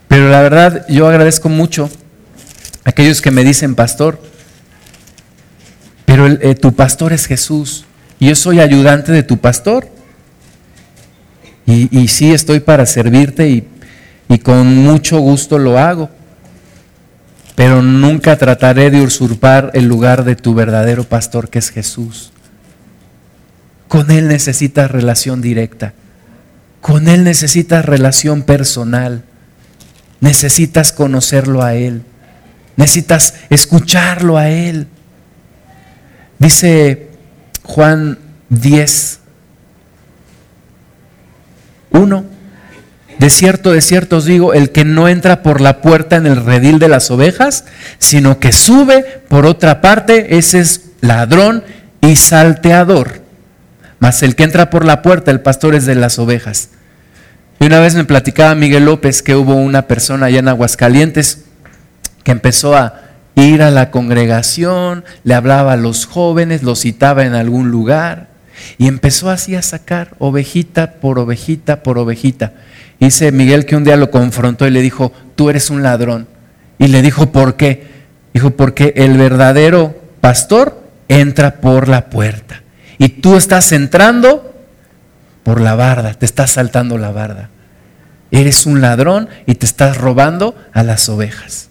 Pero 0.08 0.30
la 0.30 0.42
verdad, 0.42 0.86
yo 0.88 1.06
agradezco 1.10 1.50
mucho 1.50 1.90
a 2.86 2.92
aquellos 2.92 3.22
que 3.22 3.32
me 3.32 3.44
dicen, 3.44 3.76
pastor, 3.76 4.22
pero 6.06 6.28
eh, 6.28 6.56
tu 6.56 6.74
pastor 6.74 7.12
es 7.12 7.26
Jesús. 7.26 7.84
Y 8.20 8.30
yo 8.30 8.36
soy 8.36 8.62
ayudante 8.62 9.12
de 9.12 9.24
tu 9.24 9.38
pastor. 9.38 9.90
Y, 11.66 11.90
y 12.00 12.08
sí 12.08 12.32
estoy 12.32 12.62
para 12.62 12.86
servirte 12.86 13.50
y 13.50 13.68
y 14.28 14.40
con 14.40 14.76
mucho 14.78 15.20
gusto 15.20 15.58
lo 15.58 15.78
hago, 15.78 16.10
pero 17.56 17.82
nunca 17.82 18.38
trataré 18.38 18.90
de 18.90 19.02
usurpar 19.02 19.72
el 19.74 19.86
lugar 19.86 20.24
de 20.24 20.36
tu 20.36 20.54
verdadero 20.54 21.04
pastor 21.04 21.50
que 21.50 21.60
es 21.60 21.70
Jesús. 21.70 22.32
Con 23.96 24.12
Él 24.12 24.28
necesitas 24.28 24.92
relación 24.92 25.42
directa, 25.42 25.94
con 26.82 27.08
Él 27.08 27.24
necesitas 27.24 27.86
relación 27.86 28.44
personal, 28.44 29.24
necesitas 30.20 30.92
conocerlo 30.92 31.64
a 31.64 31.76
Él, 31.76 32.02
necesitas 32.76 33.36
escucharlo 33.50 34.38
a 34.38 34.50
Él. 34.50 34.88
Dice 36.40 37.08
Juan 37.64 38.20
10, 38.50 39.20
1. 41.92 42.26
De 43.18 43.30
cierto, 43.30 43.72
de 43.72 43.80
cierto 43.80 44.18
os 44.18 44.26
digo, 44.26 44.54
el 44.54 44.72
que 44.72 44.84
no 44.84 45.08
entra 45.08 45.42
por 45.42 45.62
la 45.62 45.80
puerta 45.80 46.18
en 46.18 46.26
el 46.26 46.44
redil 46.44 46.80
de 46.80 46.90
las 46.90 47.12
ovejas, 47.12 47.64
sino 47.98 48.42
que 48.42 48.52
sube 48.52 49.22
por 49.30 49.46
otra 49.46 49.80
parte, 49.80 50.38
ese 50.38 50.60
es 50.60 50.82
ladrón 51.00 51.64
y 52.02 52.18
salteador. 52.18 53.24
Mas 54.00 54.24
el 54.24 54.36
que 54.36 54.44
entra 54.44 54.70
por 54.70 54.86
la 54.86 55.02
puerta, 55.02 55.32
el 55.32 55.42
pastor 55.42 55.76
es 55.76 55.86
de 55.86 55.96
las 55.96 56.20
ovejas. 56.20 56.70
Y 57.60 57.66
una 57.66 57.80
vez 57.80 57.96
me 57.96 58.04
platicaba 58.06 58.56
Miguel 58.56 58.86
López 58.86 59.22
que 59.22 59.36
hubo 59.36 59.56
una 59.56 59.88
persona 59.88 60.28
allá 60.28 60.40
en 60.40 60.48
Aguascalientes 60.48 61.46
que 62.24 62.32
empezó 62.32 62.76
a 62.76 63.02
ir 63.36 63.62
a 63.62 63.72
la 63.72 63.92
congregación, 63.92 65.04
le 65.24 65.34
hablaba 65.34 65.74
a 65.74 65.78
los 65.78 66.06
jóvenes, 66.06 66.64
los 66.64 66.82
citaba 66.82 67.26
en 67.26 67.34
algún 67.34 67.70
lugar 67.70 68.28
y 68.78 68.88
empezó 68.88 69.30
así 69.30 69.56
a 69.56 69.62
sacar 69.62 70.16
ovejita 70.20 70.94
por 70.94 71.20
ovejita 71.20 71.84
por 71.84 71.98
ovejita. 71.98 72.54
Dice 73.00 73.32
Miguel 73.32 73.66
que 73.66 73.76
un 73.76 73.84
día 73.84 73.98
lo 73.98 74.12
confrontó 74.12 74.66
y 74.68 74.72
le 74.72 74.82
dijo, 74.82 75.12
tú 75.36 75.50
eres 75.50 75.70
un 75.70 75.84
ladrón. 75.84 76.28
Y 76.78 76.88
le 76.88 77.02
dijo, 77.02 77.32
¿por 77.32 77.56
qué? 77.56 77.88
Dijo, 78.34 78.52
porque 78.52 78.94
el 78.98 79.18
verdadero 79.18 79.96
pastor 80.22 80.82
entra 81.08 81.56
por 81.58 81.88
la 81.88 82.10
puerta. 82.10 82.64
Y 82.98 83.10
tú 83.10 83.36
estás 83.36 83.72
entrando 83.72 84.54
por 85.44 85.62
la 85.62 85.76
barda, 85.76 86.14
te 86.14 86.26
estás 86.26 86.52
saltando 86.52 86.98
la 86.98 87.12
barda. 87.12 87.50
Eres 88.32 88.66
un 88.66 88.82
ladrón 88.82 89.30
y 89.46 89.56
te 89.56 89.66
estás 89.66 89.98
robando 89.98 90.56
a 90.74 90.84
las 90.84 91.08
ovejas. 91.10 91.70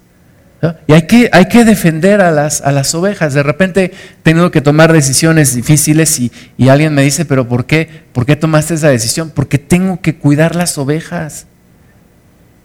Y 0.86 0.92
hay 0.92 1.02
que, 1.02 1.28
hay 1.32 1.46
que 1.46 1.64
defender 1.64 2.20
a 2.20 2.30
las, 2.30 2.62
a 2.62 2.72
las 2.72 2.94
ovejas. 2.94 3.34
De 3.34 3.42
repente 3.42 3.84
he 3.84 4.22
tenido 4.22 4.50
que 4.50 4.60
tomar 4.60 4.92
decisiones 4.92 5.54
difíciles 5.54 6.18
y, 6.20 6.32
y, 6.56 6.68
alguien 6.68 6.94
me 6.94 7.02
dice, 7.02 7.24
pero 7.24 7.48
¿por 7.48 7.66
qué? 7.66 7.88
¿Por 8.12 8.24
qué 8.24 8.36
tomaste 8.36 8.74
esa 8.74 8.88
decisión? 8.88 9.30
Porque 9.34 9.58
tengo 9.58 10.00
que 10.00 10.16
cuidar 10.16 10.54
las 10.54 10.78
ovejas. 10.78 11.46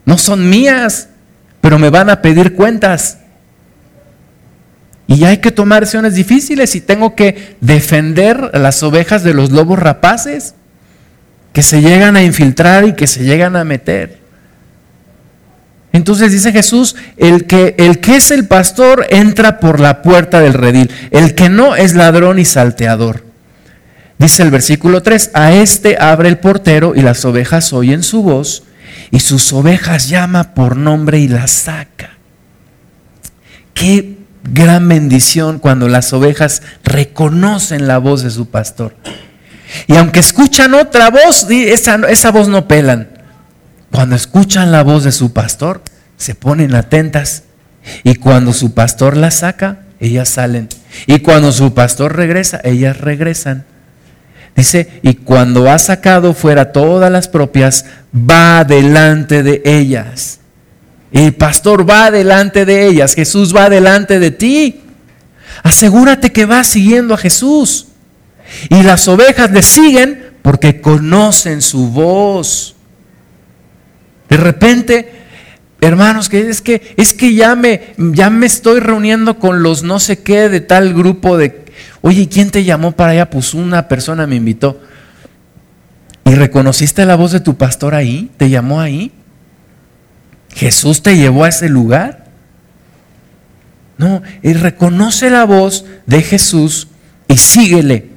No 0.05 0.17
son 0.17 0.49
mías, 0.49 1.09
pero 1.61 1.77
me 1.77 1.89
van 1.89 2.09
a 2.09 2.21
pedir 2.21 2.55
cuentas. 2.55 3.18
Y 5.09 5.23
hay 5.23 5.37
que 5.37 5.51
tomar 5.51 5.81
decisiones 5.81 6.13
difíciles 6.13 6.75
y 6.75 6.81
tengo 6.81 7.15
que 7.15 7.55
defender 7.61 8.51
las 8.53 8.83
ovejas 8.83 9.23
de 9.23 9.33
los 9.33 9.49
lobos 9.49 9.79
rapaces 9.79 10.53
que 11.51 11.63
se 11.63 11.81
llegan 11.81 12.15
a 12.15 12.21
infiltrar 12.21 12.85
y 12.85 12.93
que 12.93 13.07
se 13.07 13.23
llegan 13.23 13.55
a 13.55 13.63
meter. 13.63 14.19
Entonces 15.93 16.31
dice 16.31 16.51
Jesús, 16.51 16.95
el 17.17 17.47
que, 17.47 17.73
el 17.79 17.99
que 17.99 18.17
es 18.17 18.29
el 18.29 18.47
pastor 18.47 19.07
entra 19.09 19.59
por 19.59 19.79
la 19.79 20.03
puerta 20.03 20.41
del 20.41 20.53
redil, 20.53 20.91
el 21.09 21.33
que 21.33 21.49
no 21.49 21.75
es 21.75 21.95
ladrón 21.95 22.37
y 22.37 22.45
salteador. 22.45 23.23
Dice 24.19 24.43
el 24.43 24.51
versículo 24.51 25.01
3, 25.01 25.31
a 25.33 25.53
este 25.53 25.97
abre 25.99 26.29
el 26.29 26.37
portero 26.37 26.93
y 26.95 27.01
las 27.01 27.25
ovejas 27.25 27.73
oyen 27.73 28.03
su 28.03 28.21
voz 28.21 28.61
y 29.09 29.21
sus 29.21 29.51
ovejas 29.53 30.07
llama 30.07 30.53
por 30.53 30.77
nombre 30.77 31.17
y 31.17 31.27
las 31.27 31.49
saca. 31.49 32.11
Qué 33.73 34.18
gran 34.43 34.87
bendición 34.87 35.59
cuando 35.59 35.87
las 35.87 36.13
ovejas 36.13 36.61
reconocen 36.83 37.87
la 37.87 37.97
voz 37.97 38.23
de 38.23 38.31
su 38.31 38.49
pastor. 38.49 38.95
Y 39.87 39.95
aunque 39.97 40.19
escuchan 40.19 40.73
otra 40.73 41.09
voz, 41.09 41.47
esa, 41.49 41.95
esa 42.09 42.31
voz 42.31 42.47
no 42.47 42.67
pelan. 42.67 43.09
Cuando 43.91 44.15
escuchan 44.15 44.71
la 44.71 44.83
voz 44.83 45.03
de 45.03 45.11
su 45.11 45.33
pastor, 45.33 45.81
se 46.17 46.35
ponen 46.35 46.75
atentas. 46.75 47.43
Y 48.03 48.15
cuando 48.15 48.53
su 48.53 48.73
pastor 48.73 49.17
las 49.17 49.35
saca, 49.35 49.79
ellas 49.99 50.29
salen. 50.29 50.69
Y 51.07 51.19
cuando 51.19 51.51
su 51.51 51.73
pastor 51.73 52.15
regresa, 52.15 52.59
ellas 52.63 52.99
regresan. 52.99 53.65
Dice, 54.55 54.99
y 55.03 55.15
cuando 55.15 55.69
ha 55.69 55.79
sacado 55.79 56.33
fuera 56.33 56.71
todas 56.71 57.11
las 57.11 57.27
propias, 57.27 57.85
va 58.13 58.63
delante 58.63 59.43
de 59.43 59.61
ellas. 59.63 60.39
El 61.11 61.33
pastor 61.33 61.89
va 61.89 62.11
delante 62.11 62.65
de 62.65 62.87
ellas, 62.87 63.15
Jesús 63.15 63.55
va 63.55 63.69
delante 63.69 64.19
de 64.19 64.31
ti. 64.31 64.81
Asegúrate 65.63 66.31
que 66.31 66.45
vas 66.45 66.67
siguiendo 66.67 67.13
a 67.13 67.17
Jesús. 67.17 67.87
Y 68.69 68.83
las 68.83 69.07
ovejas 69.07 69.51
le 69.51 69.61
siguen 69.61 70.33
porque 70.41 70.81
conocen 70.81 71.61
su 71.61 71.89
voz. 71.89 72.75
De 74.29 74.37
repente, 74.37 75.11
hermanos, 75.81 76.29
que 76.29 76.49
es 76.49 76.61
que 76.61 76.93
es 76.97 77.13
que 77.13 77.33
ya 77.33 77.55
me 77.55 77.93
ya 77.97 78.29
me 78.29 78.45
estoy 78.45 78.79
reuniendo 78.79 79.39
con 79.39 79.63
los 79.63 79.83
no 79.83 79.99
sé 79.99 80.19
qué 80.19 80.49
de 80.49 80.61
tal 80.61 80.93
grupo 80.93 81.37
de 81.37 81.65
Oye, 82.01 82.29
¿quién 82.29 82.49
te 82.49 82.63
llamó 82.63 82.93
para 82.93 83.11
allá? 83.11 83.29
Pues 83.29 83.53
una 83.53 83.87
persona 83.87 84.25
me 84.25 84.35
invitó. 84.35 84.79
¿Y 86.25 86.35
reconociste 86.35 87.05
la 87.05 87.15
voz 87.15 87.31
de 87.31 87.39
tu 87.39 87.57
pastor 87.57 87.95
ahí? 87.95 88.31
¿Te 88.37 88.49
llamó 88.49 88.79
ahí? 88.79 89.11
¿Jesús 90.53 91.03
te 91.03 91.15
llevó 91.15 91.43
a 91.43 91.49
ese 91.49 91.69
lugar? 91.69 92.25
No, 93.97 94.21
y 94.41 94.53
reconoce 94.53 95.29
la 95.29 95.45
voz 95.45 95.85
de 96.05 96.21
Jesús 96.21 96.87
y 97.27 97.37
síguele. 97.37 98.09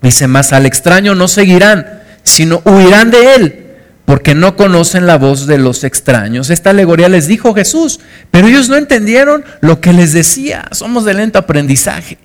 Dice 0.00 0.26
más, 0.26 0.52
al 0.52 0.66
extraño 0.66 1.14
no 1.14 1.28
seguirán, 1.28 2.02
sino 2.22 2.62
huirán 2.64 3.10
de 3.10 3.34
él 3.34 3.62
porque 4.04 4.34
no 4.34 4.56
conocen 4.56 5.06
la 5.06 5.16
voz 5.16 5.46
de 5.46 5.58
los 5.58 5.84
extraños. 5.84 6.50
Esta 6.50 6.70
alegoría 6.70 7.08
les 7.08 7.28
dijo 7.28 7.54
Jesús, 7.54 8.00
pero 8.30 8.48
ellos 8.48 8.68
no 8.68 8.76
entendieron 8.76 9.44
lo 9.60 9.80
que 9.80 9.92
les 9.92 10.12
decía. 10.12 10.66
Somos 10.72 11.04
de 11.04 11.14
lento 11.14 11.38
aprendizaje. 11.38 12.18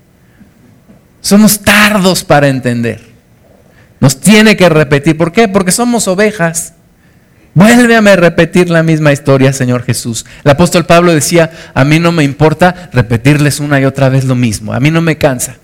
Somos 1.21 1.59
tardos 1.59 2.23
para 2.23 2.47
entender. 2.47 3.01
Nos 3.99 4.19
tiene 4.19 4.57
que 4.57 4.69
repetir. 4.69 5.17
¿Por 5.17 5.31
qué? 5.31 5.47
Porque 5.47 5.71
somos 5.71 6.07
ovejas. 6.07 6.73
Vuélveme 7.57 8.11
a 8.11 8.15
repetir 8.15 8.69
la 8.69 8.83
misma 8.83 9.11
historia, 9.11 9.51
Señor 9.51 9.81
Jesús. 9.81 10.27
El 10.43 10.51
apóstol 10.51 10.85
Pablo 10.85 11.11
decía, 11.11 11.49
a 11.73 11.83
mí 11.85 11.97
no 11.97 12.11
me 12.11 12.23
importa 12.23 12.91
repetirles 12.93 13.59
una 13.59 13.81
y 13.81 13.85
otra 13.85 14.09
vez 14.09 14.25
lo 14.25 14.35
mismo. 14.35 14.73
A 14.73 14.79
mí 14.79 14.91
no 14.91 15.01
me 15.01 15.17
cansa. 15.17 15.55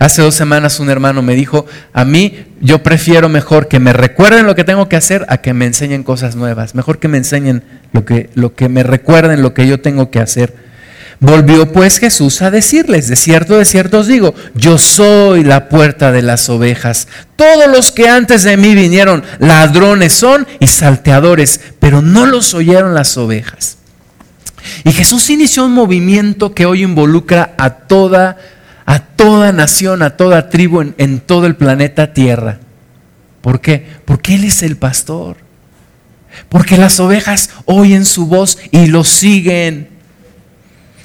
Hace 0.00 0.22
dos 0.22 0.34
semanas 0.34 0.80
un 0.80 0.90
hermano 0.90 1.22
me 1.22 1.36
dijo, 1.36 1.66
a 1.92 2.04
mí 2.04 2.46
yo 2.60 2.82
prefiero 2.82 3.28
mejor 3.28 3.68
que 3.68 3.78
me 3.78 3.92
recuerden 3.92 4.44
lo 4.44 4.56
que 4.56 4.64
tengo 4.64 4.88
que 4.88 4.96
hacer 4.96 5.24
a 5.28 5.36
que 5.36 5.54
me 5.54 5.66
enseñen 5.66 6.02
cosas 6.02 6.34
nuevas. 6.34 6.74
Mejor 6.74 6.98
que 6.98 7.06
me 7.06 7.18
enseñen 7.18 7.62
lo 7.92 8.04
que, 8.04 8.28
lo 8.34 8.56
que 8.56 8.68
me 8.68 8.82
recuerden 8.82 9.40
lo 9.40 9.54
que 9.54 9.68
yo 9.68 9.80
tengo 9.80 10.10
que 10.10 10.18
hacer. 10.18 10.52
Volvió 11.20 11.70
pues 11.70 11.98
Jesús 11.98 12.40
a 12.40 12.50
decirles, 12.50 13.08
de 13.08 13.16
cierto, 13.16 13.58
de 13.58 13.66
cierto 13.66 13.98
os 13.98 14.06
digo, 14.06 14.34
yo 14.54 14.78
soy 14.78 15.44
la 15.44 15.68
puerta 15.68 16.12
de 16.12 16.22
las 16.22 16.48
ovejas. 16.48 17.08
Todos 17.36 17.68
los 17.68 17.92
que 17.92 18.08
antes 18.08 18.42
de 18.42 18.56
mí 18.56 18.74
vinieron, 18.74 19.22
ladrones 19.38 20.14
son 20.14 20.48
y 20.60 20.66
salteadores, 20.66 21.60
pero 21.78 22.00
no 22.00 22.24
los 22.24 22.54
oyeron 22.54 22.94
las 22.94 23.18
ovejas. 23.18 23.76
Y 24.82 24.92
Jesús 24.92 25.28
inició 25.28 25.66
un 25.66 25.72
movimiento 25.72 26.54
que 26.54 26.64
hoy 26.64 26.82
involucra 26.82 27.54
a 27.58 27.70
toda 27.70 28.38
a 28.86 28.98
toda 28.98 29.52
nación, 29.52 30.02
a 30.02 30.16
toda 30.16 30.48
tribu 30.48 30.80
en, 30.80 30.94
en 30.98 31.20
todo 31.20 31.46
el 31.46 31.54
planeta 31.54 32.12
Tierra. 32.12 32.58
¿Por 33.40 33.60
qué? 33.60 33.86
Porque 34.04 34.34
Él 34.34 34.42
es 34.42 34.64
el 34.64 34.76
pastor. 34.76 35.36
Porque 36.48 36.76
las 36.76 36.98
ovejas 36.98 37.50
oyen 37.66 38.04
su 38.04 38.26
voz 38.26 38.58
y 38.72 38.86
lo 38.86 39.04
siguen. 39.04 39.89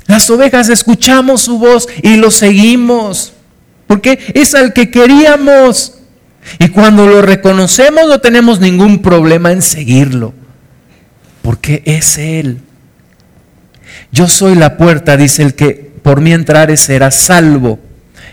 Las 0.08 0.30
ovejas 0.30 0.70
escuchamos 0.70 1.42
su 1.42 1.58
voz 1.58 1.88
y 2.02 2.18
lo 2.18 2.32
seguimos. 2.32 3.34
Porque 3.88 4.20
es 4.34 4.56
al 4.56 4.74
que 4.74 4.90
queríamos. 4.90 5.94
Y 6.60 6.70
cuando 6.70 7.08
lo 7.08 7.22
reconocemos 7.22 8.08
no 8.08 8.20
tenemos 8.20 8.60
ningún 8.60 9.02
problema 9.02 9.52
en 9.52 9.62
seguirlo. 9.62 10.34
Porque 11.42 11.82
es 11.86 12.18
Él. 12.18 12.60
Yo 14.12 14.28
soy 14.28 14.56
la 14.56 14.78
puerta, 14.78 15.18
dice 15.18 15.44
el 15.44 15.56
que 15.56 15.92
por 16.02 16.22
mí 16.22 16.32
entrare 16.32 16.78
será 16.78 17.12
salvo, 17.12 17.80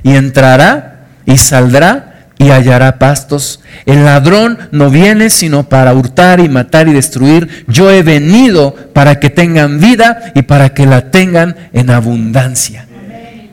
y 0.03 0.15
entrará 0.15 1.07
y 1.25 1.39
saldrá 1.39 2.12
y 2.43 2.51
hallará 2.51 2.99
pastos. 2.99 3.61
El 3.87 4.05
ladrón 4.05 4.59
no 4.73 4.91
viene 4.91 5.31
sino 5.31 5.69
para 5.69 5.95
hurtar 5.95 6.41
y 6.41 6.49
matar 6.49 6.89
y 6.89 6.93
destruir. 6.93 7.65
Yo 7.69 7.91
he 7.91 8.03
venido 8.03 8.75
para 8.93 9.21
que 9.21 9.31
tengan 9.31 9.81
vida 9.81 10.33
y 10.35 10.43
para 10.43 10.75
que 10.75 10.87
la 10.87 11.11
tengan 11.11 11.57
en 11.73 11.91
abundancia. 11.91 12.87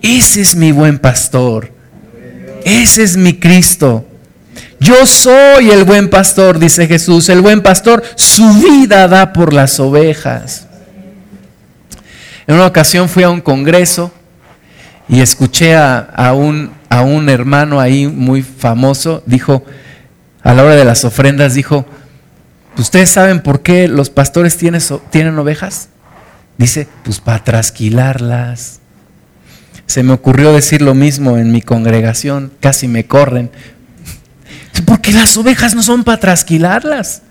Ese 0.02 0.42
es 0.42 0.56
mi 0.56 0.72
buen 0.72 0.98
pastor. 0.98 1.72
Ese 2.66 3.04
es 3.04 3.16
mi 3.16 3.40
Cristo. 3.40 4.06
Yo 4.80 5.06
soy 5.06 5.70
el 5.72 5.84
buen 5.84 6.10
pastor, 6.10 6.58
dice 6.58 6.88
Jesús. 6.88 7.30
El 7.30 7.42
buen 7.42 7.62
pastor 7.62 8.04
su 8.16 8.54
vida 8.54 9.08
da 9.08 9.34
por 9.34 9.54
las 9.54 9.80
ovejas. 9.80 10.68
En 12.48 12.56
una 12.56 12.66
ocasión 12.66 13.08
fui 13.08 13.24
a 13.24 13.30
un 13.30 13.42
congreso 13.42 14.12
y 15.10 15.22
escuché 15.22 15.76
a, 15.76 16.34
un, 16.34 17.30
hermano 17.30 17.80
ahí 17.80 18.06
muy 18.08 18.44
famoso, 18.44 19.24
dijo, 19.26 19.66
a 20.44 20.54
la 20.54 20.64
hora 20.64 20.76
de 20.76 20.86
las 20.86 21.04
ofrendas, 21.04 21.56
dijo, 21.56 21.86
¿ustedes 22.78 23.10
saben 23.10 23.42
por 23.42 23.64
qué 23.64 23.88
los 23.88 24.12
pastores 24.12 24.56
tienen, 24.56 24.82
tienen 25.10 25.38
ovejas? 25.40 25.90
Dice, 26.60 26.88
pues 27.04 27.20
para 27.20 27.44
trasquilarlas. 27.44 28.82
Se 29.88 30.04
me 30.04 30.14
ocurrió 30.14 30.54
decir 30.54 30.84
lo 30.84 30.94
mismo 30.94 31.40
en 31.40 31.52
mi 31.52 31.64
congregación, 31.64 32.54
casi 32.60 32.88
me 32.88 33.08
corren. 33.08 33.50
Porque 34.86 35.12
las 35.12 35.36
ovejas 35.38 35.74
no 35.74 35.82
son 35.82 36.04
para 36.04 36.20
trasquilarlas. 36.20 37.24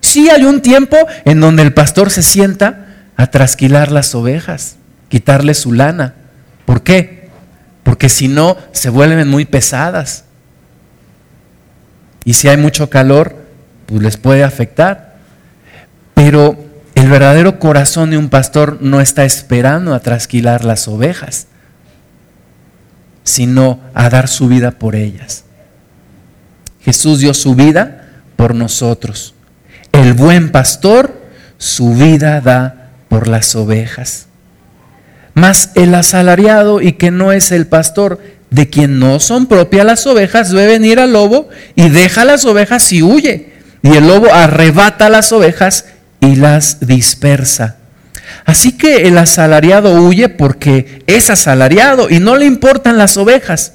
Sí 0.00 0.30
hay 0.30 0.44
un 0.44 0.62
tiempo 0.62 0.96
en 1.26 1.40
donde 1.40 1.62
el 1.62 1.74
pastor 1.74 2.10
se 2.10 2.22
sienta 2.22 2.86
a 3.18 3.26
trasquilar 3.26 3.92
las 3.92 4.14
ovejas, 4.14 4.76
quitarle 5.10 5.52
su 5.52 5.72
lana. 5.72 6.14
¿Por 6.66 6.82
qué? 6.82 7.30
Porque 7.82 8.10
si 8.10 8.28
no, 8.28 8.58
se 8.72 8.90
vuelven 8.90 9.28
muy 9.28 9.46
pesadas. 9.46 10.24
Y 12.24 12.34
si 12.34 12.48
hay 12.48 12.58
mucho 12.58 12.90
calor, 12.90 13.34
pues 13.86 14.02
les 14.02 14.18
puede 14.18 14.44
afectar. 14.44 15.16
Pero 16.12 16.58
el 16.94 17.08
verdadero 17.08 17.58
corazón 17.58 18.10
de 18.10 18.18
un 18.18 18.28
pastor 18.28 18.78
no 18.82 19.00
está 19.00 19.24
esperando 19.24 19.94
a 19.94 20.00
trasquilar 20.00 20.64
las 20.64 20.88
ovejas, 20.88 21.46
sino 23.24 23.80
a 23.94 24.10
dar 24.10 24.28
su 24.28 24.48
vida 24.48 24.72
por 24.72 24.96
ellas. 24.96 25.44
Jesús 26.80 27.20
dio 27.20 27.32
su 27.32 27.54
vida 27.54 28.08
por 28.36 28.54
nosotros. 28.54 29.34
El 29.92 30.12
buen 30.12 30.52
pastor 30.52 31.26
su 31.58 31.94
vida 31.94 32.40
da 32.40 32.90
por 33.08 33.28
las 33.28 33.54
ovejas. 33.54 34.25
Mas 35.36 35.68
el 35.74 35.94
asalariado 35.94 36.80
y 36.80 36.94
que 36.94 37.10
no 37.10 37.30
es 37.30 37.52
el 37.52 37.66
pastor, 37.66 38.20
de 38.48 38.70
quien 38.70 38.98
no 38.98 39.20
son 39.20 39.44
propias 39.44 39.84
las 39.84 40.06
ovejas, 40.06 40.50
debe 40.50 40.66
venir 40.66 40.98
al 40.98 41.12
lobo 41.12 41.50
y 41.74 41.90
deja 41.90 42.24
las 42.24 42.46
ovejas 42.46 42.90
y 42.90 43.02
huye. 43.02 43.52
Y 43.82 43.90
el 43.90 44.06
lobo 44.06 44.32
arrebata 44.32 45.10
las 45.10 45.32
ovejas 45.32 45.84
y 46.20 46.36
las 46.36 46.80
dispersa. 46.80 47.76
Así 48.46 48.78
que 48.78 49.08
el 49.08 49.18
asalariado 49.18 50.00
huye 50.00 50.30
porque 50.30 51.02
es 51.06 51.28
asalariado 51.28 52.08
y 52.08 52.18
no 52.18 52.36
le 52.36 52.46
importan 52.46 52.96
las 52.96 53.18
ovejas. 53.18 53.74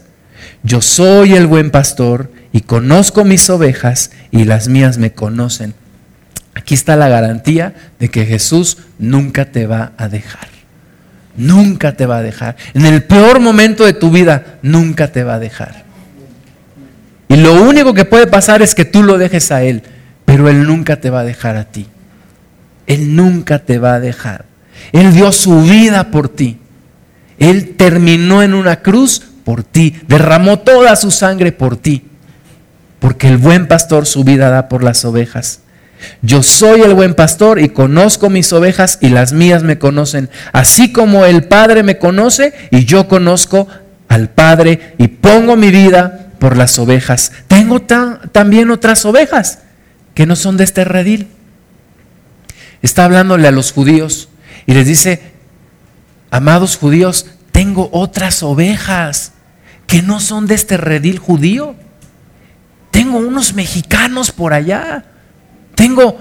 Yo 0.63 0.81
soy 0.81 1.33
el 1.35 1.45
buen 1.45 1.69
pastor 1.69 2.31
y 2.51 2.61
conozco 2.61 3.23
mis 3.23 3.47
ovejas 3.51 4.09
y 4.31 4.45
las 4.45 4.67
mías 4.67 4.97
me 4.97 5.11
conocen. 5.11 5.75
Aquí 6.55 6.73
está 6.73 6.95
la 6.95 7.07
garantía 7.07 7.75
de 7.99 8.09
que 8.09 8.25
Jesús 8.25 8.79
nunca 8.97 9.51
te 9.51 9.67
va 9.67 9.91
a 9.97 10.09
dejar. 10.09 10.60
Nunca 11.37 11.93
te 11.93 12.05
va 12.05 12.17
a 12.17 12.21
dejar. 12.21 12.55
En 12.73 12.85
el 12.85 13.03
peor 13.03 13.39
momento 13.39 13.85
de 13.85 13.93
tu 13.93 14.11
vida, 14.11 14.57
nunca 14.61 15.11
te 15.11 15.23
va 15.23 15.35
a 15.35 15.39
dejar. 15.39 15.83
Y 17.27 17.37
lo 17.37 17.61
único 17.63 17.93
que 17.93 18.05
puede 18.05 18.27
pasar 18.27 18.61
es 18.61 18.75
que 18.75 18.85
tú 18.85 19.03
lo 19.03 19.17
dejes 19.17 19.51
a 19.51 19.63
Él, 19.63 19.83
pero 20.25 20.49
Él 20.49 20.67
nunca 20.67 20.97
te 20.97 21.09
va 21.09 21.21
a 21.21 21.25
dejar 21.25 21.55
a 21.55 21.65
ti. 21.65 21.87
Él 22.87 23.15
nunca 23.15 23.59
te 23.59 23.79
va 23.79 23.93
a 23.93 23.99
dejar. 23.99 24.45
Él 24.91 25.13
dio 25.13 25.31
su 25.31 25.61
vida 25.61 26.11
por 26.11 26.27
ti. 26.27 26.59
Él 27.39 27.75
terminó 27.75 28.43
en 28.43 28.53
una 28.53 28.81
cruz 28.81 29.21
por 29.43 29.63
ti, 29.63 29.95
derramó 30.07 30.59
toda 30.59 30.95
su 30.95 31.09
sangre 31.09 31.51
por 31.51 31.77
ti, 31.77 32.03
porque 32.99 33.27
el 33.27 33.37
buen 33.37 33.67
pastor 33.67 34.05
su 34.05 34.23
vida 34.23 34.49
da 34.49 34.69
por 34.69 34.83
las 34.83 35.03
ovejas. 35.05 35.61
Yo 36.21 36.43
soy 36.43 36.81
el 36.81 36.93
buen 36.93 37.13
pastor 37.13 37.59
y 37.59 37.69
conozco 37.69 38.29
mis 38.29 38.51
ovejas 38.53 38.97
y 39.01 39.09
las 39.09 39.33
mías 39.33 39.63
me 39.63 39.79
conocen, 39.79 40.29
así 40.53 40.91
como 40.91 41.25
el 41.25 41.45
Padre 41.45 41.83
me 41.83 41.97
conoce 41.97 42.53
y 42.71 42.85
yo 42.85 43.07
conozco 43.07 43.67
al 44.07 44.29
Padre 44.29 44.95
y 44.97 45.07
pongo 45.07 45.55
mi 45.55 45.71
vida 45.71 46.31
por 46.39 46.57
las 46.57 46.77
ovejas. 46.79 47.31
Tengo 47.47 47.81
también 47.81 48.71
otras 48.71 49.05
ovejas 49.05 49.59
que 50.13 50.25
no 50.25 50.35
son 50.35 50.57
de 50.57 50.63
este 50.63 50.83
redil. 50.83 51.27
Está 52.81 53.05
hablándole 53.05 53.47
a 53.47 53.51
los 53.51 53.71
judíos 53.71 54.29
y 54.65 54.73
les 54.73 54.87
dice, 54.87 55.21
amados 56.31 56.77
judíos, 56.77 57.27
tengo 57.51 57.89
otras 57.91 58.43
ovejas 58.43 59.33
que 59.87 60.01
no 60.01 60.19
son 60.19 60.47
de 60.47 60.55
este 60.55 60.77
redil 60.77 61.19
judío. 61.19 61.75
Tengo 62.91 63.19
unos 63.19 63.53
mexicanos 63.53 64.31
por 64.31 64.53
allá. 64.53 65.05
Tengo 65.81 66.15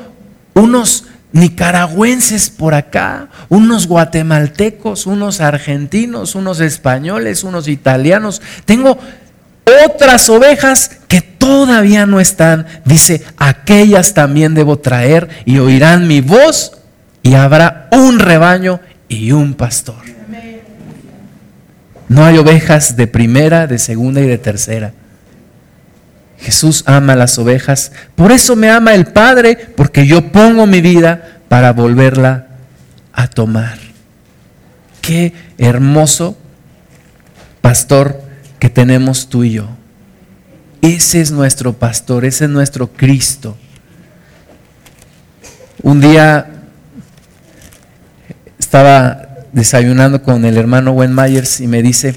unos 0.54 1.04
nicaragüenses 1.32 2.48
por 2.48 2.72
acá, 2.72 3.28
unos 3.50 3.86
guatemaltecos, 3.86 5.04
unos 5.04 5.42
argentinos, 5.42 6.34
unos 6.34 6.60
españoles, 6.60 7.44
unos 7.44 7.68
italianos. 7.68 8.40
Tengo 8.64 8.96
otras 9.84 10.30
ovejas 10.30 10.92
que 11.08 11.20
todavía 11.20 12.06
no 12.06 12.20
están. 12.20 12.64
Dice, 12.86 13.22
aquellas 13.36 14.14
también 14.14 14.54
debo 14.54 14.78
traer 14.78 15.28
y 15.44 15.58
oirán 15.58 16.08
mi 16.08 16.22
voz 16.22 16.78
y 17.22 17.34
habrá 17.34 17.90
un 17.92 18.18
rebaño 18.18 18.80
y 19.08 19.32
un 19.32 19.52
pastor. 19.52 20.02
No 22.08 22.24
hay 22.24 22.38
ovejas 22.38 22.96
de 22.96 23.06
primera, 23.06 23.66
de 23.66 23.78
segunda 23.78 24.22
y 24.22 24.26
de 24.26 24.38
tercera. 24.38 24.94
Jesús 26.40 26.84
ama 26.86 27.16
las 27.16 27.38
ovejas. 27.38 27.92
Por 28.14 28.32
eso 28.32 28.56
me 28.56 28.70
ama 28.70 28.94
el 28.94 29.06
Padre, 29.06 29.56
porque 29.76 30.06
yo 30.06 30.32
pongo 30.32 30.66
mi 30.66 30.80
vida 30.80 31.40
para 31.48 31.72
volverla 31.72 32.46
a 33.12 33.28
tomar. 33.28 33.78
Qué 35.02 35.34
hermoso 35.58 36.38
pastor 37.60 38.22
que 38.58 38.70
tenemos 38.70 39.28
tú 39.28 39.44
y 39.44 39.52
yo. 39.52 39.68
Ese 40.80 41.20
es 41.20 41.30
nuestro 41.30 41.74
pastor, 41.74 42.24
ese 42.24 42.44
es 42.44 42.50
nuestro 42.50 42.88
Cristo. 42.88 43.56
Un 45.82 46.00
día 46.00 46.46
estaba 48.58 49.28
desayunando 49.52 50.22
con 50.22 50.44
el 50.46 50.56
hermano 50.56 50.92
Wen 50.92 51.14
Myers 51.14 51.60
y 51.60 51.66
me 51.66 51.82
dice, 51.82 52.16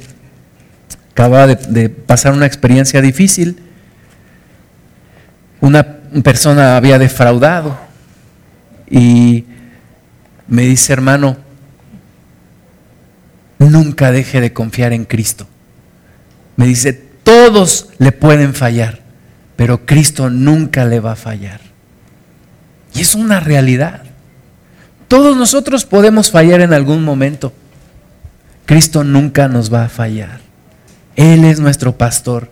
acaba 1.11 1.45
de, 1.47 1.55
de 1.55 1.89
pasar 1.89 2.31
una 2.33 2.45
experiencia 2.45 3.01
difícil 3.01 3.62
una 5.63 5.85
persona 6.23 6.75
había 6.75 6.99
defraudado 6.99 7.77
y 8.89 9.45
me 10.45 10.63
dice, 10.63 10.91
hermano, 10.91 11.37
nunca 13.59 14.11
deje 14.11 14.41
de 14.41 14.51
confiar 14.51 14.91
en 14.91 15.05
Cristo. 15.05 15.47
Me 16.57 16.65
dice, 16.65 16.91
todos 17.23 17.87
le 17.97 18.11
pueden 18.11 18.53
fallar, 18.53 18.99
pero 19.55 19.85
Cristo 19.85 20.29
nunca 20.29 20.83
le 20.83 20.99
va 20.99 21.13
a 21.13 21.15
fallar. 21.15 21.61
Y 22.93 22.99
es 22.99 23.15
una 23.15 23.39
realidad. 23.39 24.03
Todos 25.07 25.37
nosotros 25.37 25.85
podemos 25.85 26.29
fallar 26.29 26.59
en 26.59 26.73
algún 26.73 27.05
momento. 27.05 27.53
Cristo 28.65 29.05
nunca 29.05 29.47
nos 29.47 29.73
va 29.73 29.85
a 29.85 29.89
fallar. 29.89 30.41
Él 31.15 31.45
es 31.45 31.61
nuestro 31.61 31.97
pastor. 31.97 32.51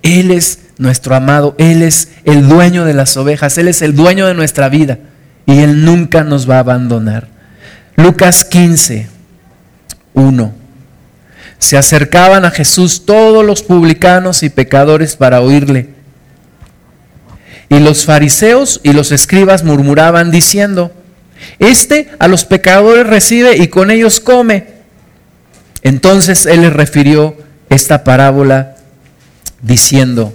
Él 0.00 0.30
es 0.30 0.71
nuestro 0.82 1.14
amado, 1.14 1.54
Él 1.58 1.82
es 1.82 2.08
el 2.24 2.48
dueño 2.48 2.84
de 2.84 2.94
las 2.94 3.16
ovejas, 3.16 3.56
Él 3.56 3.68
es 3.68 3.80
el 3.80 3.94
dueño 3.94 4.26
de 4.26 4.34
nuestra 4.34 4.68
vida 4.68 4.98
y 5.46 5.60
Él 5.60 5.84
nunca 5.84 6.24
nos 6.24 6.48
va 6.48 6.56
a 6.56 6.60
abandonar. 6.60 7.28
Lucas 7.96 8.44
15, 8.44 9.08
1. 10.14 10.54
Se 11.58 11.76
acercaban 11.78 12.44
a 12.44 12.50
Jesús 12.50 13.06
todos 13.06 13.44
los 13.44 13.62
publicanos 13.62 14.42
y 14.42 14.50
pecadores 14.50 15.16
para 15.16 15.40
oírle. 15.40 15.90
Y 17.68 17.78
los 17.78 18.04
fariseos 18.04 18.80
y 18.82 18.92
los 18.92 19.12
escribas 19.12 19.64
murmuraban 19.64 20.30
diciendo, 20.30 20.92
Este 21.58 22.10
a 22.18 22.28
los 22.28 22.44
pecadores 22.44 23.06
recibe 23.06 23.56
y 23.56 23.68
con 23.68 23.90
ellos 23.90 24.20
come. 24.20 24.66
Entonces 25.82 26.46
Él 26.46 26.62
les 26.62 26.72
refirió 26.72 27.36
esta 27.70 28.04
parábola 28.04 28.76
diciendo, 29.62 30.34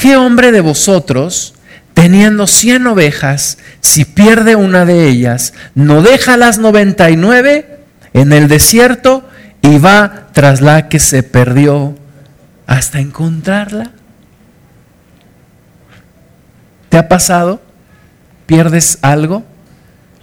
¿qué 0.00 0.16
hombre 0.16 0.50
de 0.50 0.62
vosotros, 0.62 1.52
teniendo 1.92 2.46
cien 2.46 2.86
ovejas, 2.86 3.58
si 3.80 4.06
pierde 4.06 4.56
una 4.56 4.86
de 4.86 5.06
ellas, 5.08 5.52
no 5.74 6.00
deja 6.00 6.38
las 6.38 6.58
noventa 6.58 7.10
y 7.10 7.16
nueve 7.16 7.80
en 8.14 8.32
el 8.32 8.48
desierto 8.48 9.28
y 9.60 9.78
va 9.78 10.28
tras 10.32 10.62
la 10.62 10.88
que 10.88 10.98
se 10.98 11.22
perdió 11.22 11.94
hasta 12.66 12.98
encontrarla? 12.98 13.90
¿Te 16.88 16.96
ha 16.96 17.06
pasado? 17.06 17.60
¿Pierdes 18.46 18.98
algo? 19.02 19.44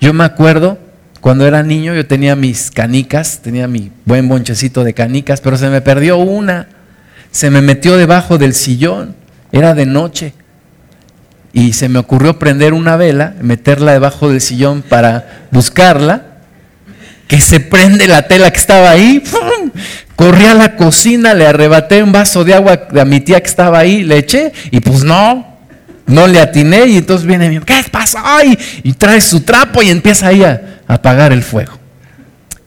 Yo 0.01 0.11
me 0.11 0.23
acuerdo 0.23 0.79
cuando 1.21 1.45
era 1.45 1.61
niño, 1.61 1.93
yo 1.93 2.07
tenía 2.07 2.35
mis 2.35 2.71
canicas, 2.71 3.41
tenía 3.43 3.67
mi 3.67 3.91
buen 4.05 4.27
bonchecito 4.27 4.83
de 4.83 4.95
canicas, 4.95 5.39
pero 5.39 5.55
se 5.55 5.69
me 5.69 5.81
perdió 5.81 6.17
una. 6.17 6.67
Se 7.29 7.51
me 7.51 7.61
metió 7.61 7.95
debajo 7.95 8.39
del 8.39 8.55
sillón 8.55 9.15
era 9.51 9.73
de 9.73 9.85
noche 9.85 10.33
y 11.53 11.73
se 11.73 11.89
me 11.89 11.97
ocurrió 11.97 12.37
prender 12.37 12.73
una 12.73 12.97
vela, 12.97 13.33
meterla 13.41 13.93
debajo 13.93 14.29
del 14.29 14.41
sillón 14.41 14.83
para 14.83 15.47
buscarla, 15.49 16.23
que 17.27 17.41
se 17.41 17.59
prende 17.59 18.07
la 18.07 18.27
tela 18.27 18.51
que 18.51 18.59
estaba 18.59 18.91
ahí, 18.91 19.23
corrí 20.15 20.45
a 20.45 20.53
la 20.53 20.75
cocina, 20.75 21.33
le 21.33 21.47
arrebaté 21.47 22.03
un 22.03 22.11
vaso 22.11 22.43
de 22.43 22.53
agua 22.53 22.87
a 22.99 23.05
mi 23.05 23.21
tía 23.21 23.41
que 23.41 23.47
estaba 23.47 23.79
ahí, 23.79 24.03
le 24.03 24.17
eché 24.19 24.53
y 24.69 24.81
pues 24.81 25.03
no, 25.03 25.57
no 26.05 26.27
le 26.27 26.39
atiné 26.39 26.85
y 26.85 26.97
entonces 26.97 27.25
viene 27.25 27.49
mi 27.49 27.59
¿qué 27.59 27.83
pasó? 27.91 28.19
Y, 28.45 28.57
y 28.83 28.93
trae 28.93 29.19
su 29.19 29.41
trapo 29.41 29.81
y 29.81 29.89
empieza 29.89 30.27
ahí 30.27 30.43
a 30.43 30.61
apagar 30.87 31.31
el 31.33 31.41
fuego. 31.41 31.73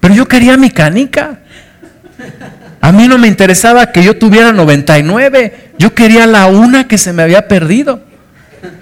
Pero 0.00 0.14
yo 0.14 0.26
quería 0.26 0.56
mi 0.56 0.70
canica. 0.70 1.38
A 2.80 2.92
mí 2.92 3.06
no 3.06 3.18
me 3.18 3.28
interesaba 3.28 3.92
que 3.92 4.02
yo 4.02 4.16
tuviera 4.16 4.52
99, 4.52 5.69
yo 5.80 5.94
quería 5.94 6.26
la 6.26 6.46
una 6.46 6.86
que 6.86 6.98
se 6.98 7.14
me 7.14 7.22
había 7.22 7.48
perdido. 7.48 8.02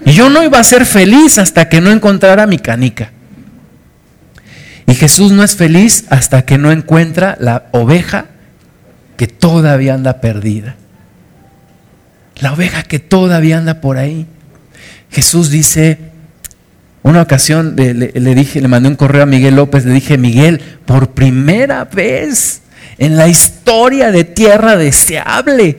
Y 0.05 0.11
yo 0.11 0.29
no 0.29 0.43
iba 0.43 0.59
a 0.59 0.63
ser 0.65 0.85
feliz 0.85 1.37
hasta 1.37 1.69
que 1.69 1.79
no 1.79 1.91
encontrara 1.91 2.45
mi 2.45 2.59
canica. 2.59 3.11
Y 4.85 4.95
Jesús 4.95 5.31
no 5.31 5.41
es 5.45 5.55
feliz 5.55 6.03
hasta 6.09 6.41
que 6.41 6.57
no 6.57 6.73
encuentra 6.73 7.37
la 7.39 7.67
oveja 7.71 8.25
que 9.15 9.27
todavía 9.27 9.93
anda 9.93 10.19
perdida. 10.19 10.75
La 12.41 12.51
oveja 12.51 12.83
que 12.83 12.99
todavía 12.99 13.59
anda 13.59 13.79
por 13.79 13.95
ahí. 13.95 14.27
Jesús 15.09 15.49
dice, 15.49 15.99
una 17.01 17.21
ocasión 17.21 17.75
le, 17.77 18.35
dije, 18.35 18.59
le 18.59 18.67
mandé 18.67 18.89
un 18.89 18.97
correo 18.97 19.23
a 19.23 19.25
Miguel 19.25 19.55
López, 19.55 19.85
le 19.85 19.93
dije, 19.93 20.17
Miguel, 20.17 20.59
por 20.85 21.11
primera 21.11 21.85
vez 21.85 22.61
en 22.97 23.15
la 23.15 23.29
historia 23.29 24.11
de 24.11 24.25
tierra 24.25 24.75
deseable. 24.75 25.77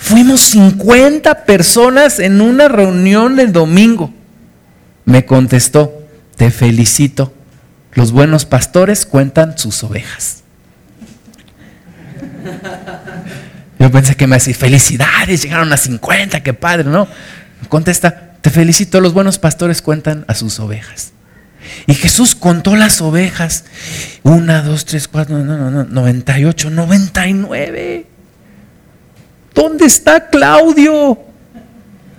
Fuimos 0.00 0.40
50 0.40 1.44
personas 1.44 2.18
en 2.18 2.40
una 2.40 2.68
reunión 2.68 3.38
el 3.38 3.52
domingo. 3.52 4.12
Me 5.04 5.26
contestó, 5.26 5.92
te 6.36 6.50
felicito. 6.50 7.34
Los 7.92 8.10
buenos 8.10 8.46
pastores 8.46 9.04
cuentan 9.04 9.58
sus 9.58 9.84
ovejas. 9.84 10.42
Yo 13.78 13.90
pensé 13.90 14.16
que 14.16 14.26
me 14.26 14.36
decía, 14.36 14.54
felicidades, 14.54 15.42
llegaron 15.42 15.72
a 15.72 15.76
50, 15.76 16.42
qué 16.42 16.54
padre, 16.54 16.84
¿no? 16.84 17.06
Contesta, 17.68 18.32
te 18.40 18.48
felicito, 18.50 19.00
los 19.00 19.12
buenos 19.12 19.38
pastores 19.38 19.82
cuentan 19.82 20.24
a 20.28 20.34
sus 20.34 20.58
ovejas. 20.60 21.12
Y 21.86 21.94
Jesús 21.94 22.34
contó 22.34 22.74
las 22.74 23.02
ovejas. 23.02 23.64
Una, 24.22 24.62
dos, 24.62 24.86
tres, 24.86 25.08
cuatro, 25.08 25.38
no, 25.38 25.58
no, 25.58 25.70
no, 25.70 25.84
98, 25.84 26.70
99. 26.70 28.06
¿Dónde 29.54 29.86
está 29.86 30.28
Claudio? 30.28 31.18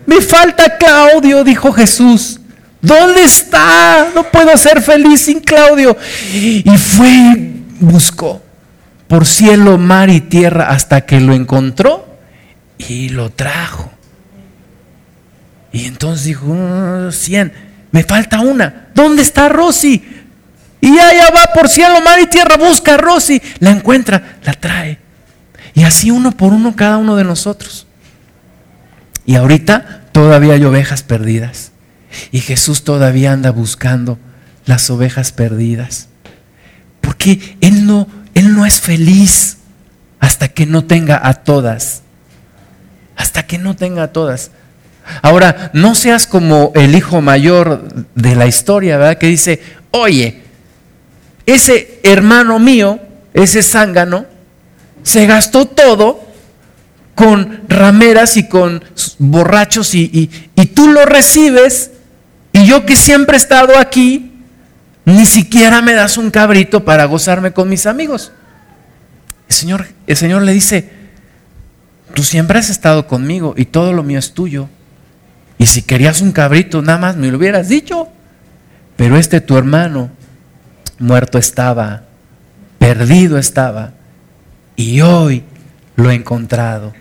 Me 0.06 0.22
falta 0.22 0.78
Claudio, 0.78 1.44
dijo 1.44 1.72
Jesús. 1.72 2.40
¿Dónde 2.82 3.24
está? 3.24 4.10
No 4.16 4.24
puedo 4.24 4.56
ser 4.58 4.82
feliz 4.82 5.22
sin 5.22 5.40
Claudio. 5.40 5.96
Y 6.34 6.64
fue 6.78 7.52
buscó 7.82 8.42
por 9.08 9.26
cielo, 9.26 9.78
mar 9.78 10.10
y 10.10 10.22
tierra 10.22 10.70
hasta 10.70 11.02
que 11.02 11.20
lo 11.20 11.34
encontró 11.34 12.08
y 12.78 13.10
lo 13.10 13.30
trajo. 13.30 13.92
Y 15.74 15.86
entonces 15.86 16.26
dijo, 16.26 17.12
100, 17.12 17.54
me 17.92 18.04
falta 18.04 18.40
una. 18.40 18.88
¿Dónde 18.96 19.22
está 19.22 19.50
Rosy? 19.50 20.04
Y 20.80 20.98
allá 20.98 21.30
va 21.36 21.54
por 21.54 21.68
cielo, 21.68 22.02
mar 22.02 22.20
y 22.20 22.28
tierra, 22.28 22.58
busca 22.58 22.94
a 22.94 22.98
Rosy, 22.98 23.42
la 23.60 23.72
encuentra, 23.72 24.40
la 24.44 24.54
trae. 24.54 24.98
Y 25.74 25.84
así 25.84 26.12
uno 26.12 26.32
por 26.32 26.54
uno 26.54 26.76
cada 26.76 26.98
uno 26.98 27.16
de 27.16 27.24
nosotros. 27.24 27.88
Y 29.26 29.36
ahorita 29.36 30.02
todavía 30.12 30.54
hay 30.54 30.64
ovejas 30.66 31.04
perdidas. 31.04 31.72
Y 32.32 32.40
Jesús 32.40 32.84
todavía 32.84 33.32
anda 33.32 33.52
buscando 33.52 34.18
las 34.66 34.90
ovejas 34.90 35.32
perdidas. 35.32 36.08
Porque 37.00 37.58
Él 37.62 37.86
no, 37.86 38.08
Él 38.34 38.54
no 38.54 38.66
es 38.66 38.82
feliz 38.82 39.58
hasta 40.20 40.50
que 40.50 40.66
no 40.66 40.84
tenga 40.86 41.20
a 41.28 41.36
todas. 41.36 42.02
Hasta 43.16 43.44
que 43.44 43.58
no 43.58 43.76
tenga 43.76 44.04
a 44.04 44.12
todas. 44.12 44.52
Ahora, 45.22 45.72
no 45.74 45.96
seas 45.96 46.28
como 46.28 46.72
el 46.76 46.96
hijo 46.96 47.22
mayor 47.22 48.06
de 48.16 48.36
la 48.36 48.48
historia, 48.48 48.98
¿verdad? 48.98 49.18
Que 49.18 49.28
dice, 49.28 49.62
oye, 49.92 50.42
ese 51.46 52.00
hermano 52.04 52.60
mío, 52.60 53.00
ese 53.34 53.64
zángano, 53.64 54.26
se 55.04 55.26
gastó 55.26 55.66
todo 55.66 56.24
con 57.16 57.62
rameras 57.68 58.38
y 58.38 58.48
con 58.48 58.84
borrachos 59.20 59.94
y, 59.96 60.30
y 60.56 60.66
tú 60.68 60.88
lo 60.88 61.06
recibes 61.06 61.92
y 62.54 62.66
yo 62.66 62.86
que 62.86 62.96
siempre 62.96 63.36
he 63.36 63.38
estado 63.38 63.78
aquí, 63.78 64.32
ni 65.06 65.26
siquiera 65.26 65.82
me 65.82 65.94
das 65.94 66.18
un 66.18 66.32
cabrito 66.32 66.84
para 66.84 67.06
gozarme 67.06 67.54
con 67.54 67.70
mis 67.70 67.86
amigos. 67.86 68.32
El 69.50 69.56
Señor, 69.56 69.88
el 70.08 70.18
Señor 70.18 70.42
le 70.44 70.52
dice, 70.54 70.90
tú 72.14 72.24
siempre 72.24 72.60
has 72.60 72.70
estado 72.70 73.08
conmigo 73.08 73.54
y 73.58 73.66
todo 73.66 73.94
lo 73.94 74.04
mío 74.04 74.20
es 74.20 74.34
tuyo. 74.34 74.68
Y 75.58 75.68
si 75.68 75.84
querías 75.84 76.22
un 76.22 76.32
cabrito, 76.32 76.82
nada 76.82 76.98
más 76.98 77.16
me 77.16 77.30
lo 77.32 77.38
hubieras 77.38 77.70
dicho. 77.70 78.10
Pero 78.96 79.18
este 79.18 79.42
tu 79.42 79.58
hermano 79.58 80.12
muerto 81.00 81.38
estaba, 81.38 82.04
perdido 82.78 83.38
estaba, 83.38 83.94
y 84.82 85.02
hoy 85.02 85.44
lo 85.96 86.10
he 86.10 86.16
encontrado. 86.16 86.94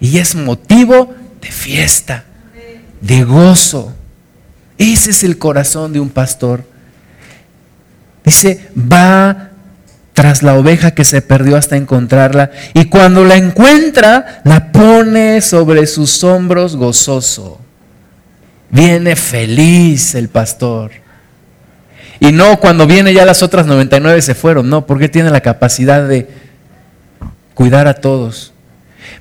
Y 0.00 0.18
es 0.18 0.34
motivo 0.34 1.14
de 1.40 1.50
fiesta, 1.50 2.24
de 3.00 3.24
gozo. 3.24 3.92
Ese 4.78 5.10
es 5.10 5.24
el 5.24 5.38
corazón 5.38 5.92
de 5.92 6.00
un 6.00 6.10
pastor. 6.10 6.64
Dice, 8.24 8.68
va 8.76 9.50
tras 10.12 10.42
la 10.42 10.54
oveja 10.54 10.92
que 10.92 11.04
se 11.04 11.20
perdió 11.22 11.56
hasta 11.56 11.76
encontrarla 11.76 12.50
y 12.72 12.86
cuando 12.86 13.24
la 13.24 13.36
encuentra, 13.36 14.40
la 14.44 14.72
pone 14.72 15.40
sobre 15.40 15.86
sus 15.86 16.24
hombros 16.24 16.76
gozoso. 16.76 17.60
Viene 18.70 19.14
feliz 19.16 20.14
el 20.14 20.28
pastor. 20.28 20.92
Y 22.18 22.32
no 22.32 22.58
cuando 22.58 22.86
viene 22.86 23.12
ya 23.12 23.26
las 23.26 23.42
otras 23.42 23.66
99 23.66 24.22
se 24.22 24.34
fueron, 24.34 24.70
no, 24.70 24.86
porque 24.86 25.08
tiene 25.08 25.30
la 25.30 25.42
capacidad 25.42 26.08
de 26.08 26.45
cuidar 27.56 27.88
a 27.88 27.94
todos. 27.94 28.52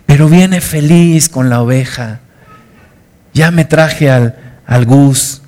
Pero 0.05 0.27
viene 0.27 0.59
feliz 0.59 1.29
con 1.29 1.49
la 1.49 1.61
oveja. 1.61 2.19
Ya 3.33 3.49
me 3.49 3.63
traje 3.63 4.11
al, 4.11 4.35
al 4.67 4.85
Gus, 4.85 5.41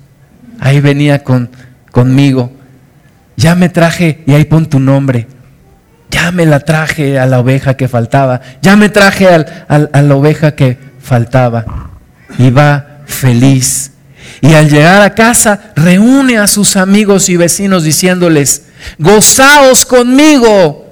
ahí 0.58 0.80
venía 0.80 1.22
con, 1.22 1.50
conmigo. 1.92 2.50
Ya 3.36 3.54
me 3.54 3.68
traje 3.68 4.24
y 4.26 4.32
ahí 4.32 4.46
pon 4.46 4.66
tu 4.66 4.80
nombre. 4.80 5.28
Ya 6.10 6.32
me 6.32 6.46
la 6.46 6.60
traje 6.60 7.18
a 7.18 7.26
la 7.26 7.40
oveja 7.40 7.76
que 7.76 7.88
faltaba. 7.88 8.40
Ya 8.62 8.74
me 8.74 8.88
traje 8.88 9.28
a 9.28 10.02
la 10.02 10.14
oveja 10.16 10.54
que 10.54 10.78
faltaba. 10.98 11.90
Y 12.38 12.50
va 12.50 13.02
feliz. 13.04 13.92
Y 14.40 14.54
al 14.54 14.70
llegar 14.70 15.02
a 15.02 15.14
casa, 15.14 15.72
reúne 15.76 16.38
a 16.38 16.46
sus 16.46 16.76
amigos 16.76 17.28
y 17.28 17.36
vecinos 17.36 17.84
diciéndoles, 17.84 18.62
gozaos 18.98 19.84
conmigo, 19.84 20.87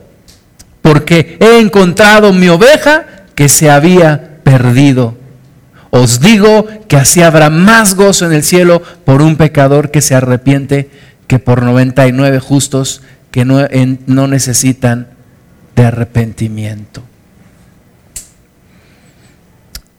porque 0.87 1.37
he 1.41 1.59
encontrado 1.59 2.32
mi 2.32 2.49
oveja 2.49 3.07
que 3.34 3.49
se 3.49 3.70
había 3.70 4.39
perdido. 4.45 5.16
Os 5.91 6.20
digo 6.20 6.64
que 6.87 6.97
así 6.97 7.22
habrá 7.22 7.51
más 7.51 7.97
gozo 7.97 8.24
en 8.24 8.32
el 8.32 8.45
cielo 8.45 8.80
por 9.05 9.20
un 9.20 9.34
pecador 9.34 9.91
que 9.91 10.01
se 10.01 10.14
arrepiente 10.14 10.89
que 11.26 11.41
por 11.41 11.64
99 11.64 12.39
justos 12.39 13.03
que 13.32 13.45
no, 13.45 13.66
no 14.07 14.28
necesitan 14.28 15.09
de 15.74 15.87
arrepentimiento. 15.87 17.03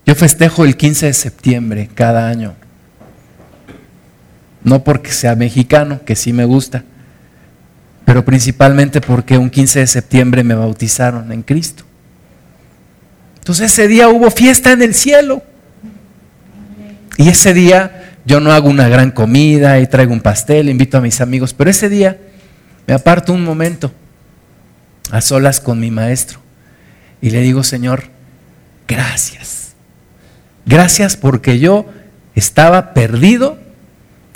Yo 0.05 0.15
festejo 0.15 0.63
el 0.63 0.77
15 0.77 1.07
de 1.07 1.13
septiembre 1.13 1.89
cada 1.93 2.29
año. 2.29 2.55
No 4.63 4.85
porque 4.85 5.11
sea 5.11 5.35
mexicano, 5.35 5.99
que 6.05 6.15
sí 6.15 6.31
me 6.31 6.45
gusta, 6.45 6.85
pero 8.07 8.23
principalmente 8.23 9.01
porque 9.01 9.37
un 9.37 9.49
15 9.49 9.79
de 9.79 9.87
septiembre 9.87 10.41
me 10.41 10.55
bautizaron 10.55 11.29
en 11.33 11.43
Cristo. 11.43 11.83
Entonces 13.39 13.69
ese 13.73 13.89
día 13.89 14.07
hubo 14.07 14.31
fiesta 14.31 14.71
en 14.71 14.81
el 14.81 14.95
cielo. 14.95 15.43
Y 17.17 17.27
ese 17.27 17.53
día 17.53 18.13
yo 18.23 18.39
no 18.39 18.53
hago 18.53 18.69
una 18.69 18.87
gran 18.87 19.11
comida 19.11 19.81
y 19.81 19.87
traigo 19.87 20.13
un 20.13 20.21
pastel, 20.21 20.69
invito 20.69 20.97
a 20.97 21.01
mis 21.01 21.19
amigos, 21.19 21.53
pero 21.53 21.69
ese 21.69 21.89
día 21.89 22.17
me 22.87 22.93
aparto 22.93 23.33
un 23.33 23.43
momento 23.43 23.91
a 25.11 25.19
solas 25.19 25.59
con 25.59 25.77
mi 25.77 25.91
maestro 25.91 26.39
y 27.19 27.31
le 27.31 27.41
digo, 27.41 27.61
Señor, 27.61 28.05
gracias. 28.87 29.73
Gracias 30.65 31.17
porque 31.17 31.59
yo 31.59 31.87
estaba 32.35 32.93
perdido 32.93 33.59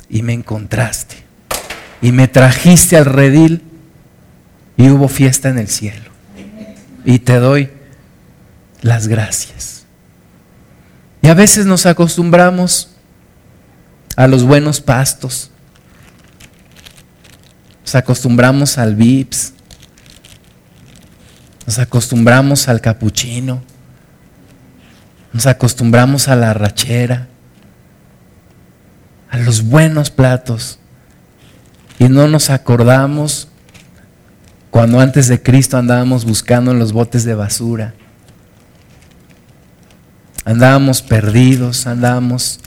y 0.09 0.23
me 0.23 0.33
encontraste. 0.33 1.30
Y 2.01 2.11
me 2.11 2.27
trajiste 2.27 2.97
al 2.97 3.05
redil 3.05 3.63
y 4.75 4.89
hubo 4.89 5.07
fiesta 5.07 5.49
en 5.49 5.59
el 5.59 5.67
cielo. 5.67 6.09
Y 7.05 7.19
te 7.19 7.35
doy 7.35 7.69
las 8.81 9.07
gracias. 9.07 9.85
Y 11.21 11.27
a 11.27 11.33
veces 11.35 11.65
nos 11.65 11.85
acostumbramos 11.85 12.89
a 14.15 14.27
los 14.27 14.43
buenos 14.43 14.81
pastos. 14.81 15.51
Nos 17.81 17.95
acostumbramos 17.95 18.77
al 18.77 18.95
VIPS. 18.95 19.53
Nos 21.67 21.77
acostumbramos 21.77 22.67
al 22.67 22.81
capuchino. 22.81 23.61
Nos 25.31 25.45
acostumbramos 25.45 26.27
a 26.27 26.35
la 26.35 26.53
rachera. 26.53 27.27
A 29.29 29.37
los 29.37 29.63
buenos 29.63 30.09
platos. 30.09 30.79
Y 32.01 32.09
no 32.09 32.27
nos 32.27 32.49
acordamos 32.49 33.47
cuando 34.71 34.99
antes 34.99 35.27
de 35.27 35.39
Cristo 35.39 35.77
andábamos 35.77 36.25
buscando 36.25 36.71
en 36.71 36.79
los 36.79 36.93
botes 36.93 37.25
de 37.25 37.35
basura 37.35 37.93
Andábamos 40.45 41.03
perdidos, 41.03 41.85
andábamos 41.85 42.59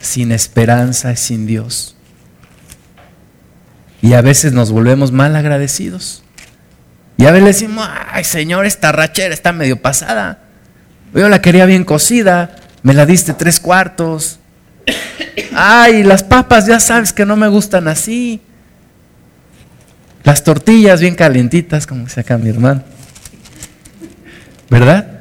sin 0.00 0.32
esperanza 0.32 1.12
y 1.12 1.16
sin 1.16 1.44
Dios. 1.44 1.94
Y 4.00 4.14
a 4.14 4.22
veces 4.22 4.54
nos 4.54 4.72
volvemos 4.72 5.12
mal 5.12 5.36
agradecidos. 5.36 6.22
Y 7.18 7.26
a 7.26 7.32
veces 7.32 7.60
decimos, 7.60 7.86
ay 8.10 8.24
Señor, 8.24 8.64
esta 8.64 8.92
rachera 8.92 9.34
está 9.34 9.52
medio 9.52 9.82
pasada. 9.82 10.38
Yo 11.12 11.28
la 11.28 11.42
quería 11.42 11.66
bien 11.66 11.84
cocida, 11.84 12.56
me 12.82 12.94
la 12.94 13.04
diste 13.04 13.34
tres 13.34 13.60
cuartos. 13.60 14.40
Ay, 15.54 16.02
las 16.02 16.22
papas 16.22 16.66
ya 16.66 16.80
sabes 16.80 17.12
que 17.12 17.26
no 17.26 17.36
me 17.36 17.48
gustan 17.48 17.88
así. 17.88 18.40
Las 20.24 20.42
tortillas 20.42 21.00
bien 21.00 21.14
calientitas, 21.14 21.86
como 21.86 22.08
se 22.08 22.20
acá 22.20 22.38
mi 22.38 22.48
hermano. 22.48 22.82
¿Verdad? 24.70 25.20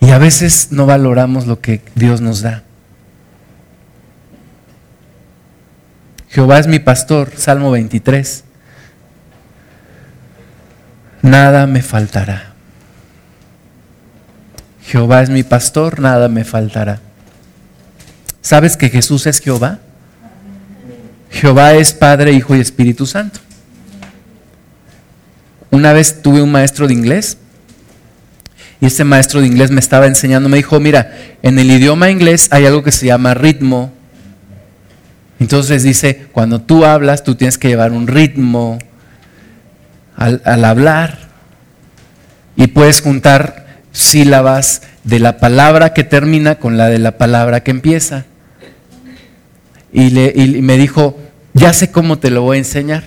Y 0.00 0.10
a 0.10 0.18
veces 0.18 0.68
no 0.72 0.86
valoramos 0.86 1.46
lo 1.46 1.60
que 1.60 1.82
Dios 1.94 2.20
nos 2.20 2.40
da. 2.40 2.62
Jehová 6.30 6.58
es 6.58 6.66
mi 6.66 6.78
pastor, 6.78 7.30
Salmo 7.36 7.70
23. 7.70 8.44
Nada 11.20 11.66
me 11.66 11.82
faltará. 11.82 12.54
Jehová 14.82 15.22
es 15.22 15.28
mi 15.28 15.42
pastor, 15.42 16.00
nada 16.00 16.28
me 16.28 16.44
faltará. 16.44 17.00
¿Sabes 18.40 18.76
que 18.76 18.88
Jesús 18.88 19.26
es 19.26 19.40
Jehová? 19.40 19.78
Jehová 21.32 21.74
es 21.74 21.94
Padre, 21.94 22.32
Hijo 22.32 22.54
y 22.54 22.60
Espíritu 22.60 23.06
Santo. 23.06 23.40
Una 25.70 25.92
vez 25.92 26.22
tuve 26.22 26.42
un 26.42 26.52
maestro 26.52 26.86
de 26.86 26.92
inglés 26.92 27.38
y 28.80 28.86
ese 28.86 29.04
maestro 29.04 29.40
de 29.40 29.46
inglés 29.46 29.70
me 29.70 29.80
estaba 29.80 30.06
enseñando, 30.06 30.48
me 30.48 30.58
dijo, 30.58 30.78
mira, 30.78 31.12
en 31.42 31.58
el 31.58 31.70
idioma 31.70 32.10
inglés 32.10 32.48
hay 32.50 32.66
algo 32.66 32.82
que 32.82 32.92
se 32.92 33.06
llama 33.06 33.32
ritmo. 33.32 33.92
Entonces 35.40 35.82
dice, 35.82 36.26
cuando 36.32 36.60
tú 36.60 36.84
hablas, 36.84 37.24
tú 37.24 37.34
tienes 37.34 37.58
que 37.58 37.68
llevar 37.68 37.92
un 37.92 38.06
ritmo 38.06 38.78
al, 40.14 40.42
al 40.44 40.64
hablar 40.64 41.18
y 42.54 42.66
puedes 42.66 43.00
juntar 43.00 43.80
sílabas 43.92 44.82
de 45.04 45.18
la 45.18 45.38
palabra 45.38 45.94
que 45.94 46.04
termina 46.04 46.56
con 46.56 46.76
la 46.76 46.88
de 46.88 46.98
la 46.98 47.16
palabra 47.18 47.62
que 47.62 47.70
empieza. 47.70 48.26
Y, 49.92 50.10
le, 50.10 50.62
me 50.62 50.76
dijo, 50.76 51.18
ya 51.52 51.72
sé 51.72 51.90
cómo 51.90 52.18
te 52.18 52.30
lo 52.30 52.42
voy 52.42 52.56
a 52.56 52.58
enseñar 52.58 53.04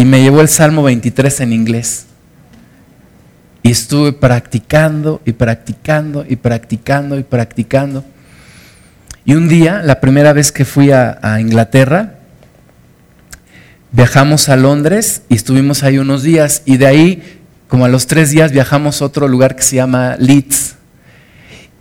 y 0.00 0.04
me 0.06 0.22
llevó 0.22 0.40
el 0.40 0.48
Salmo 0.48 0.82
23 0.82 1.40
en 1.40 1.52
inglés. 1.52 2.06
Y 3.62 3.70
estuve 3.70 4.14
practicando 4.14 5.20
y 5.26 5.32
practicando 5.32 6.24
y 6.26 6.36
practicando 6.36 7.18
y 7.18 7.22
practicando. 7.22 8.02
Y 9.26 9.34
un 9.34 9.46
día, 9.48 9.82
la 9.82 10.00
primera 10.00 10.32
vez 10.32 10.52
que 10.52 10.64
fui 10.64 10.90
a, 10.90 11.20
Inglaterra, 11.38 12.14
viajamos 13.92 14.48
a 14.48 14.56
Londres 14.56 15.20
y 15.28 15.34
estuvimos 15.34 15.82
ahí 15.82 15.98
unos 15.98 16.22
días. 16.22 16.62
Y 16.64 16.78
de 16.78 16.86
ahí, 16.86 17.40
como 17.68 17.84
a 17.84 17.88
los 17.88 18.06
tres 18.06 18.30
días, 18.30 18.52
viajamos 18.52 19.02
a 19.02 19.04
otro 19.04 19.28
lugar 19.28 19.54
que 19.54 19.62
se 19.62 19.76
llama 19.76 20.16
Leeds. 20.18 20.76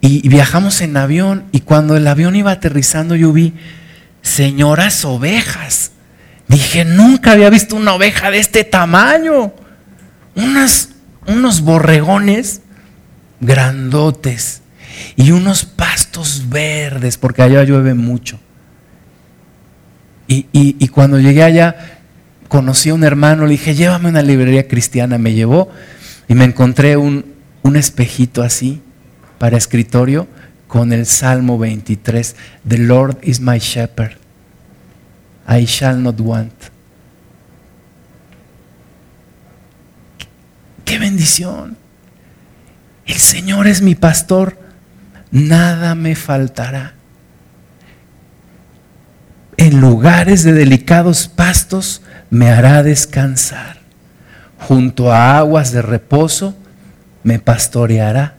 Y, 0.01 0.25
y 0.25 0.29
viajamos 0.29 0.81
en 0.81 0.97
avión. 0.97 1.45
Y 1.51 1.61
cuando 1.61 1.95
el 1.97 2.07
avión 2.07 2.35
iba 2.35 2.51
aterrizando, 2.51 3.15
yo 3.15 3.33
vi 3.33 3.53
señoras 4.21 5.05
ovejas 5.05 5.91
Dije, 6.49 6.83
nunca 6.83 7.33
había 7.33 7.51
visto 7.51 7.75
una 7.75 7.93
oveja 7.93 8.31
de 8.31 8.39
este 8.39 8.63
tamaño. 8.63 9.53
unos 10.35 11.61
borregones 11.61 12.61
grandotes 13.39 14.61
y 15.15 15.31
unos 15.31 15.63
pastos 15.63 16.49
verdes, 16.49 17.17
porque 17.17 17.43
allá 17.43 17.63
llueve 17.63 17.93
mucho. 17.93 18.39
Y, 20.27 20.87
cuando 20.87 21.19
llegué 21.19 21.43
allá, 21.43 21.75
conocí 22.47 22.89
a 22.89 22.95
un 22.95 23.03
hermano, 23.03 23.45
le 23.45 23.51
dije, 23.51 23.75
llévame 23.75 24.07
a 24.07 24.11
una 24.11 24.21
librería 24.23 24.67
cristiana. 24.67 25.19
Me 25.19 25.33
llevó 25.33 25.69
y 26.27 26.33
me 26.33 26.45
encontré 26.45 26.97
un, 26.97 27.25
un 27.61 27.75
espejito 27.75 28.41
así 28.41 28.81
para 29.39 29.57
escritorio 29.57 30.27
con 30.67 30.93
el 30.93 31.07
Salmo 31.07 31.57
23, 31.57 32.35
The 32.67 32.77
Lord 32.77 33.17
is 33.23 33.39
my 33.39 33.57
shepherd. 33.57 34.17
I 35.47 35.65
shall 35.65 36.01
not 36.01 36.19
want. 36.19 36.53
¡Qué 40.85 40.99
bendición! 40.99 41.77
El 43.05 43.15
Señor 43.15 43.67
es 43.67 43.81
mi 43.81 43.95
pastor, 43.95 44.59
nada 45.31 45.95
me 45.95 46.15
faltará. 46.15 46.93
En 49.57 49.81
lugares 49.81 50.43
de 50.43 50.53
delicados 50.53 51.27
pastos 51.27 52.01
me 52.29 52.49
hará 52.49 52.83
descansar. 52.83 53.79
Junto 54.59 55.11
a 55.11 55.37
aguas 55.37 55.71
de 55.71 55.81
reposo 55.81 56.55
me 57.23 57.39
pastoreará, 57.39 58.38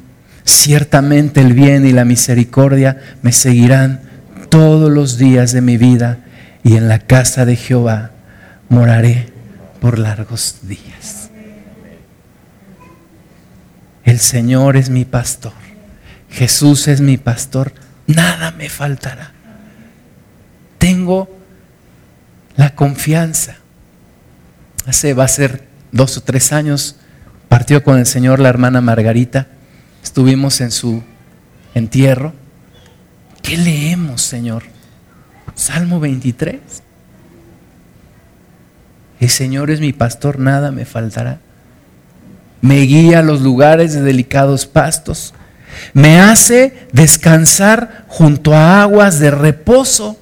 Ciertamente 0.43 1.41
el 1.41 1.53
bien 1.53 1.85
y 1.85 1.91
la 1.91 2.05
misericordia 2.05 2.97
me 3.21 3.31
seguirán 3.31 4.01
todos 4.49 4.91
los 4.91 5.17
días 5.17 5.51
de 5.51 5.61
mi 5.61 5.77
vida 5.77 6.19
y 6.63 6.75
en 6.75 6.87
la 6.87 6.99
casa 6.99 7.45
de 7.45 7.55
Jehová 7.55 8.11
moraré 8.69 9.29
por 9.79 9.97
largos 9.97 10.59
días. 10.63 11.29
El 14.03 14.19
Señor 14.19 14.77
es 14.77 14.89
mi 14.89 15.05
pastor, 15.05 15.53
Jesús 16.29 16.87
es 16.87 17.01
mi 17.01 17.17
pastor, 17.17 17.73
nada 18.07 18.51
me 18.51 18.67
faltará. 18.69 19.31
Tengo 20.77 21.29
la 22.57 22.75
confianza. 22.75 23.57
Hace 24.85 25.13
va 25.13 25.25
a 25.25 25.27
ser 25.27 25.67
dos 25.91 26.17
o 26.17 26.21
tres 26.21 26.51
años, 26.51 26.95
partió 27.49 27.83
con 27.83 27.99
el 27.99 28.05
Señor 28.05 28.39
la 28.39 28.49
hermana 28.49 28.81
Margarita, 28.81 29.47
estuvimos 30.03 30.61
en 30.61 30.71
su 30.71 31.03
entierro. 31.73 32.33
¿Qué 33.41 33.57
leemos, 33.57 34.21
Señor? 34.21 34.63
Salmo 35.55 35.99
23. 35.99 36.59
El 39.19 39.29
Señor 39.29 39.69
es 39.69 39.79
mi 39.79 39.93
pastor, 39.93 40.39
nada 40.39 40.71
me 40.71 40.85
faltará. 40.85 41.39
Me 42.61 42.81
guía 42.81 43.19
a 43.19 43.23
los 43.23 43.41
lugares 43.41 43.93
de 43.93 44.01
delicados 44.01 44.65
pastos. 44.65 45.33
Me 45.93 46.19
hace 46.19 46.87
descansar 46.91 48.05
junto 48.07 48.55
a 48.55 48.81
aguas 48.81 49.19
de 49.19 49.31
reposo. 49.31 50.17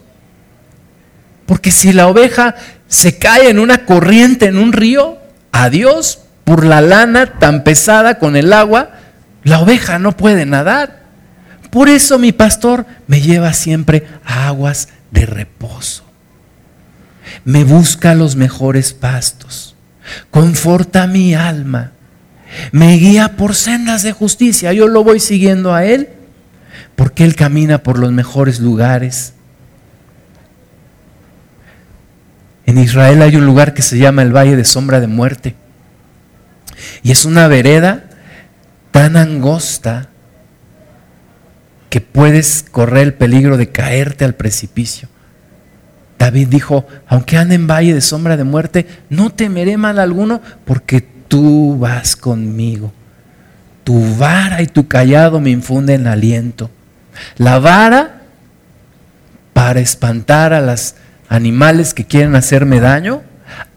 Porque 1.45 1.71
si 1.71 1.93
la 1.93 2.07
oveja 2.07 2.55
se 2.87 3.17
cae 3.17 3.49
en 3.49 3.59
una 3.59 3.85
corriente, 3.85 4.47
en 4.47 4.57
un 4.57 4.73
río, 4.73 5.17
adiós, 5.51 6.19
por 6.43 6.65
la 6.65 6.81
lana 6.81 7.39
tan 7.39 7.63
pesada 7.63 8.19
con 8.19 8.35
el 8.35 8.53
agua, 8.53 8.98
la 9.43 9.59
oveja 9.59 9.99
no 9.99 10.15
puede 10.15 10.45
nadar. 10.45 11.03
Por 11.69 11.89
eso 11.89 12.17
mi 12.17 12.31
pastor 12.31 12.85
me 13.07 13.21
lleva 13.21 13.53
siempre 13.53 14.07
a 14.25 14.47
aguas 14.47 14.89
de 15.11 15.25
reposo 15.25 16.09
me 17.45 17.63
busca 17.63 18.15
los 18.15 18.35
mejores 18.35 18.93
pastos, 18.93 19.75
conforta 20.31 21.07
mi 21.07 21.35
alma, 21.35 21.91
me 22.71 22.95
guía 22.95 23.37
por 23.37 23.55
sendas 23.55 24.03
de 24.03 24.11
justicia. 24.11 24.73
Yo 24.73 24.87
lo 24.87 25.03
voy 25.03 25.19
siguiendo 25.19 25.73
a 25.73 25.85
Él 25.85 26.09
porque 26.95 27.23
Él 27.23 27.35
camina 27.35 27.83
por 27.83 27.99
los 27.99 28.11
mejores 28.11 28.59
lugares. 28.59 29.33
En 32.65 32.77
Israel 32.77 33.21
hay 33.21 33.35
un 33.35 33.45
lugar 33.45 33.73
que 33.73 33.81
se 33.81 33.97
llama 33.97 34.21
el 34.21 34.35
Valle 34.35 34.55
de 34.55 34.65
Sombra 34.65 34.99
de 34.99 35.07
Muerte. 35.07 35.55
Y 37.03 37.11
es 37.11 37.25
una 37.25 37.47
vereda 37.47 38.08
tan 38.91 39.17
angosta 39.17 40.09
que 41.89 42.01
puedes 42.01 42.65
correr 42.69 43.07
el 43.07 43.13
peligro 43.13 43.57
de 43.57 43.69
caerte 43.69 44.25
al 44.25 44.35
precipicio. 44.35 45.07
David 46.17 46.49
dijo, 46.49 46.85
aunque 47.07 47.37
ande 47.37 47.55
en 47.55 47.67
valle 47.67 47.93
de 47.93 48.01
sombra 48.01 48.37
de 48.37 48.43
muerte, 48.43 48.85
no 49.09 49.31
temeré 49.31 49.77
mal 49.77 49.99
alguno 49.99 50.41
porque 50.65 51.01
tú 51.01 51.77
vas 51.79 52.15
conmigo. 52.15 52.91
Tu 53.83 54.15
vara 54.17 54.61
y 54.61 54.67
tu 54.67 54.87
callado 54.87 55.39
me 55.39 55.49
infunden 55.49 56.07
aliento. 56.07 56.69
La 57.37 57.59
vara 57.59 58.21
para 59.53 59.79
espantar 59.79 60.53
a 60.53 60.61
los 60.61 60.95
animales 61.29 61.93
que 61.93 62.05
quieren 62.05 62.35
hacerme 62.35 62.79
daño, 62.79 63.21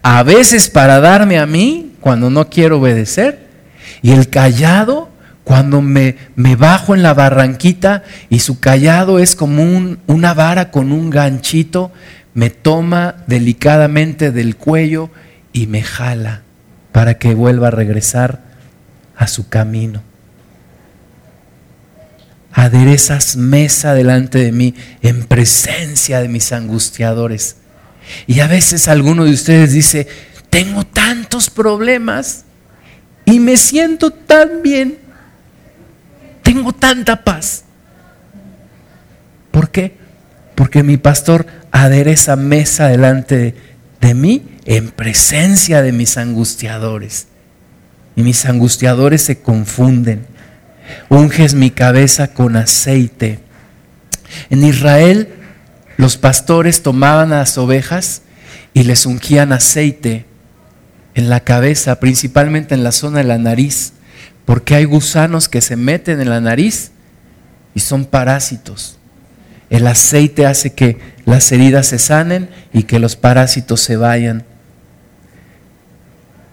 a 0.03 0.23
veces 0.23 0.69
para 0.69 1.01
darme 1.01 1.39
a 1.39 1.47
mí 1.47 1.95
cuando 2.01 2.29
no 2.29 2.49
quiero 2.51 2.79
obedecer, 2.79 3.42
y 4.03 4.13
el 4.13 4.29
callado 4.29 5.11
cuando 5.45 5.81
me, 5.83 6.17
me 6.37 6.57
bajo 6.57 6.95
en 6.95 7.03
la 7.03 7.15
barranquita 7.15 8.05
y 8.29 8.41
su 8.41 8.61
callado 8.61 9.19
es 9.19 9.35
como 9.35 9.63
un, 9.63 9.99
una 10.07 10.35
vara 10.35 10.71
con 10.71 10.93
un 10.93 11.11
ganchito 11.11 11.93
me 12.35 12.51
toma 12.51 13.17
delicadamente 13.27 14.31
del 14.31 14.57
cuello 14.57 15.11
y 15.53 15.67
me 15.67 15.83
jala 15.83 16.43
para 16.93 17.19
que 17.19 17.35
vuelva 17.35 17.69
a 17.69 17.73
regresar 17.73 18.41
a 19.17 19.27
su 19.27 19.49
camino. 19.49 20.03
Aderezas 22.53 23.37
mesa 23.37 23.95
delante 23.95 24.39
de 24.39 24.53
mí 24.53 24.75
en 25.03 25.25
presencia 25.25 26.21
de 26.21 26.29
mis 26.29 26.53
angustiadores. 26.53 27.57
Y 28.27 28.41
a 28.41 28.47
veces 28.47 28.89
alguno 28.89 29.25
de 29.25 29.33
ustedes 29.33 29.73
dice, 29.73 30.07
tengo 30.51 30.85
tantos 30.85 31.49
problemas 31.51 32.45
y 33.25 33.39
me 33.41 33.57
siento 33.57 34.11
tan 34.11 34.63
bien, 34.63 34.99
tengo 36.43 36.73
tanta 36.73 37.23
paz. 37.23 37.65
¿Por 39.51 39.71
qué? 39.71 39.97
Porque 40.55 40.83
mi 40.83 40.97
pastor 40.97 41.47
adereza 41.71 42.37
mesa 42.37 42.89
delante 42.89 43.55
de 44.01 44.15
mí 44.15 44.43
en 44.65 44.91
presencia 44.91 45.83
de 45.83 45.93
mis 45.93 46.17
angustiadores. 46.17 47.29
Y 48.17 48.23
mis 48.23 48.45
angustiadores 48.45 49.23
se 49.23 49.41
confunden. 49.41 50.27
Unges 51.09 51.55
mi 51.55 51.71
cabeza 51.71 52.29
con 52.35 52.57
aceite. 52.57 53.39
En 54.51 54.65
Israel 54.65 55.29
los 55.97 56.17
pastores 56.17 56.83
tomaban 56.83 57.33
a 57.33 57.39
las 57.39 57.57
ovejas 57.59 58.23
y 58.75 58.85
les 58.85 59.07
ungían 59.07 59.53
aceite 59.53 60.27
en 61.15 61.29
la 61.29 61.41
cabeza, 61.41 62.01
principalmente 62.01 62.75
en 62.75 62.85
la 62.85 62.93
zona 62.93 63.19
de 63.19 63.25
la 63.25 63.39
nariz, 63.39 63.93
porque 64.45 64.75
hay 64.75 64.85
gusanos 64.85 65.49
que 65.49 65.61
se 65.61 65.77
meten 65.77 66.21
en 66.21 66.31
la 66.31 66.41
nariz 66.41 66.91
y 67.75 67.81
son 67.81 68.05
parásitos. 68.05 68.99
El 69.71 69.87
aceite 69.87 70.47
hace 70.47 70.75
que 70.75 70.99
las 71.25 71.51
heridas 71.53 71.87
se 71.87 71.99
sanen 71.99 72.49
y 72.73 72.83
que 72.83 72.99
los 72.99 73.17
parásitos 73.17 73.81
se 73.81 73.97
vayan. 73.97 74.45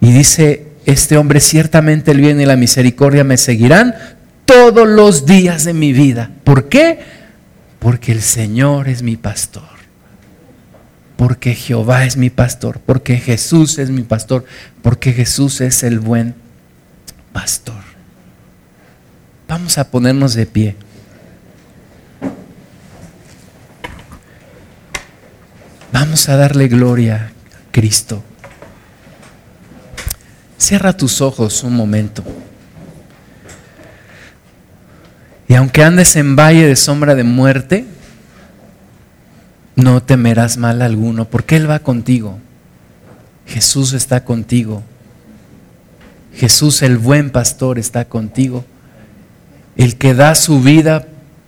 Y 0.02 0.12
dice 0.12 0.68
este 0.86 1.18
hombre, 1.18 1.40
ciertamente 1.40 2.12
el 2.12 2.22
bien 2.22 2.40
y 2.40 2.46
la 2.46 2.56
misericordia 2.56 3.24
me 3.24 3.38
seguirán 3.38 3.96
todos 4.46 4.88
los 4.88 5.26
días 5.26 5.66
de 5.66 5.74
mi 5.74 5.94
vida. 5.94 6.32
¿Por 6.44 6.70
qué? 6.70 7.00
Porque 7.80 8.12
el 8.12 8.22
Señor 8.22 8.88
es 8.88 9.04
mi 9.04 9.18
pastor. 9.18 9.79
Porque 11.20 11.54
Jehová 11.54 12.06
es 12.06 12.16
mi 12.16 12.30
pastor. 12.30 12.80
Porque 12.80 13.18
Jesús 13.18 13.78
es 13.78 13.90
mi 13.90 14.04
pastor. 14.04 14.46
Porque 14.82 15.12
Jesús 15.12 15.60
es 15.60 15.84
el 15.84 16.00
buen 16.00 16.34
pastor. 17.34 17.82
Vamos 19.46 19.78
a 19.78 19.92
ponernos 19.92 20.34
de 20.34 20.46
pie. 20.46 20.78
Vamos 25.92 26.30
a 26.30 26.38
darle 26.38 26.70
gloria 26.70 27.34
a 27.34 27.72
Cristo. 27.74 28.24
Cierra 30.58 30.96
tus 30.96 31.20
ojos 31.20 31.66
un 31.66 31.76
momento. 31.76 32.24
Y 35.50 35.56
aunque 35.56 35.84
andes 35.84 36.16
en 36.16 36.38
valle 36.38 36.66
de 36.66 36.78
sombra 36.78 37.14
de 37.14 37.26
muerte, 37.26 37.86
no 39.80 40.04
temerás 40.04 40.58
mal 40.58 40.82
alguno, 40.82 41.26
porque 41.26 41.56
Él 41.56 41.70
va 41.70 41.80
contigo. 41.80 42.38
Jesús 43.46 43.94
está 43.94 44.24
contigo. 44.24 44.84
Jesús 46.36 46.82
el 46.82 46.98
buen 46.98 47.32
pastor 47.32 47.80
está 47.80 48.06
contigo. 48.06 48.64
El 49.76 49.98
que 49.98 50.14
da 50.14 50.36
su 50.36 50.62
vida 50.62 51.08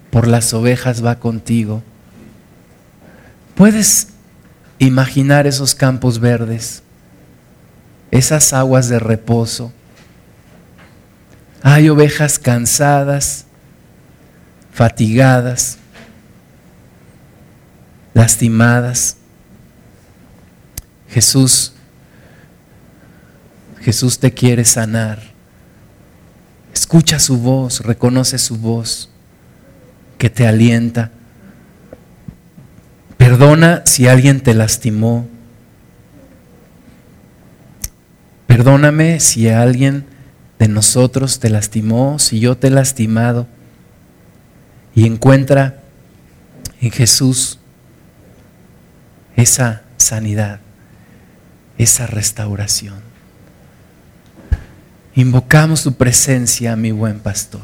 por 0.09 0.27
las 0.27 0.53
ovejas 0.53 1.03
va 1.05 1.15
contigo. 1.15 1.83
Puedes 3.55 4.07
imaginar 4.79 5.45
esos 5.45 5.75
campos 5.75 6.19
verdes, 6.19 6.81
esas 8.09 8.53
aguas 8.53 8.89
de 8.89 8.99
reposo. 8.99 9.71
Hay 11.61 11.89
ovejas 11.89 12.39
cansadas, 12.39 13.45
fatigadas, 14.73 15.77
lastimadas. 18.13 19.17
Jesús, 21.09 21.73
Jesús 23.81 24.19
te 24.19 24.31
quiere 24.33 24.65
sanar. 24.65 25.19
Escucha 26.73 27.19
su 27.19 27.37
voz, 27.37 27.81
reconoce 27.81 28.37
su 28.37 28.57
voz 28.57 29.09
que 30.17 30.29
te 30.29 30.47
alienta. 30.47 31.11
Perdona 33.17 33.83
si 33.85 34.07
alguien 34.07 34.41
te 34.41 34.53
lastimó. 34.53 35.27
Perdóname 38.47 39.19
si 39.19 39.49
alguien 39.49 40.05
de 40.59 40.67
nosotros 40.67 41.39
te 41.39 41.49
lastimó, 41.49 42.19
si 42.19 42.39
yo 42.39 42.57
te 42.57 42.67
he 42.67 42.69
lastimado. 42.71 43.47
Y 44.93 45.05
encuentra 45.05 45.81
en 46.81 46.91
Jesús 46.91 47.60
esa 49.35 49.83
sanidad, 49.97 50.59
esa 51.77 52.07
restauración. 52.07 53.01
Invocamos 55.15 55.83
tu 55.83 55.93
presencia, 55.93 56.75
mi 56.75 56.91
buen 56.91 57.19
pastor. 57.19 57.61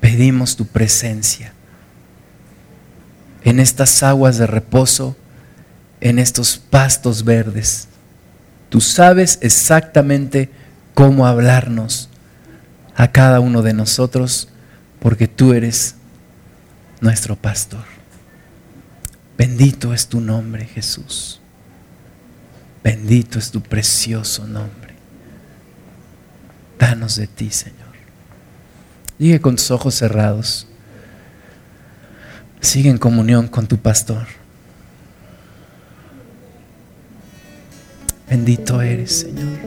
Pedimos 0.00 0.56
tu 0.56 0.66
presencia 0.66 1.52
en 3.42 3.60
estas 3.60 4.02
aguas 4.02 4.38
de 4.38 4.46
reposo, 4.46 5.16
en 6.00 6.18
estos 6.18 6.58
pastos 6.58 7.24
verdes. 7.24 7.88
Tú 8.68 8.80
sabes 8.80 9.38
exactamente 9.40 10.50
cómo 10.94 11.26
hablarnos 11.26 12.08
a 12.96 13.12
cada 13.12 13.40
uno 13.40 13.62
de 13.62 13.72
nosotros 13.72 14.48
porque 14.98 15.28
tú 15.28 15.52
eres 15.52 15.94
nuestro 17.00 17.36
pastor. 17.36 17.95
Bendito 19.36 19.92
es 19.92 20.08
tu 20.08 20.20
nombre, 20.20 20.64
Jesús. 20.64 21.40
Bendito 22.82 23.38
es 23.38 23.50
tu 23.50 23.60
precioso 23.60 24.46
nombre. 24.46 24.94
Danos 26.78 27.16
de 27.16 27.26
ti, 27.26 27.50
Señor. 27.50 27.76
Diga 29.18 29.38
con 29.40 29.56
tus 29.56 29.70
ojos 29.70 29.94
cerrados. 29.94 30.66
Sigue 32.60 32.90
en 32.90 32.98
comunión 32.98 33.48
con 33.48 33.66
tu 33.66 33.78
pastor. 33.78 34.26
Bendito 38.28 38.80
eres, 38.82 39.20
Señor. 39.20 39.58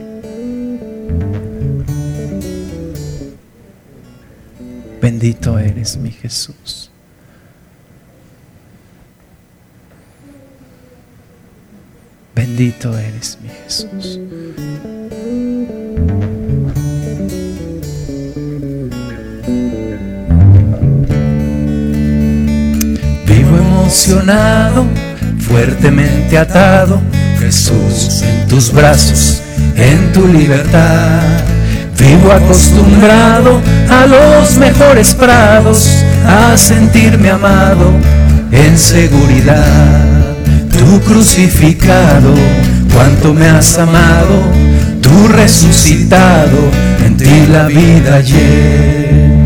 Bendito 5.01 5.57
eres, 5.57 5.97
mi 5.97 6.11
Jesús. 6.11 6.88
Bendito 12.36 12.97
eres, 12.97 13.38
mi 13.41 13.49
Jesús. 13.49 14.19
emocionado, 23.89 24.86
fuertemente 25.39 26.38
atado, 26.38 27.01
Jesús, 27.39 28.21
en 28.21 28.47
tus 28.47 28.71
brazos, 28.71 29.41
en 29.75 30.13
tu 30.13 30.27
libertad. 30.27 31.23
Vivo 31.97 32.32
acostumbrado 32.32 33.59
a 33.89 34.05
los 34.05 34.57
mejores 34.57 35.15
prados, 35.15 36.03
a 36.23 36.55
sentirme 36.55 37.32
amado 37.32 37.91
en 38.51 38.77
seguridad. 38.77 40.18
Tú 40.89 40.99
crucificado, 41.01 42.33
cuánto 42.91 43.31
me 43.31 43.45
has 43.45 43.77
amado, 43.77 44.41
tú 45.03 45.27
resucitado, 45.27 46.57
en 47.05 47.15
ti 47.15 47.45
la 47.51 47.67
vida 47.67 48.15
ayer. 48.15 49.37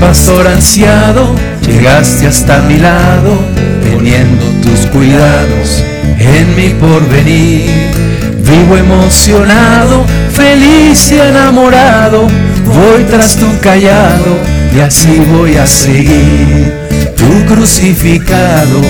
pastor 0.00 0.48
ansiado, 0.48 1.34
llegaste 1.64 2.26
hasta 2.26 2.62
mi 2.62 2.78
lado, 2.78 3.38
teniendo 3.80 4.44
tus 4.60 4.86
cuidados 4.86 5.84
en 6.18 6.56
mi 6.56 6.70
porvenir. 6.70 8.05
Vivo 8.48 8.76
emocionado, 8.76 10.04
feliz 10.32 11.10
y 11.10 11.18
enamorado, 11.18 12.28
voy 12.64 13.04
tras 13.10 13.36
tu 13.36 13.46
callado 13.60 14.38
y 14.74 14.80
así 14.80 15.22
voy 15.32 15.56
a 15.56 15.66
seguir. 15.66 16.72
Tu 17.16 17.44
crucificado, 17.46 18.80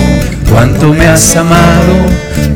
cuánto 0.49 0.93
me 0.93 1.07
has 1.07 1.35
amado, 1.35 1.95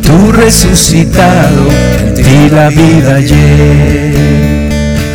tú 0.04 0.32
resucitado, 0.32 1.68
en 2.06 2.14
ti 2.14 2.50
la 2.54 2.70
vida 2.70 3.16
ayer. 3.16 4.72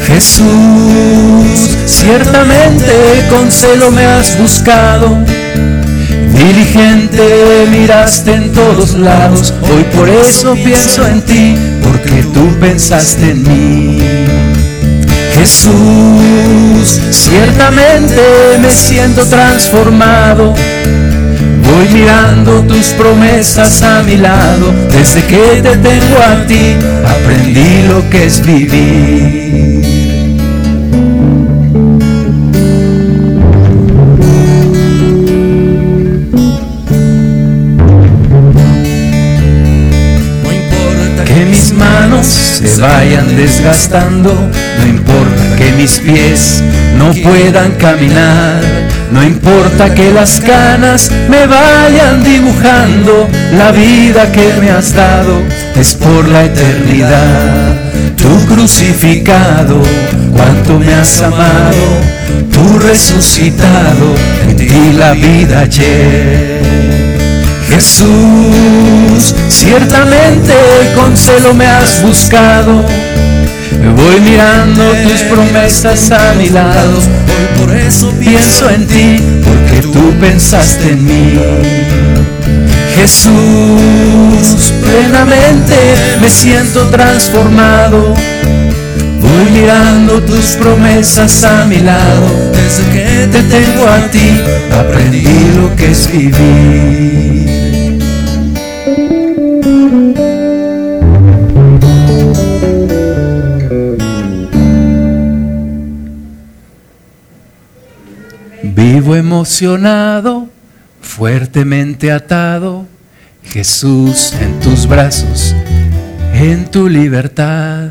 Jesús, 0.07 1.77
ciertamente 1.85 2.93
con 3.31 3.51
celo 3.51 3.91
me 3.91 4.05
has 4.05 4.39
buscado. 4.39 5.19
Diligente 6.33 7.67
miraste 7.71 8.35
en 8.35 8.53
todos 8.53 8.95
lados, 8.95 9.55
hoy 9.63 9.85
por 9.97 10.09
eso 10.09 10.55
pienso 10.55 11.07
en 11.07 11.23
ti, 11.23 11.57
tú 12.37 12.59
pensaste 12.61 13.31
en 13.31 13.43
mí. 13.43 13.99
Jesús, 15.33 17.01
ciertamente 17.11 18.21
me 18.61 18.71
siento 18.71 19.25
transformado. 19.25 20.55
Voy 21.69 21.89
mirando 21.93 22.61
tus 22.63 22.89
promesas 22.89 23.83
a 23.83 24.03
mi 24.03 24.17
lado, 24.19 24.73
desde 24.91 25.23
que 25.25 25.63
te 25.63 25.77
tengo 25.77 26.17
a 26.19 26.47
ti, 26.47 26.77
aprendí 27.07 27.83
lo 27.89 28.09
que 28.11 28.27
es 28.27 28.45
vivir. 28.45 29.66
Vayan 42.97 43.37
desgastando, 43.37 44.33
no 44.79 44.87
importa 44.87 45.57
que 45.59 45.71
mis 45.73 45.99
pies 45.99 46.63
no 46.97 47.13
puedan 47.13 47.73
caminar, 47.73 48.63
no 49.13 49.23
importa 49.23 49.93
que 49.93 50.11
las 50.13 50.41
canas 50.41 51.11
me 51.29 51.47
vayan 51.47 52.25
dibujando, 52.25 53.29
la 53.53 53.71
vida 53.71 54.33
que 54.33 54.51
me 54.61 54.71
has 54.71 54.95
dado 54.95 55.43
es 55.79 55.95
por 55.95 56.27
la 56.27 56.45
eternidad. 56.45 57.75
Tú 58.17 58.33
crucificado, 58.47 59.83
cuánto 60.35 60.79
me 60.79 60.95
has 60.95 61.21
amado, 61.21 61.87
tú 62.51 62.79
resucitado, 62.79 64.07
en 64.49 64.57
ti 64.57 64.93
la 64.97 65.13
vida 65.13 65.61
ayer. 65.61 66.96
Jesús, 67.77 69.35
ciertamente 69.49 70.55
con 70.95 71.15
celo 71.15 71.53
me 71.53 71.67
has 71.67 72.01
buscado. 72.01 72.83
Me 73.79 73.93
voy 73.93 74.19
mirando 74.23 74.83
tus 75.03 75.21
promesas 75.25 76.11
a 76.11 76.33
mi 76.39 76.49
lado. 76.49 76.97
Hoy 76.97 77.61
por 77.61 77.77
eso 77.77 78.11
pienso 78.19 78.71
en 78.71 78.87
ti, 78.87 79.23
porque 79.45 79.87
tú 79.93 80.11
pensaste 80.19 80.93
en 80.93 81.05
mí. 81.05 81.39
Jesús, 82.95 84.73
plenamente 84.83 85.77
me 86.23 86.31
siento 86.31 86.89
transformado. 86.89 88.15
Voy 89.21 89.51
mirando 89.53 90.23
tus 90.23 90.57
promesas 90.57 91.45
a 91.45 91.67
mi 91.67 91.81
lado. 91.81 92.27
Desde 92.53 92.85
que 92.91 93.27
te 93.27 93.43
tengo 93.43 93.87
a 93.87 94.11
ti, 94.11 94.41
aprendí 94.73 95.53
lo 95.61 95.77
que 95.77 95.91
es 95.91 96.11
vivir. 96.11 97.56
Emocionado, 109.17 110.49
fuertemente 111.01 112.13
atado, 112.13 112.87
Jesús 113.43 114.33
en 114.41 114.61
tus 114.61 114.87
brazos, 114.87 115.55
en 116.35 116.71
tu 116.71 116.89
libertad. 116.89 117.91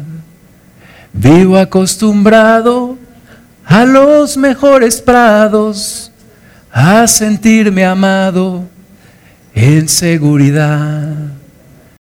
Vivo 1.13 1.57
acostumbrado 1.57 2.97
a 3.65 3.86
los 3.86 4.38
mejores 4.38 5.01
prados, 5.01 6.11
a 6.71 7.07
sentirme 7.07 7.86
amado 7.86 8.63
en 9.53 9.88
seguridad. 9.88 11.07